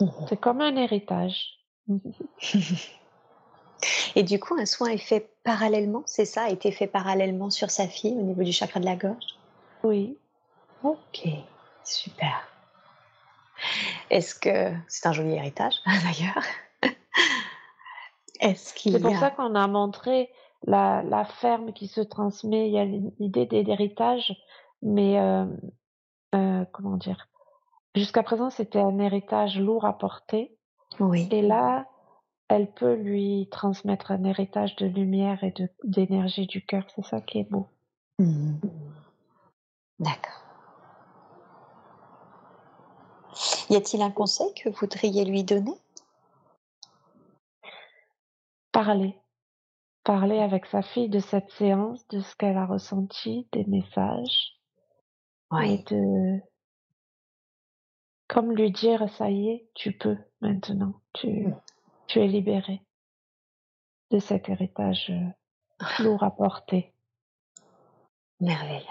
[0.00, 1.64] Mmh C'est comme un héritage.
[4.14, 6.44] Et du coup, un soin est fait parallèlement, c'est ça?
[6.44, 9.38] A été fait parallèlement sur sa fille, au niveau du chakra de la gorge?
[9.82, 10.16] Oui,
[10.82, 11.28] OK,
[11.84, 12.48] super.
[14.10, 16.44] Est-ce que c'est un joli héritage d'ailleurs.
[18.40, 20.30] Est-ce qu'il c'est pour ça a qu'on a montré
[20.64, 22.68] la la ferme qui se transmet.
[22.68, 24.34] Il y a l'idée d'hé d'héritage,
[24.82, 25.58] mais hem,
[26.34, 27.28] heu, comment dire?
[27.94, 30.54] Jusqu'à présent, c'était un héritage lourd à porter
[31.00, 31.86] oui, et là,
[32.48, 36.84] elle peut lui transmettre un héritage de lumière et de d'énergie du cœur.
[36.94, 37.66] C'est ça qui est beau.
[38.18, 38.54] mmh
[39.98, 40.42] d'accord.
[43.68, 45.74] Y a-t-il un conseil que vous voudriez lui donner?
[48.72, 49.18] Parler,
[50.04, 54.60] parler avec sa fille de cette séance, de ce qu'elle a ressenti, des messages
[55.52, 56.40] et Oui, de
[58.28, 61.60] comme lui dire: «Ça y est, tu peux maintenant, tu mmh,
[62.06, 62.80] tu es libérée
[64.10, 66.92] de cet héritage, heu, lourd à porter».
[68.40, 68.84] merveilleux.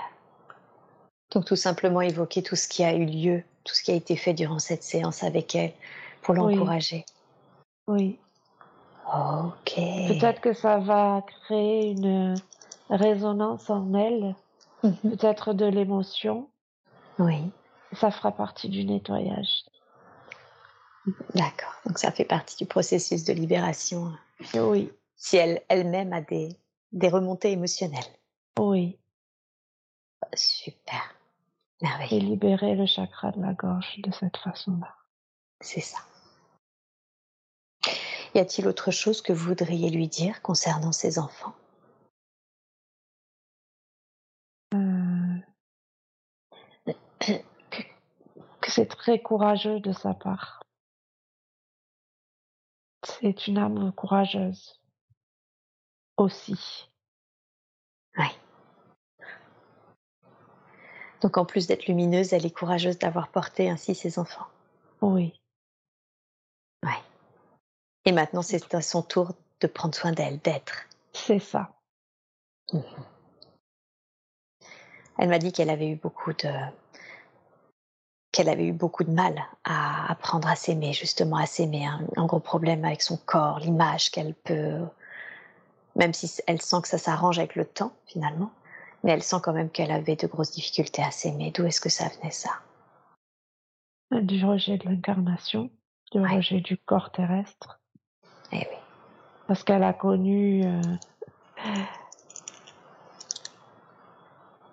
[1.32, 4.16] Donc tout simplement évoquer tout ce qui a eu lieu, tout ce qui a été
[4.16, 5.74] fait durant cette séance avec elle,
[6.22, 7.06] pour l'encourager.
[7.88, 8.20] oui.
[9.08, 9.76] OK.
[10.08, 12.36] Peut-être que ça va créer une,
[12.90, 14.36] résonance en elle,
[14.84, 16.50] Mmh peut-être de l'émotion.
[17.18, 17.52] Oui,
[17.94, 19.66] Ça fera partie du nettoyage.
[21.36, 21.74] D'accord.
[21.86, 24.12] Donc ça fait partie du processus de libération,
[24.56, 26.50] Oui, si elle elle-même a des
[26.92, 28.04] des remontées émotionnelles.
[28.60, 28.98] oui
[30.34, 31.16] Super,
[31.82, 34.96] et merveilleux, libérer le chakra de la gorge de cette façon-là.
[35.62, 36.00] c'est ça.
[38.34, 41.56] Y a-t-il autre chose que vous voudriez lui dire concernant ses enfants?
[47.20, 47.34] Que
[48.62, 50.65] que c'est très courageux de sa part.
[53.20, 54.80] C'est une âme courageuse
[56.18, 56.90] aussi.
[58.18, 58.28] Oui.
[61.22, 64.48] Donc en plus d'être lumineuse, elle est courageuse d'avoir porté ainsi ses enfants.
[65.02, 65.34] Oui,
[66.86, 67.02] Ouais.
[68.06, 70.86] Et maintenant, c'est à son tour de prendre soin d'elle, d'être.
[71.14, 71.72] c'est ça.
[75.18, 76.50] Elle m'a dit qu'elle avait eu beaucoup de
[78.36, 79.34] qu'elle avait eu beaucoup de mal
[79.64, 84.12] à apprendre à s'aimer, justement à s'aimer, un, un gros problème avec son corps, l'image
[84.12, 84.82] qu'elle peut,
[85.96, 88.52] même si elle sent que ça s'arrange avec le temps finalement,
[89.04, 91.52] mais elle sent quand même qu'elle avait de grosses difficultés à s'aimer.
[91.52, 92.50] D'où est-ce que ça venait ça?
[94.12, 95.70] Du rejet de l'incarnation,
[96.12, 96.36] du Ouais.
[96.36, 97.80] rejet du corps terrestre,
[98.52, 98.78] Eh oui,
[99.48, 100.66] parce qu'elle a connu.
[100.66, 100.82] euh,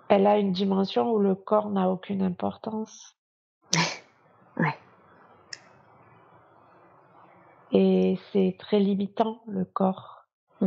[0.09, 3.17] Elle a une dimension où le corps n'a aucune importance.
[7.73, 10.27] Et c'est très limitant, le corps.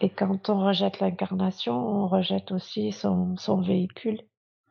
[0.00, 4.20] Et quand on rejette l'incarnation, on rejette aussi son, son véhicule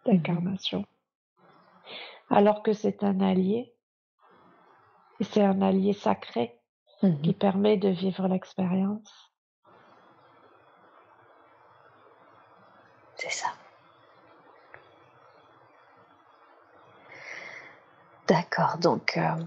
[0.06, 0.86] d'incarnation.
[2.30, 3.74] Alors que c'est un allié,
[5.22, 6.60] c'est un allié sacré
[7.04, 7.22] Mhm.
[7.22, 9.32] qui permet de vivre l'expérience.
[13.18, 13.48] c'est ça.
[18.28, 19.44] D'accord, donc euh,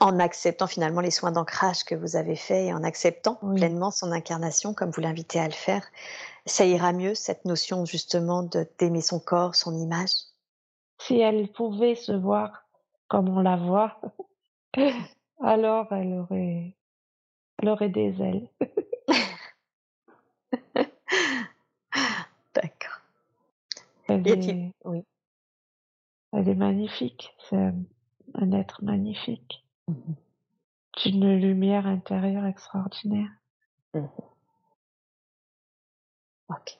[0.00, 3.56] en acceptant finalement les soins d'ancrage que vous avez faits et en acceptant Oui.
[3.56, 5.84] pleinement son incarnation comme vous l'invitez à le faire,
[6.46, 10.10] ça ira mieux cette notion justement de d'aimer son corps, son image?
[11.00, 12.64] Si elle pouvait se voir
[13.08, 14.00] comme on la voit,
[15.42, 16.76] alors elle aurait,
[17.58, 18.48] elle aurait des ailes.
[22.54, 23.00] D'accord.
[24.08, 25.04] Elle est, oui.
[26.32, 29.64] elle est magnifique, c'est un, être magnifique.
[30.96, 33.30] D'une lumière intérieure extraordinaire.
[33.94, 34.08] Mhm.
[36.48, 36.78] Ok.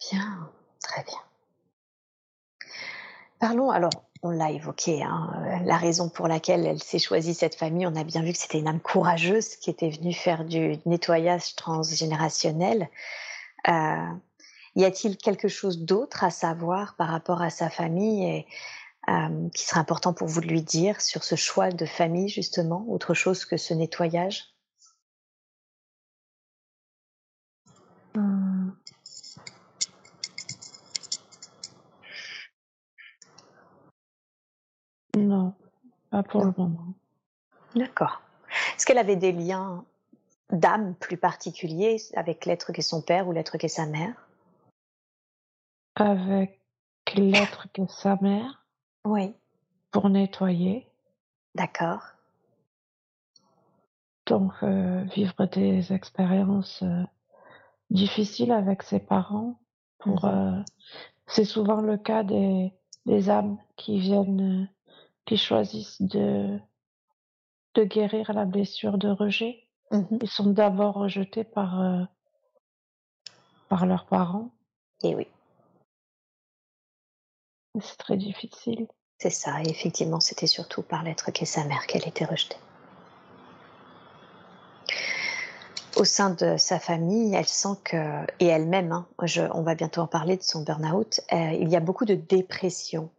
[0.00, 1.18] Bien, très bien.
[3.38, 7.54] Parlons alors, on l'a évoqué, hein, euh, la raison pour laquelle elle s'est choisie cette
[7.56, 10.78] famille, on a bien vu que c'était une âme courageuse qui était venue faire du
[10.86, 12.88] nettoyage transgénérationnel.
[13.68, 14.12] Euh,
[14.76, 18.46] y a-t-il quelque chose d'autre à savoir par rapport à sa famille et
[19.08, 22.84] euh, qui serait important pour vous de lui dire sur ce choix de famille justement,
[22.88, 24.54] autre chose que ce nettoyage?
[28.16, 28.76] Hum.
[35.16, 35.54] Non,
[36.10, 36.54] pas pour Non.
[36.56, 36.94] le moment.
[37.74, 38.22] D'accord.
[38.76, 39.84] Est-ce qu'elle avait des liens
[40.50, 44.28] d'âme plus particuliers avec l'être qu'est son père ou l'être qu'est sa mère?
[45.96, 46.60] Avec
[47.14, 48.63] l'être que sa mère?
[49.04, 49.34] Oui.
[49.90, 50.90] pour nettoyer,
[51.54, 52.02] D'accord.
[54.26, 57.02] donc euh, vivre des expériences euh,
[57.90, 59.60] difficiles avec ses parents.
[59.98, 60.58] Pour, Mhm.
[60.58, 60.62] euh,
[61.26, 62.72] c'est souvent le cas des,
[63.06, 64.66] des âmes qui viennent, euh,
[65.26, 66.58] qui choisissent de,
[67.74, 69.68] de guérir la blessure de rejet.
[69.90, 70.18] Mhm.
[70.22, 72.04] Ils sont d'abord rejetés par, euh,
[73.68, 74.50] par leurs parents.
[75.02, 75.33] Et oui, et
[77.80, 78.86] C'est très difficile.
[79.18, 79.62] c'est ça.
[79.62, 82.56] Et effectivement, c'était surtout par l'être qu'est sa mère qu'elle était rejetée.
[85.96, 89.06] Au sein de sa famille, elle sent que, et elle-même, hein,
[89.52, 93.10] on va bientôt en parler de son burn-out, euh, il y a beaucoup de dépression.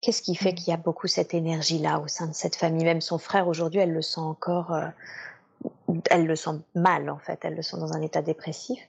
[0.00, 0.54] Qu'est-ce qui fait Mm.
[0.54, 2.84] qu'il y a beaucoup cette énergie-là au sein de cette famille?
[2.84, 4.88] Même son frère, aujourd'hui, elle le sent encore, euh,
[6.10, 8.80] elle le sent mal en fait, elle le sent dans un état dépressif.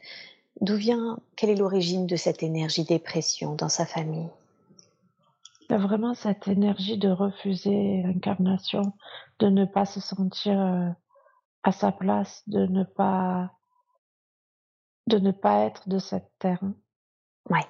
[0.59, 4.29] D'où vient, quelle est l'origine de cette énergie dépression dans sa famille?
[5.61, 8.93] Il y a vraiment cette énergie de refuser l'incarnation,
[9.39, 10.89] de ne pas se sentir euh,
[11.63, 13.53] à sa place, de ne pas,
[15.07, 16.61] de ne pas être de cette terre.
[17.49, 17.65] Ouais,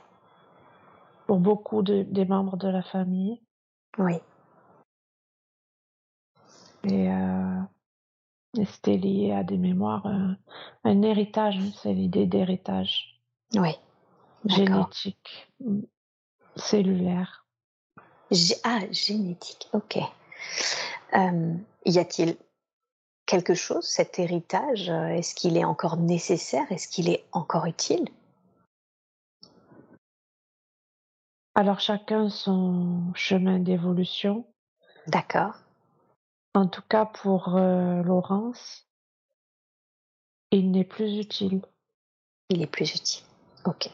[1.27, 3.41] Pour beaucoup de, des membres de la famille.
[3.99, 4.15] oui,
[6.83, 7.80] Et, euh, et
[8.53, 10.33] c'était lié à des mémoires, euh,
[10.83, 13.11] un héritage, hein, c'est l'idée d'héritage
[13.55, 13.71] oui.
[14.45, 15.81] Génétique, mm,
[16.55, 17.45] cellulaire.
[18.63, 19.97] Ah, génétique, ok.
[21.13, 21.53] Euh,
[21.85, 22.37] y a-t-il
[23.25, 28.07] quelque chose, cet héritage euh, Est-ce qu'il est encore nécessaire Est-ce qu'il est encore utile?
[31.53, 34.45] Alors chacun son chemin d'évolution.
[35.07, 35.55] D'accord,
[36.53, 38.87] En tout cas pour euh, Laurence,
[40.51, 41.61] il n'est plus utile.
[42.49, 43.23] il est plus utile.
[43.65, 43.89] Ok.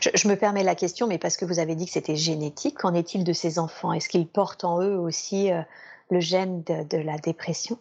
[0.00, 2.78] Je, je me permets la question, mais parce que vous avez dit que c'était génétique,
[2.78, 3.92] qu'en est-il de ces enfants?
[3.92, 5.62] Est-ce qu'ils portent en eux aussi euh,
[6.10, 7.78] le gène de, de la dépression?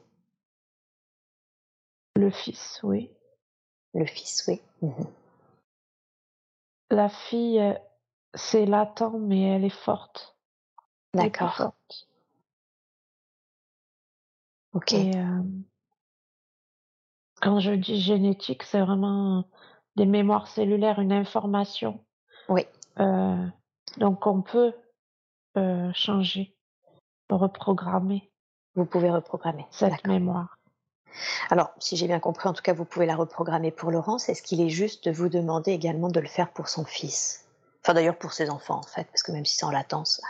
[2.16, 3.10] Le fils, oui.
[3.94, 4.62] Le fils, oui.
[4.82, 5.08] Mhm.
[6.90, 7.74] La fille, euh,
[8.34, 10.36] c'est latent, mais elle est forte.
[11.14, 11.74] D'accord.
[14.74, 14.94] Ok.
[14.94, 15.42] Et euh,
[17.42, 19.46] quand je dis génétique, c'est vraiment
[19.96, 22.04] des mémoires cellulaires une information.
[22.50, 22.66] Oui.
[23.00, 23.46] Euh,
[23.98, 24.74] donc on peut
[25.58, 26.56] euh, changer,
[27.30, 28.32] reprogrammer.
[28.76, 30.58] Vous pouvez reprogrammer cette mémoire.
[31.50, 34.30] Alors, si j'ai bien compris, en tout cas, vous pouvez la reprogrammer pour Laurence.
[34.30, 37.50] Est-ce qu'il est juste de vous demander également de le faire pour son fils?
[37.84, 40.22] Enfin, d'ailleurs, pour ses enfants, en fait, parce que même si c'est en latence,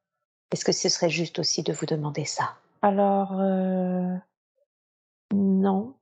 [0.52, 2.56] est-ce que ce serait juste aussi de vous demander ça?
[2.82, 4.16] Alors, euh,
[5.32, 5.94] non,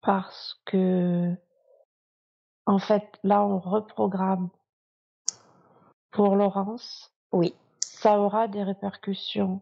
[0.00, 1.34] parce que,
[2.64, 4.48] en fait, là, on reprogramme
[6.10, 7.12] pour Laurence.
[7.32, 7.54] Oui.
[7.80, 9.60] Ça aura des répercussions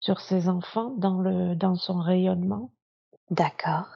[0.00, 2.70] sur ses enfants dans le dans son rayonnement.
[3.30, 3.86] D'accord.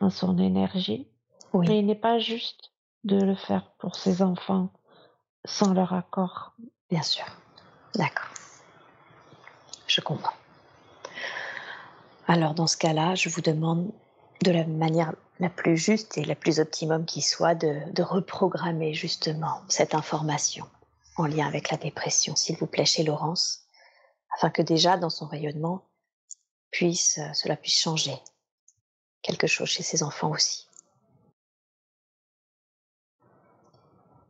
[0.00, 1.08] Dans son énergie.
[1.54, 1.66] Oui.
[1.68, 2.72] Mais il n'est pas juste
[3.04, 4.70] de le faire pour ses enfants
[5.44, 6.54] sans leur accord.
[6.90, 7.24] Bien sûr.
[7.94, 8.30] D'accord.
[9.86, 10.32] Je comprends.
[12.32, 13.92] Alors dans ce cas-là, je vous demande
[14.42, 18.94] de la manière la plus juste et la plus optimum qui soit de, de reprogrammer
[18.94, 20.66] justement cette information
[21.18, 23.66] en lien avec la dépression, s'il vous plaît, chez Laurence,
[24.34, 25.84] afin que déjà dans son rayonnement,
[26.70, 28.16] puisse, euh, cela puisse changer
[29.20, 30.70] quelque chose chez ses enfants aussi.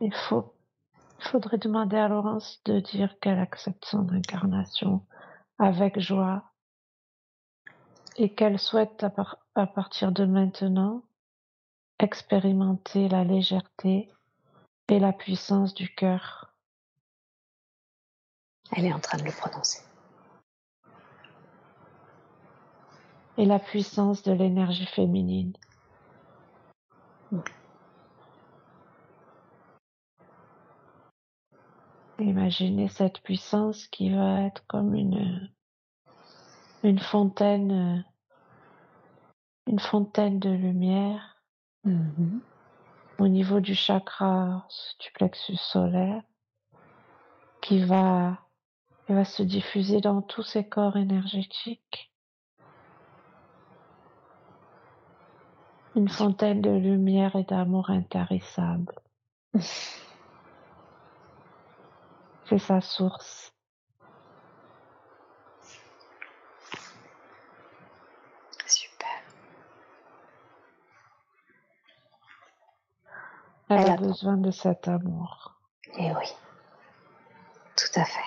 [0.01, 0.53] Il faut,
[1.21, 5.07] faudrait demander à Laurence de dire qu'elle accepte son incarnation
[5.61, 6.52] avec joie
[8.17, 9.05] et qu'elle souhaite
[9.55, 11.03] à, partir de maintenant
[11.99, 14.11] expérimenter la légèreté
[14.89, 16.53] et la puissance du cœur.
[18.73, 19.83] Elle est en train de le prononcer.
[23.39, 25.57] Et la puissance de l'énergie féminine.
[32.19, 35.51] Imaginez cette puissance qui va être comme une,
[36.83, 38.05] une fontaine,
[39.67, 41.43] une fontaine de lumière
[41.87, 42.41] mm-hmm.
[43.19, 44.67] au niveau du chakra
[45.01, 46.23] du plexus solaire
[47.61, 48.39] qui va,
[49.07, 52.13] qui va se diffuser dans tous ces corps énergétiques.
[55.95, 58.95] Une fontaine de lumière et d'amour intarissable.
[62.47, 63.52] C'est sa source.
[73.75, 75.55] Elle, a besoin de cet amour.
[75.99, 76.27] Eh oui,
[77.77, 78.21] tout à fait.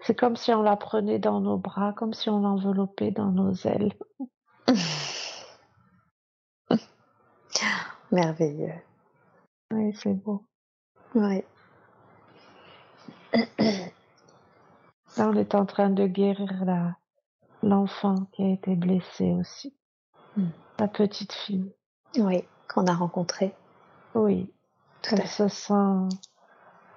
[0.00, 3.52] C'est comme si on la prenait dans nos bras, comme si on l'enveloppait dans nos
[3.64, 3.92] ailes.
[8.12, 8.80] Merveilleux.
[9.72, 10.44] Oui, c'est beau.
[11.14, 11.42] Oui.
[15.16, 16.96] Là, on est en train de guérir la,
[17.62, 19.74] l'enfant qui a été blessé aussi.
[20.36, 20.48] Hmm.
[20.78, 21.72] La petite fille.
[22.18, 23.54] Oui, qu'on a rencontrée.
[24.14, 24.52] Oui.
[25.02, 26.08] Tout Elle se sent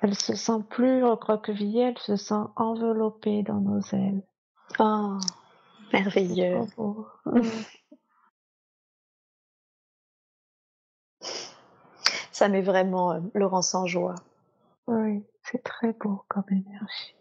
[0.02, 4.24] elle se sent plus recroquevillée, elle se sent enveloppée dans nos ailes.
[4.80, 5.18] Oh,
[5.92, 6.62] merveilleux.
[12.32, 14.16] Ça met vraiment euh, Laurence en joie.
[14.88, 17.14] Oui, c'est très beau comme énergie.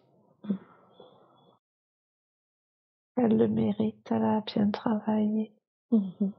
[3.19, 5.53] Elle le mérite, elle a bien travaillé.
[5.91, 6.33] Mhm.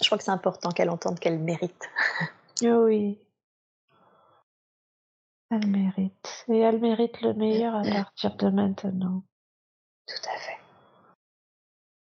[0.00, 1.90] Je crois que c'est important qu'elle entende qu'elle mérite.
[2.62, 3.18] oui,
[5.50, 6.44] elle mérite.
[6.48, 9.24] Et elle mérite le meilleur à partir de maintenant.
[10.06, 10.58] Tout à fait.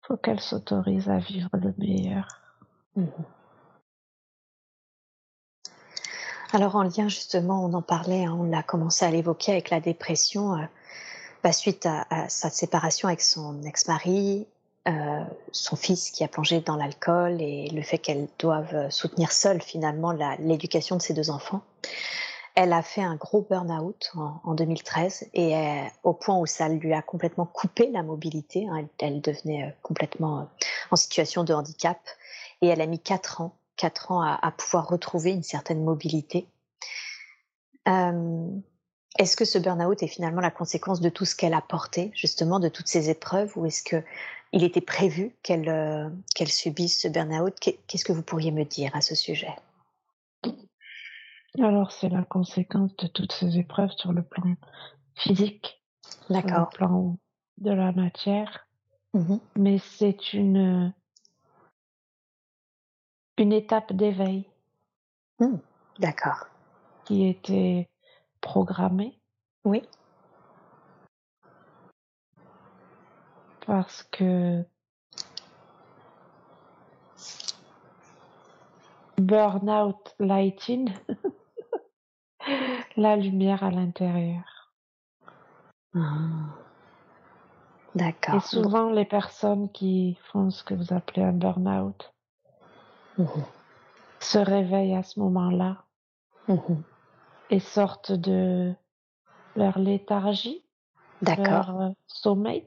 [0.01, 2.27] Faut qu'elle s'autorise à vivre le meilleur.
[2.97, 3.07] Mhm.
[6.51, 9.79] Alors en lien justement, on en parlait, hein, on l'a commencé à l'évoquer avec la
[9.79, 10.65] dépression, euh,
[11.51, 14.47] suite à, sa séparation avec son ex-mari,
[14.87, 19.61] euh, son fils qui a plongé dans l'alcool et le fait qu'elle doive soutenir seule
[19.61, 21.61] finalement l'éducation de ses deux enfants.
[22.55, 26.93] Elle a fait un gros burn-out en, 2013 et euh, au point où ça lui
[26.93, 28.67] a complètement coupé la mobilité.
[28.67, 30.49] Hein, elle, devenait euh, complètement
[30.89, 31.99] en situation de handicap
[32.61, 36.47] et elle a mis quatre ans, quatre ans à, pouvoir retrouver une certaine mobilité.
[39.19, 42.59] Est-ce que ce burn-out est finalement la conséquence de tout ce qu'elle a porté, justement,
[42.59, 44.03] de toutes ces épreuves, ou est-ce que
[44.53, 47.57] il était prévu qu'elle qu'elle subisse ce burn-out?
[47.59, 49.55] Qu'est-ce que vous pourriez me dire à ce sujet?
[51.59, 54.55] Alors, c'est la conséquence de toutes ces épreuves sur le plan
[55.15, 55.81] physique,
[56.27, 57.17] sur le plan
[57.57, 58.67] de la matière,
[59.13, 60.93] mmh mais c'est une,
[63.37, 64.45] une étape d'éveil.
[65.39, 65.57] Mmh.
[65.99, 66.47] D'accord.
[67.05, 67.90] Qui était
[68.41, 69.19] programmée
[69.63, 69.83] Oui.
[73.65, 74.63] Parce que
[79.17, 80.91] burnout lighting,
[82.97, 84.73] la lumière à l'intérieur.
[85.95, 85.99] Ah.
[87.93, 88.43] Et D'accord.
[88.43, 92.13] souvent, les personnes qui font ce que vous appelez un burn-out
[93.17, 93.27] Mhm.
[94.19, 95.83] se réveillent à ce moment-là
[96.47, 96.83] Mhm.
[97.51, 98.73] Et sortent de
[99.55, 100.63] leur léthargie,
[101.21, 101.45] D'accord.
[101.45, 102.65] leur euh, sommeil,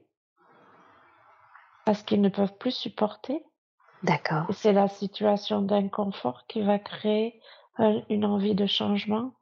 [1.84, 3.42] parce qu'ils ne peuvent plus supporter.
[4.02, 4.46] D'accord.
[4.52, 7.40] C'est la situation d'inconfort qui va créer
[7.78, 9.32] un- une envie de changement.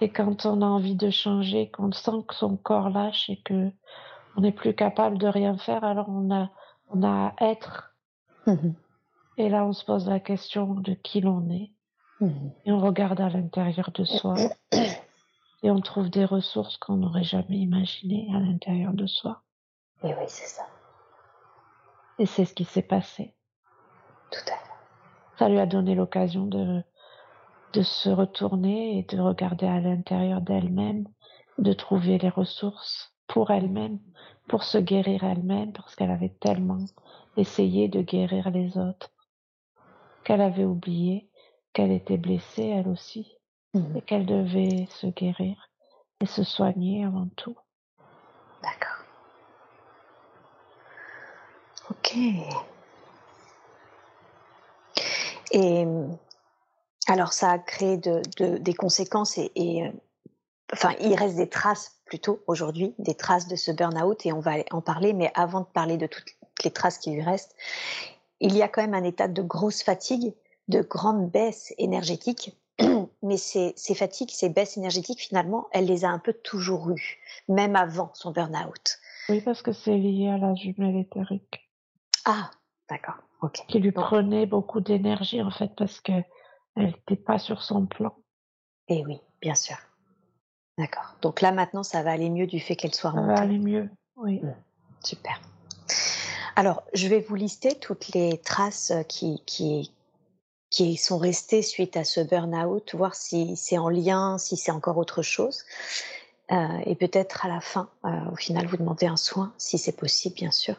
[0.00, 3.70] Et quand on a envie de changer, qu'on sent que son corps lâche et que
[4.36, 6.50] on n'est plus capable de rien faire, alors on a,
[6.90, 7.94] on a à être.
[8.46, 8.74] Mhm.
[9.36, 11.72] Et là, on se pose la question de qui l'on est.
[12.20, 14.34] Et on regarde à l'intérieur de soi.
[15.62, 19.42] Et on trouve des ressources qu'on n'aurait jamais imaginées à l'intérieur de soi.
[20.02, 20.66] Et oui, c'est ça.
[22.18, 23.34] Et c'est ce qui s'est passé.
[24.30, 24.70] Tout à fait.
[25.38, 26.82] Ça lui a donné l'occasion de,
[27.72, 31.08] de se retourner et de regarder à l'intérieur d'elle-même,
[31.58, 33.98] de trouver les ressources pour elle-même,
[34.48, 36.84] pour se guérir elle-même, parce qu'elle avait tellement
[37.36, 39.10] essayé de guérir les autres,
[40.24, 41.28] qu'elle avait oublié
[41.74, 43.36] qu'elle était blessée elle aussi,
[43.74, 43.96] Mhm.
[43.96, 45.68] et qu'elle devait se guérir
[46.20, 47.56] et se soigner avant tout.
[48.62, 49.04] D'accord.
[51.90, 52.16] Ok.
[55.50, 55.86] Et
[57.08, 59.90] alors, ça a créé de, de- des conséquences et, et, euh,
[60.72, 64.54] enfin, il reste des traces plutôt aujourd'hui, des traces de ce burn-out et on va
[64.70, 65.12] en parler.
[65.12, 66.34] Mais avant de parler de toutes
[66.64, 67.54] les traces qui lui restent,
[68.40, 70.32] il y a quand même un état de grosse fatigue,
[70.68, 72.56] de grande baisse énergétique.
[73.22, 77.18] Mais ces, ces fatigues, ces baisses énergétiques, finalement, elle les a un peu toujours eues,
[77.48, 78.98] même avant son burn-out.
[79.28, 81.70] Oui, parce que c'est lié à la jumelle éthérique,
[82.24, 82.50] Ah,
[82.90, 83.16] d'accord,
[83.68, 86.12] qui lui prenait beaucoup d'énergie en fait, parce que
[86.76, 88.14] elle n'était pas sur son plan.
[88.88, 89.76] Eh oui, bien sûr.
[90.76, 91.14] D'accord.
[91.22, 93.40] Donc là, maintenant, ça va aller mieux du fait qu'elle soit Ça va remontée.
[93.42, 94.42] aller mieux, oui.
[95.04, 95.40] Super.
[96.56, 99.92] Alors, je vais vous lister toutes les traces euh, qui, qui,
[100.74, 104.98] qui sont restées suite à ce burn-out, voir si c'est en lien, si c'est encore
[104.98, 105.62] autre chose.
[106.50, 109.96] Euh, et peut-être à la fin, euh, au final, vous demander un soin, si c'est
[109.96, 110.74] possible, bien sûr.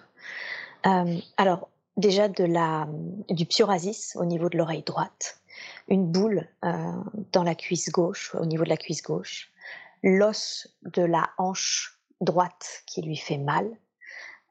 [0.86, 2.90] Euh, alors, déjà de la,
[3.30, 5.40] du psoriasis au niveau de l'oreille droite,
[5.88, 6.50] une boule
[7.32, 9.50] dans la cuisse gauche, au niveau de la cuisse gauche,
[10.04, 13.66] l'os de la hanche droite qui lui fait mal,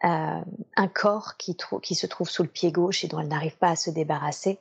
[0.01, 3.71] un corps qui, qui se trouve sous le pied gauche et dont elle n'arrive pas
[3.71, 4.59] à se débarrasser,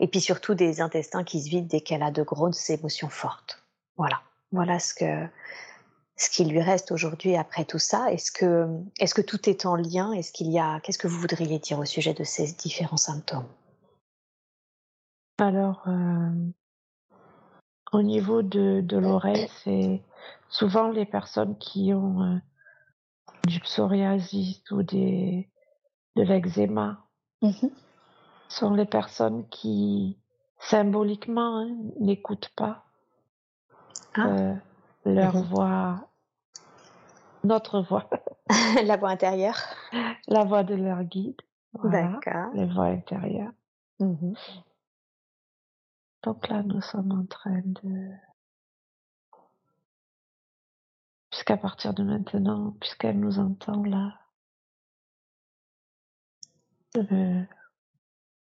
[0.00, 3.62] et puis surtout des intestins qui se vident dès qu'elle a de grosses émotions fortes.
[3.96, 4.20] Voilà,
[4.52, 5.28] voilà ce que
[6.16, 8.12] ce qui lui reste aujourd'hui après tout ça.
[8.12, 8.68] Est-ce que
[9.00, 10.12] est-ce que tout est en lien?
[10.12, 13.48] Est-ce qu'il y a qu'est-ce que vous voudriez dire au sujet de ces différents symptômes?
[15.38, 16.30] Alors, euh,
[17.92, 20.00] au niveau de, de l'oreille, c'est
[20.48, 22.36] souvent les personnes qui ont euh,
[23.48, 25.50] du psoriasis ou des,
[26.16, 27.04] de l'eczéma
[28.48, 30.18] sont les personnes qui,
[30.58, 32.84] symboliquement, hein, n'écoutent pas
[34.14, 34.26] Ah.
[34.26, 34.54] euh,
[35.04, 35.42] leur Mhm.
[35.44, 36.08] voix,
[37.42, 38.08] notre voix,
[38.84, 39.58] La voix intérieure.
[40.28, 41.40] la voix de leur guide,
[41.72, 42.52] voilà, D'accord.
[42.54, 43.52] les voix intérieures.
[44.00, 44.34] Mhm.
[46.22, 48.10] Donc là, nous sommes en train de...
[51.30, 54.14] Puisqu'à partir de maintenant, puisqu'elle nous entend là,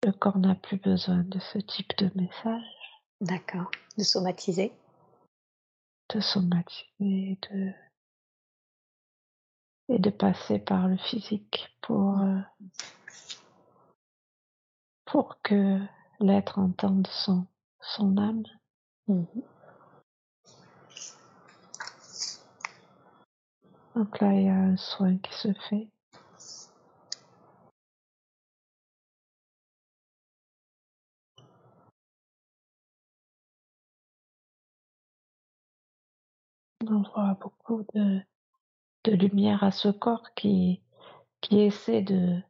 [0.05, 2.63] le corps n'a plus besoin de ce type de message,
[3.21, 3.71] D'accord.
[3.97, 4.73] De somatiser.
[6.11, 7.73] de somatiser de,
[9.89, 12.41] et de passer par le physique pour, euh,
[15.07, 15.81] pour que
[16.21, 17.47] l'être entende son,
[17.81, 18.45] son âme.
[19.09, 19.27] Mhm.
[23.95, 25.89] Donc là, il y a un soin qui se fait.
[36.91, 38.21] On voit beaucoup de,
[39.05, 40.83] de lumière à ce corps qui,
[41.41, 42.41] qui essaie de,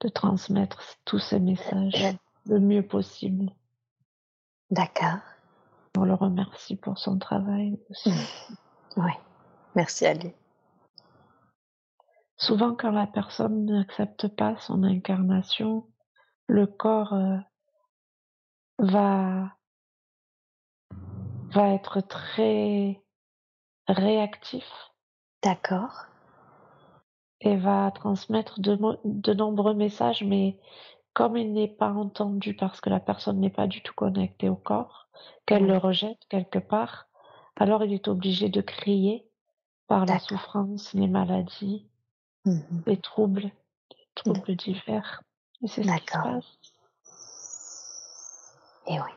[0.00, 3.50] de transmettre tous ces messages le mieux possible.
[4.70, 5.20] D'accord.
[5.96, 8.10] On le remercie pour son travail aussi.
[8.96, 9.12] Oui.
[9.74, 10.32] Merci à lui.
[12.36, 15.86] Souvent, quand la personne n'accepte pas son incarnation,
[16.46, 17.38] le corps euh,
[18.78, 19.56] va,
[21.50, 23.03] va être très
[23.88, 24.66] réactif.
[25.42, 26.06] D'accord.
[27.40, 30.58] Et va transmettre de, de nombreux messages, mais
[31.12, 34.56] comme il n'est pas entendu parce que la personne n'est pas du tout connectée au
[34.56, 35.08] corps,
[35.46, 37.06] qu'elle le rejette quelque part,
[37.56, 39.28] alors il est obligé de crier
[39.86, 41.86] par la souffrance, les maladies,
[42.44, 43.50] mmh les troubles,
[43.90, 45.22] les troubles divers.
[45.62, 46.58] Et c'est ce qui se passe.
[48.86, 49.10] Et oui.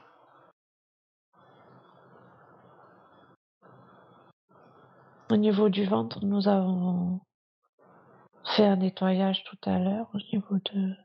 [5.29, 7.19] Au niveau du ventre, nous avons
[8.55, 10.95] fait un nettoyage tout à l'heure au niveau de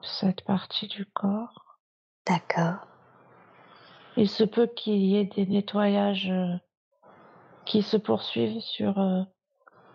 [0.00, 1.78] cette partie du corps.
[2.24, 2.86] D'accord.
[4.16, 6.54] Il se peut qu'il y ait des nettoyages euh,
[7.64, 9.22] qui se poursuivent sur, euh,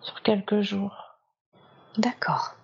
[0.02, 1.18] sur quelques jours.
[1.98, 2.56] D'accord.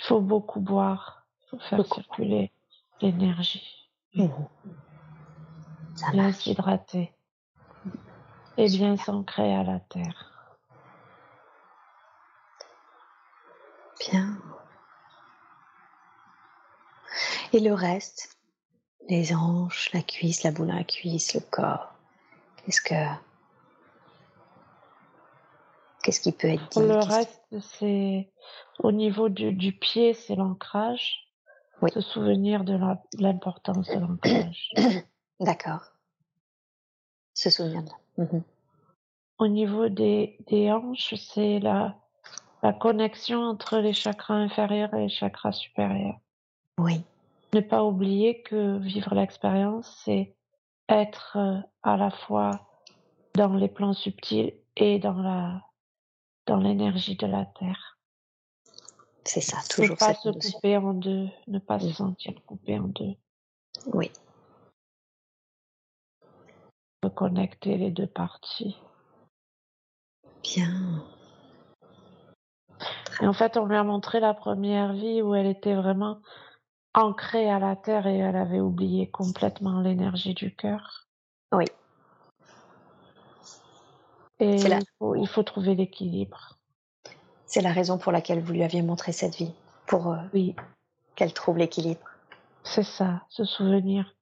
[0.00, 2.52] Il faut beaucoup boire, il faut faire circuler
[3.00, 3.88] l'énergie.
[4.14, 4.26] Mmh.
[6.12, 7.12] Bien s'hydrater
[8.56, 10.32] et bien s'ancrer à la terre.
[14.00, 14.38] Bien.
[17.52, 18.36] Et le reste?
[19.08, 21.94] Les hanches, la cuisse, la boule à la cuisse, le corps
[22.64, 22.94] Qu'est-ce que.
[26.02, 26.80] Qu'est-ce qui peut être dit?
[26.80, 28.30] Le reste, c'est
[28.80, 31.24] au niveau du, pied, c'est l'ancrage.
[31.92, 32.78] Se souvenir de
[33.18, 34.72] l'importance de l'ancrage.
[35.40, 35.92] D'accord.
[37.34, 37.82] Se souvenir
[38.16, 38.40] mmh
[39.38, 41.96] Au niveau des, des hanches, c'est la,
[42.62, 46.18] la connexion entre les chakras inférieurs et les chakras supérieurs.
[46.78, 47.02] Oui.
[47.54, 50.34] Ne pas oublier que vivre l'expérience, c'est
[50.88, 52.68] être euh, à la fois
[53.34, 55.62] dans les plans subtils et dans la
[56.46, 57.98] dans l'énergie de la terre.
[59.24, 62.88] C'est ça, toujours ne pas se couper en deux, ne pas se sentir coupé en
[62.88, 63.14] deux.
[63.92, 64.10] Oui.
[67.02, 68.76] Reconnecter les deux parties.
[70.42, 71.04] Bien.
[73.20, 76.20] Et en fait, on lui a montré la première vie où elle était vraiment
[76.94, 81.06] ancrée à la terre et elle avait oublié complètement l'énergie du cœur.
[81.52, 81.64] Oui.
[84.40, 86.56] Et il, faut, trouver l'équilibre.
[87.46, 89.52] C'est la raison pour laquelle vous lui aviez montré cette vie,
[89.86, 90.54] pour euh, oui.
[91.16, 92.06] qu'elle trouve l'équilibre.
[92.62, 94.14] C'est ça, se souvenir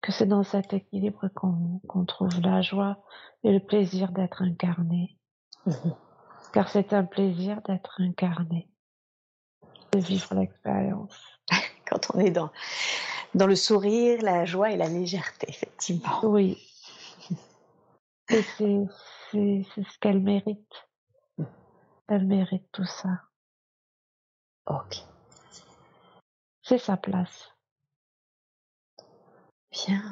[0.00, 2.98] que c'est dans cet équilibre qu'on trouve la joie
[3.44, 5.18] et le plaisir d'être incarné.
[5.66, 5.94] Mhm.
[6.52, 8.70] Car c'est un plaisir d'être incarné,
[9.92, 11.14] de vivre l'expérience.
[11.86, 12.50] Quand on est dans,
[13.34, 16.20] dans le sourire, la joie et la légèreté, effectivement.
[16.22, 16.58] Oui.
[18.30, 18.86] Et c'est
[19.30, 20.88] c'est ce qu'elle mérite.
[22.08, 23.22] Elle mérite tout ça.
[24.66, 25.04] Ok.
[26.62, 27.50] C'est sa place.
[29.72, 30.02] Bien,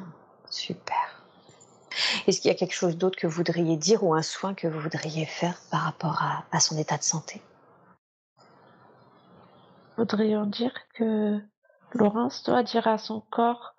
[0.49, 1.23] super.
[2.27, 4.67] Est-ce qu'il y a quelque chose d'autre que vous voudriez dire ou un soin que
[4.67, 7.41] vous voudriez faire par rapport à, à son état de santé?
[9.97, 11.39] Voudrions dire que
[11.93, 13.73] Laurence doit dire à son corps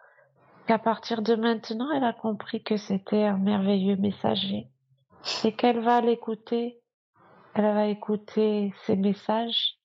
[0.67, 4.69] qu'à partir de maintenant, elle a compris que c'était un merveilleux messager
[5.45, 6.81] et qu'elle va l'écouter,
[7.55, 9.79] elle va écouter ses messages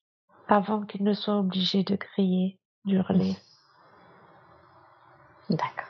[0.48, 3.36] avant qu'il ne soit obligé de crier, d'hurler.
[5.50, 5.88] D'accord.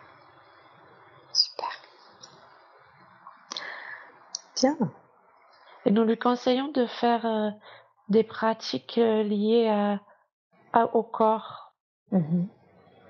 [1.33, 1.69] Super.
[4.55, 4.77] Bien.
[5.85, 7.49] Et nous lui conseillons de faire euh,
[8.09, 9.67] des pratiques euh, liées
[10.71, 11.73] à, au corps,
[12.11, 12.47] mm-hmm.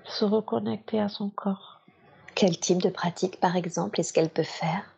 [0.04, 1.80] se reconnecter à son corps.
[2.34, 4.90] Quel type de pratique, par exemple, est-ce qu'elle peut faire?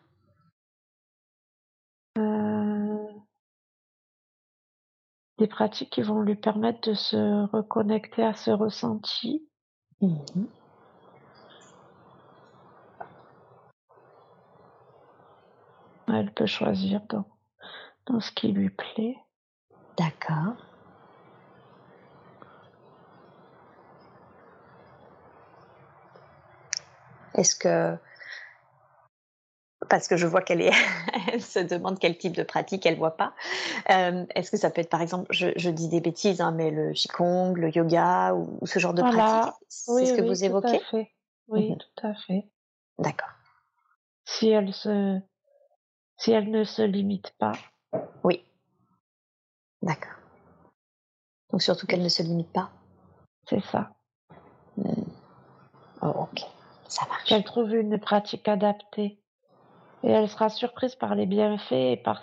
[5.37, 9.47] Des pratiques qui vont lui permettre de se reconnecter à ce ressenti.
[10.01, 10.17] Mmh
[16.19, 17.25] Elle peut choisir dans,
[18.07, 19.17] dans ce qui lui plaît.
[19.97, 20.55] D'accord.
[27.35, 27.97] Est-ce que
[29.89, 30.71] parce que je vois qu'elle est,
[31.31, 33.33] elle se demande quel type de pratique elle voit pas.
[33.89, 36.91] Euh, est-ce que ça peut être, par exemple, je, dis des bêtises, hein, mais le
[36.93, 40.81] qigong, le yoga ou, ce genre de pratique, c'est ce que vous évoquez?
[41.47, 41.77] Oui, mhm.
[41.77, 42.49] tout à fait.
[42.99, 43.29] D'accord.
[44.25, 45.21] Si elle se,
[46.17, 47.53] si elle ne se limite pas.
[48.23, 48.43] Oui.
[49.81, 50.17] D'accord.
[51.51, 52.71] Donc surtout qu'elle ne se limite pas.
[53.45, 53.91] C'est ça.
[54.75, 55.03] Hmm.
[56.01, 56.41] Oh, ok,
[56.87, 57.25] ça marche.
[57.25, 59.19] Qu'elle trouve une pratique adaptée
[60.03, 62.21] et elle sera surprise par les bienfaits et par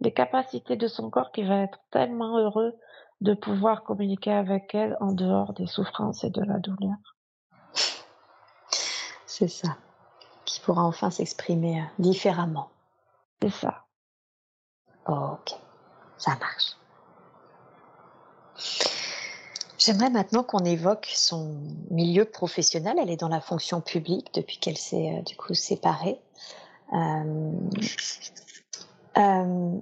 [0.00, 2.74] les capacités de son corps qui va être tellement heureux
[3.20, 6.96] de pouvoir communiquer avec elle en dehors des souffrances et de la douleur.
[9.26, 9.76] C'est ça.
[10.64, 12.68] pourra enfin s'exprimer euh, différemment.
[13.42, 13.86] C'est ça.
[15.08, 15.54] Ok,
[16.16, 16.76] ça marche.
[19.78, 21.60] J'aimerais maintenant qu'on évoque son
[21.90, 22.98] milieu professionnel.
[23.00, 26.20] Elle est dans la fonction publique depuis qu'elle s'est euh, du coup séparée.
[26.92, 27.52] Euh,
[29.18, 29.80] euh,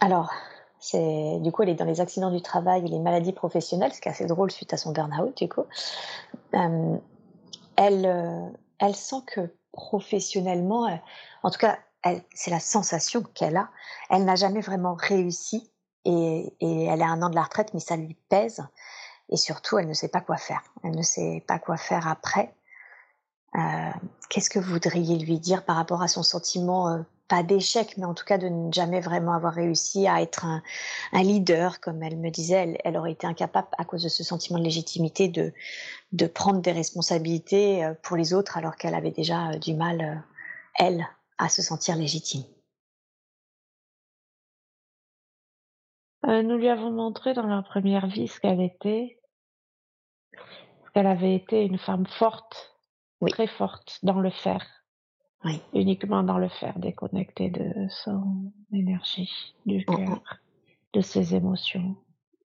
[0.00, 0.32] alors,
[0.80, 4.00] c'est du coup, elle est dans les accidents du travail et les maladies professionnelles, ce
[4.00, 5.66] qui est assez drôle suite à son burn-out du coup.
[6.52, 7.02] Elle,
[8.78, 10.88] elle sent que professionnellement,
[11.42, 11.78] en tout cas,
[12.34, 13.70] c'est la sensation qu'elle a.
[14.10, 15.70] Elle n'a jamais vraiment réussi
[16.04, 18.64] et, elle a un an de la retraite, mais ça lui pèse.
[19.28, 20.62] Et surtout, elle ne sait pas quoi faire.
[20.84, 22.54] Elle ne sait pas quoi faire après.
[23.56, 23.90] Euh,
[24.28, 28.04] Qu'est-ce que vous voudriez lui dire par rapport à son sentiment, euh, pas d'échec, mais
[28.04, 30.62] en tout cas de ne jamais vraiment avoir réussi à être un,
[31.12, 34.64] leader, comme elle me disait, elle, aurait été incapable à cause de ce sentiment de
[34.64, 40.24] légitimité de, prendre des responsabilités euh, pour les autres alors qu'elle avait déjà du mal,
[40.78, 41.08] elle,
[41.38, 42.44] à se sentir légitime.
[46.26, 49.20] Euh, nous lui avons montré dans leur première vie ce qu'elle était,
[50.92, 52.76] qu'elle avait été une femme forte,
[53.20, 53.30] oui.
[53.30, 54.66] très forte dans le faire,
[55.44, 55.60] oui.
[55.72, 60.20] uniquement dans le faire, déconnectée de son énergie, du cœur,
[60.94, 61.96] de ses émotions.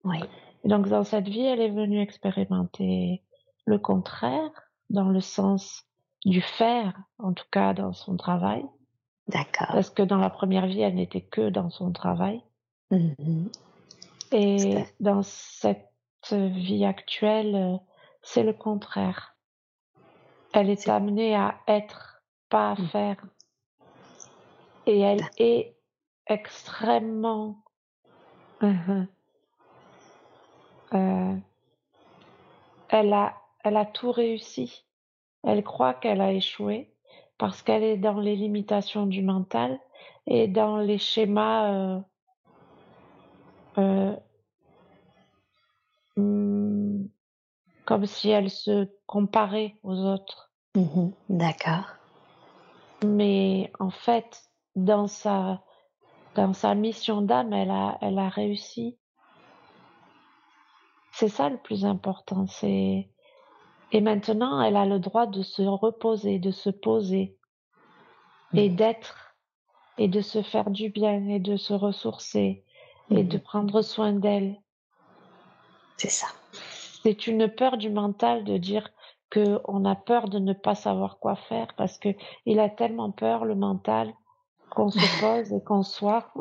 [0.03, 0.17] Oui.
[0.65, 3.23] Et donc dans cette vie, elle est venue expérimenter
[3.65, 4.51] le contraire,
[4.89, 5.85] dans le sens
[6.25, 8.65] du faire, en tout cas dans son travail.
[9.29, 9.67] D'accord.
[9.71, 12.41] Parce que dans la première vie, elle n'était que dans son travail.
[12.91, 13.51] Mm -hmm.
[14.31, 17.79] Et dans cette vie actuelle,
[18.21, 19.35] c'est le contraire.
[20.53, 22.87] Elle est, est amenée à être, pas à mmh.
[22.87, 23.25] faire.
[24.85, 25.75] Et elle est
[26.25, 27.63] extrêmement...
[28.61, 29.07] Uh-huh.
[30.93, 31.35] euh,
[32.89, 33.27] elle, a,
[33.63, 34.85] elle a tout réussi.
[35.43, 36.91] Elle croit qu'elle a échoué
[37.39, 39.79] parce qu'elle est dans les limitations du mental
[40.27, 41.99] et dans les schémas euh,
[43.77, 44.15] euh,
[46.17, 47.05] hmm,
[47.85, 50.51] comme si elle se comparait aux autres.
[50.75, 51.95] Mmh D'accord.
[53.05, 54.43] Mais en fait,
[54.75, 55.63] dans sa,
[56.35, 58.97] dans sa mission d'âme, elle a, elle a réussi.
[61.13, 62.47] C'est ça le plus important.
[62.47, 63.09] C'est
[63.91, 67.37] et maintenant, elle a le droit de se reposer, de se poser
[68.53, 69.35] et d'être
[69.97, 72.63] et de se faire du bien et de se ressourcer
[73.09, 74.61] et de prendre soin d'elle.
[75.97, 76.27] C'est ça.
[77.03, 78.89] C'est une peur du mental de dire
[79.29, 82.09] que on a peur de ne pas savoir quoi faire parce que
[82.45, 84.13] il a tellement peur le mental
[84.69, 86.31] qu'on se pose et qu'on soit.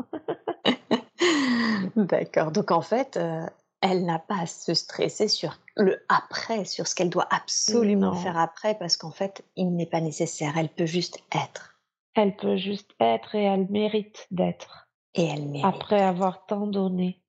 [1.97, 2.53] D'accord.
[2.53, 3.47] Donc en fait, euh,
[3.81, 8.21] elle n'a pas à se stresser sur le après, sur ce qu'elle doit absolument Non.
[8.21, 10.57] faire après parce qu'en fait, il n'est pas nécessaire.
[10.59, 11.79] Elle peut juste être
[12.15, 14.89] Elle peut juste être et elle mérite d'être.
[15.15, 15.65] et elle mérite.
[15.65, 17.23] Après avoir tant donné,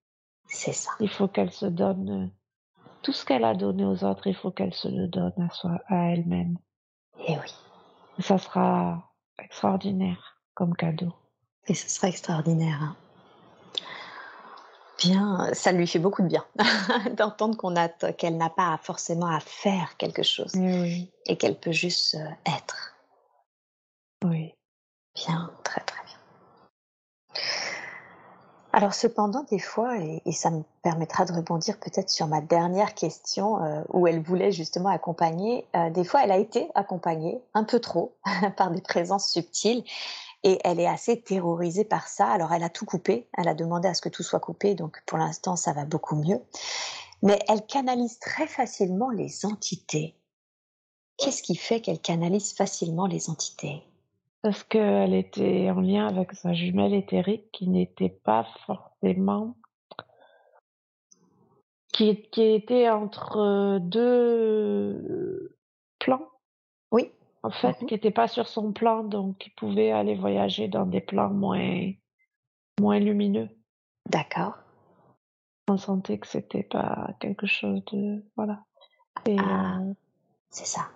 [0.48, 0.92] C'est ça.
[1.00, 2.28] il faut qu'elle se donne euh,
[3.04, 5.80] tout ce qu'elle a donné aux autres, il faut qu'elle se le donne à soi,
[5.88, 6.58] à elle-même.
[7.28, 7.54] Et oui.
[8.18, 11.14] Et ça sera extraordinaire comme cadeau.
[11.68, 12.80] Et ce sera extraordinaire.
[12.82, 12.96] hein.
[15.00, 16.46] Bien, ça lui fait beaucoup de bien
[17.18, 21.72] d'entendre qu'on a qu'elle n'a pas forcément à faire quelque chose oui, et qu'elle peut
[21.72, 22.96] juste euh, être.
[24.26, 24.54] oui.
[25.16, 26.16] Bien, très très bien.
[28.72, 32.94] Alors cependant, des fois, et, et ça me permettra de rebondir peut-être sur ma dernière
[32.94, 37.64] question, euh, où elle voulait justement accompagner, euh, des fois elle a été accompagnée, un
[37.64, 38.16] peu trop,
[38.58, 39.84] par des présences subtiles,
[40.44, 42.28] et elle est assez terrorisée par ça.
[42.28, 45.02] Alors elle a tout coupé, elle a demandé à ce que tout soit coupé, donc
[45.06, 46.42] pour l'instant ça va beaucoup mieux.
[47.22, 50.16] Mais elle canalise très facilement les entités.
[51.18, 53.84] Qu'est-ce qui fait qu'elle canalise facilement les entités?
[54.42, 59.56] Parce qu'elle était en lien avec sa jumelle éthérique qui n'était pas forcément.
[61.92, 62.08] qui,
[62.38, 65.58] était entre deux
[66.00, 66.29] plans.
[67.44, 67.88] En fait, Mhm.
[67.88, 71.92] qui n'était pas sur son plan, donc qui pouvait aller voyager dans des plans moins,
[72.80, 73.50] moins lumineux.
[74.10, 74.54] D'accord.
[75.70, 78.24] On sentait que c'était pas quelque chose de.
[78.36, 78.60] Voilà.
[79.38, 79.94] Ah, euh,
[80.50, 80.88] c'est ça.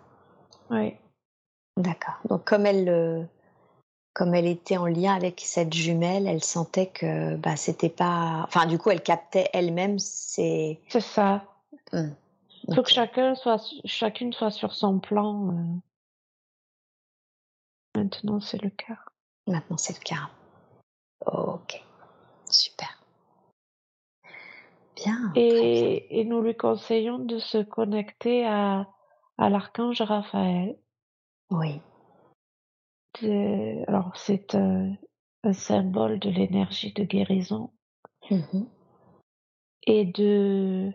[0.70, 1.00] ouais.
[1.78, 2.16] D'accord.
[2.30, 3.24] Donc comme elle, euh,
[4.14, 8.44] comme elle était en lien avec cette jumelle, elle sentait que bah c'était pas.
[8.48, 10.80] Enfin, du coup, elle captait elle-même ses.
[10.90, 11.44] C'est ça.
[11.92, 12.10] Hmm.
[12.68, 12.88] Il faut Ok.
[12.88, 15.50] que chacun soit, chacune soit sur son plan.
[15.50, 15.80] euh.
[17.96, 19.00] Maintenant, c'est le cas.
[19.48, 20.30] Maintenant, c'est le cas.
[21.26, 21.82] Ok.
[22.50, 23.04] Super.
[24.96, 25.32] Bien.
[25.36, 28.88] Et, et nous lui conseillons de se connecter à,
[29.38, 30.78] à l'archange Raphaël,
[31.50, 31.82] Oui.
[33.88, 34.96] alors c'est un,
[35.52, 37.72] symbole de l'énergie de guérison
[38.30, 38.64] Mmh
[39.86, 40.94] et de,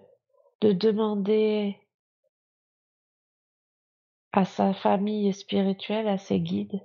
[0.62, 1.76] de demander
[4.32, 6.80] à sa famille spirituelle, à ses guides,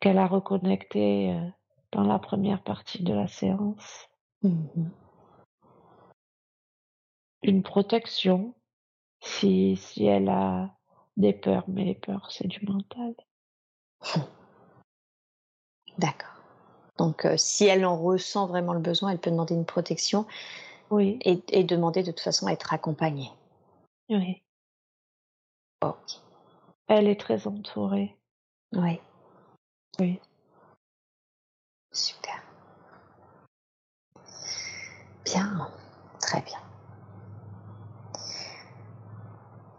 [0.00, 1.48] qu'elle a reconnecté euh,
[1.92, 4.08] dans la première partie de la séance.
[4.42, 4.88] Mmh
[7.42, 8.54] Une protection
[9.20, 10.74] si, si elle a
[11.16, 13.14] des peurs, mais les peurs, c'est du mental.
[15.98, 16.28] D'accord.
[16.96, 20.26] Donc, euh, si elle en ressent vraiment le besoin, elle peut demander une protection
[20.90, 23.30] Oui, et, et demander de toute façon à être accompagnée.
[24.08, 24.42] oui.
[25.82, 26.20] Ok.
[26.88, 28.16] Elle est très entourée.
[28.72, 29.00] Oui,
[30.00, 30.20] Oui.
[31.92, 32.42] super.
[35.24, 35.68] Bien,
[36.20, 36.58] très bien.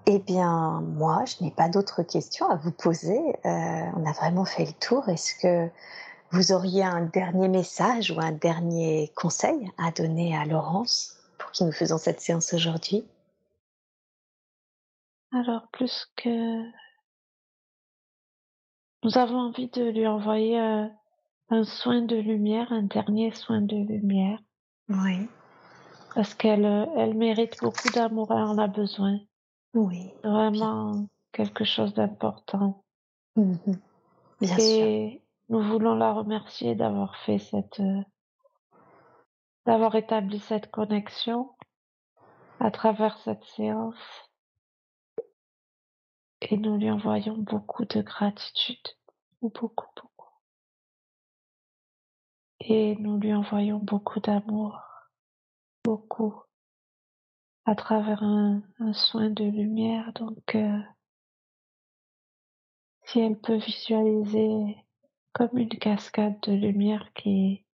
[0.07, 3.19] Eh bien, moi, je n'ai pas d'autres questions à vous poser.
[3.45, 5.07] Euh, on a vraiment fait le tour.
[5.07, 5.71] Est-ce que
[6.31, 11.63] vous auriez un dernier message ou un dernier conseil à donner à Laurence pour qui
[11.63, 13.05] nous faisons cette séance aujourd'hui?
[15.31, 16.63] Alors, plus que...
[19.03, 20.87] Nous avons envie de lui envoyer euh,
[21.49, 24.39] un soin de lumière, un dernier soin de lumière,
[24.89, 25.27] Oui,
[26.15, 29.19] parce qu'elle euh, elle mérite beaucoup d'amour, elle en a besoin.
[29.73, 32.83] oui, Vraiment quelque chose d'important.
[33.35, 33.79] Mhm.
[34.41, 34.61] bien sûr.
[34.63, 38.01] Et nous voulons la remercier d'avoir fait cette, euh,
[39.65, 41.51] d'avoir établi cette connexion
[42.59, 44.28] à travers cette séance.
[46.41, 48.77] Et nous lui envoyons beaucoup de gratitude,
[49.41, 50.29] beaucoup, beaucoup.
[52.61, 54.81] Et nous lui envoyons beaucoup d'amour,
[55.83, 56.41] beaucoup,
[57.65, 58.61] à travers un,
[58.93, 60.13] soin de lumière.
[60.13, 60.79] Donc, euh,
[63.05, 64.77] si elle peut visualiser
[65.33, 67.65] comme une cascade de lumière qui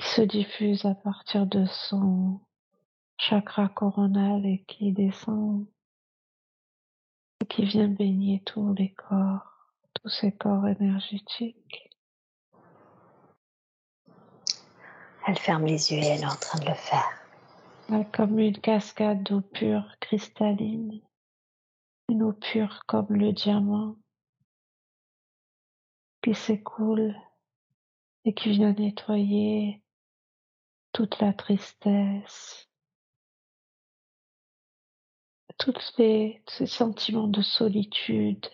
[0.00, 2.40] se diffuse à partir de son
[3.18, 5.66] chakra coronal et qui descend
[7.44, 11.90] et qui vient baigner tous les corps, tous ces corps énergétiques.
[15.26, 18.06] Elle ferme les yeux et elle est en train de le faire.
[18.14, 21.02] Comme une cascade d'eau pure, cristalline,
[22.08, 23.96] une eau pure comme le diamant
[26.22, 27.14] qui s'écoule
[28.24, 29.82] et qui vient nettoyer
[30.92, 32.70] toute la tristesse,
[35.64, 38.46] tous les, ces sentiments de solitude,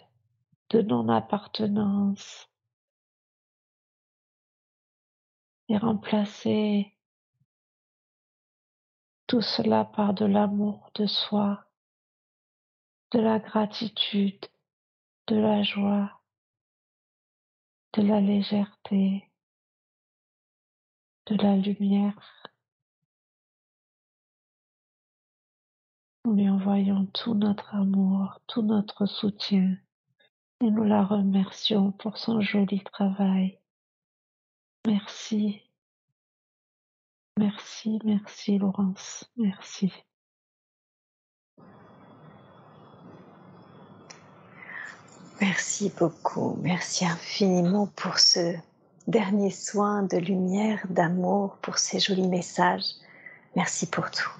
[0.69, 2.49] de non-appartenance,
[5.69, 6.97] et remplacer
[9.27, 11.65] tout cela par de l'amour de soi,
[13.11, 14.47] de la gratitude,
[15.27, 16.23] de la joie,
[17.95, 19.29] de la légèreté,
[21.27, 22.40] de la lumière.
[26.25, 29.77] Nous lui envoyons tout notre amour, tout notre soutien
[30.61, 33.59] et nous la remercions pour son joli travail.
[34.87, 35.63] Merci.
[37.39, 39.91] Merci, merci Laurence, merci.
[45.41, 46.59] Merci beaucoup.
[46.61, 48.55] Merci infiniment pour ce
[49.07, 52.93] dernier soin de lumière, d'amour, pour ces jolis messages.
[53.57, 54.40] Merci pour tout.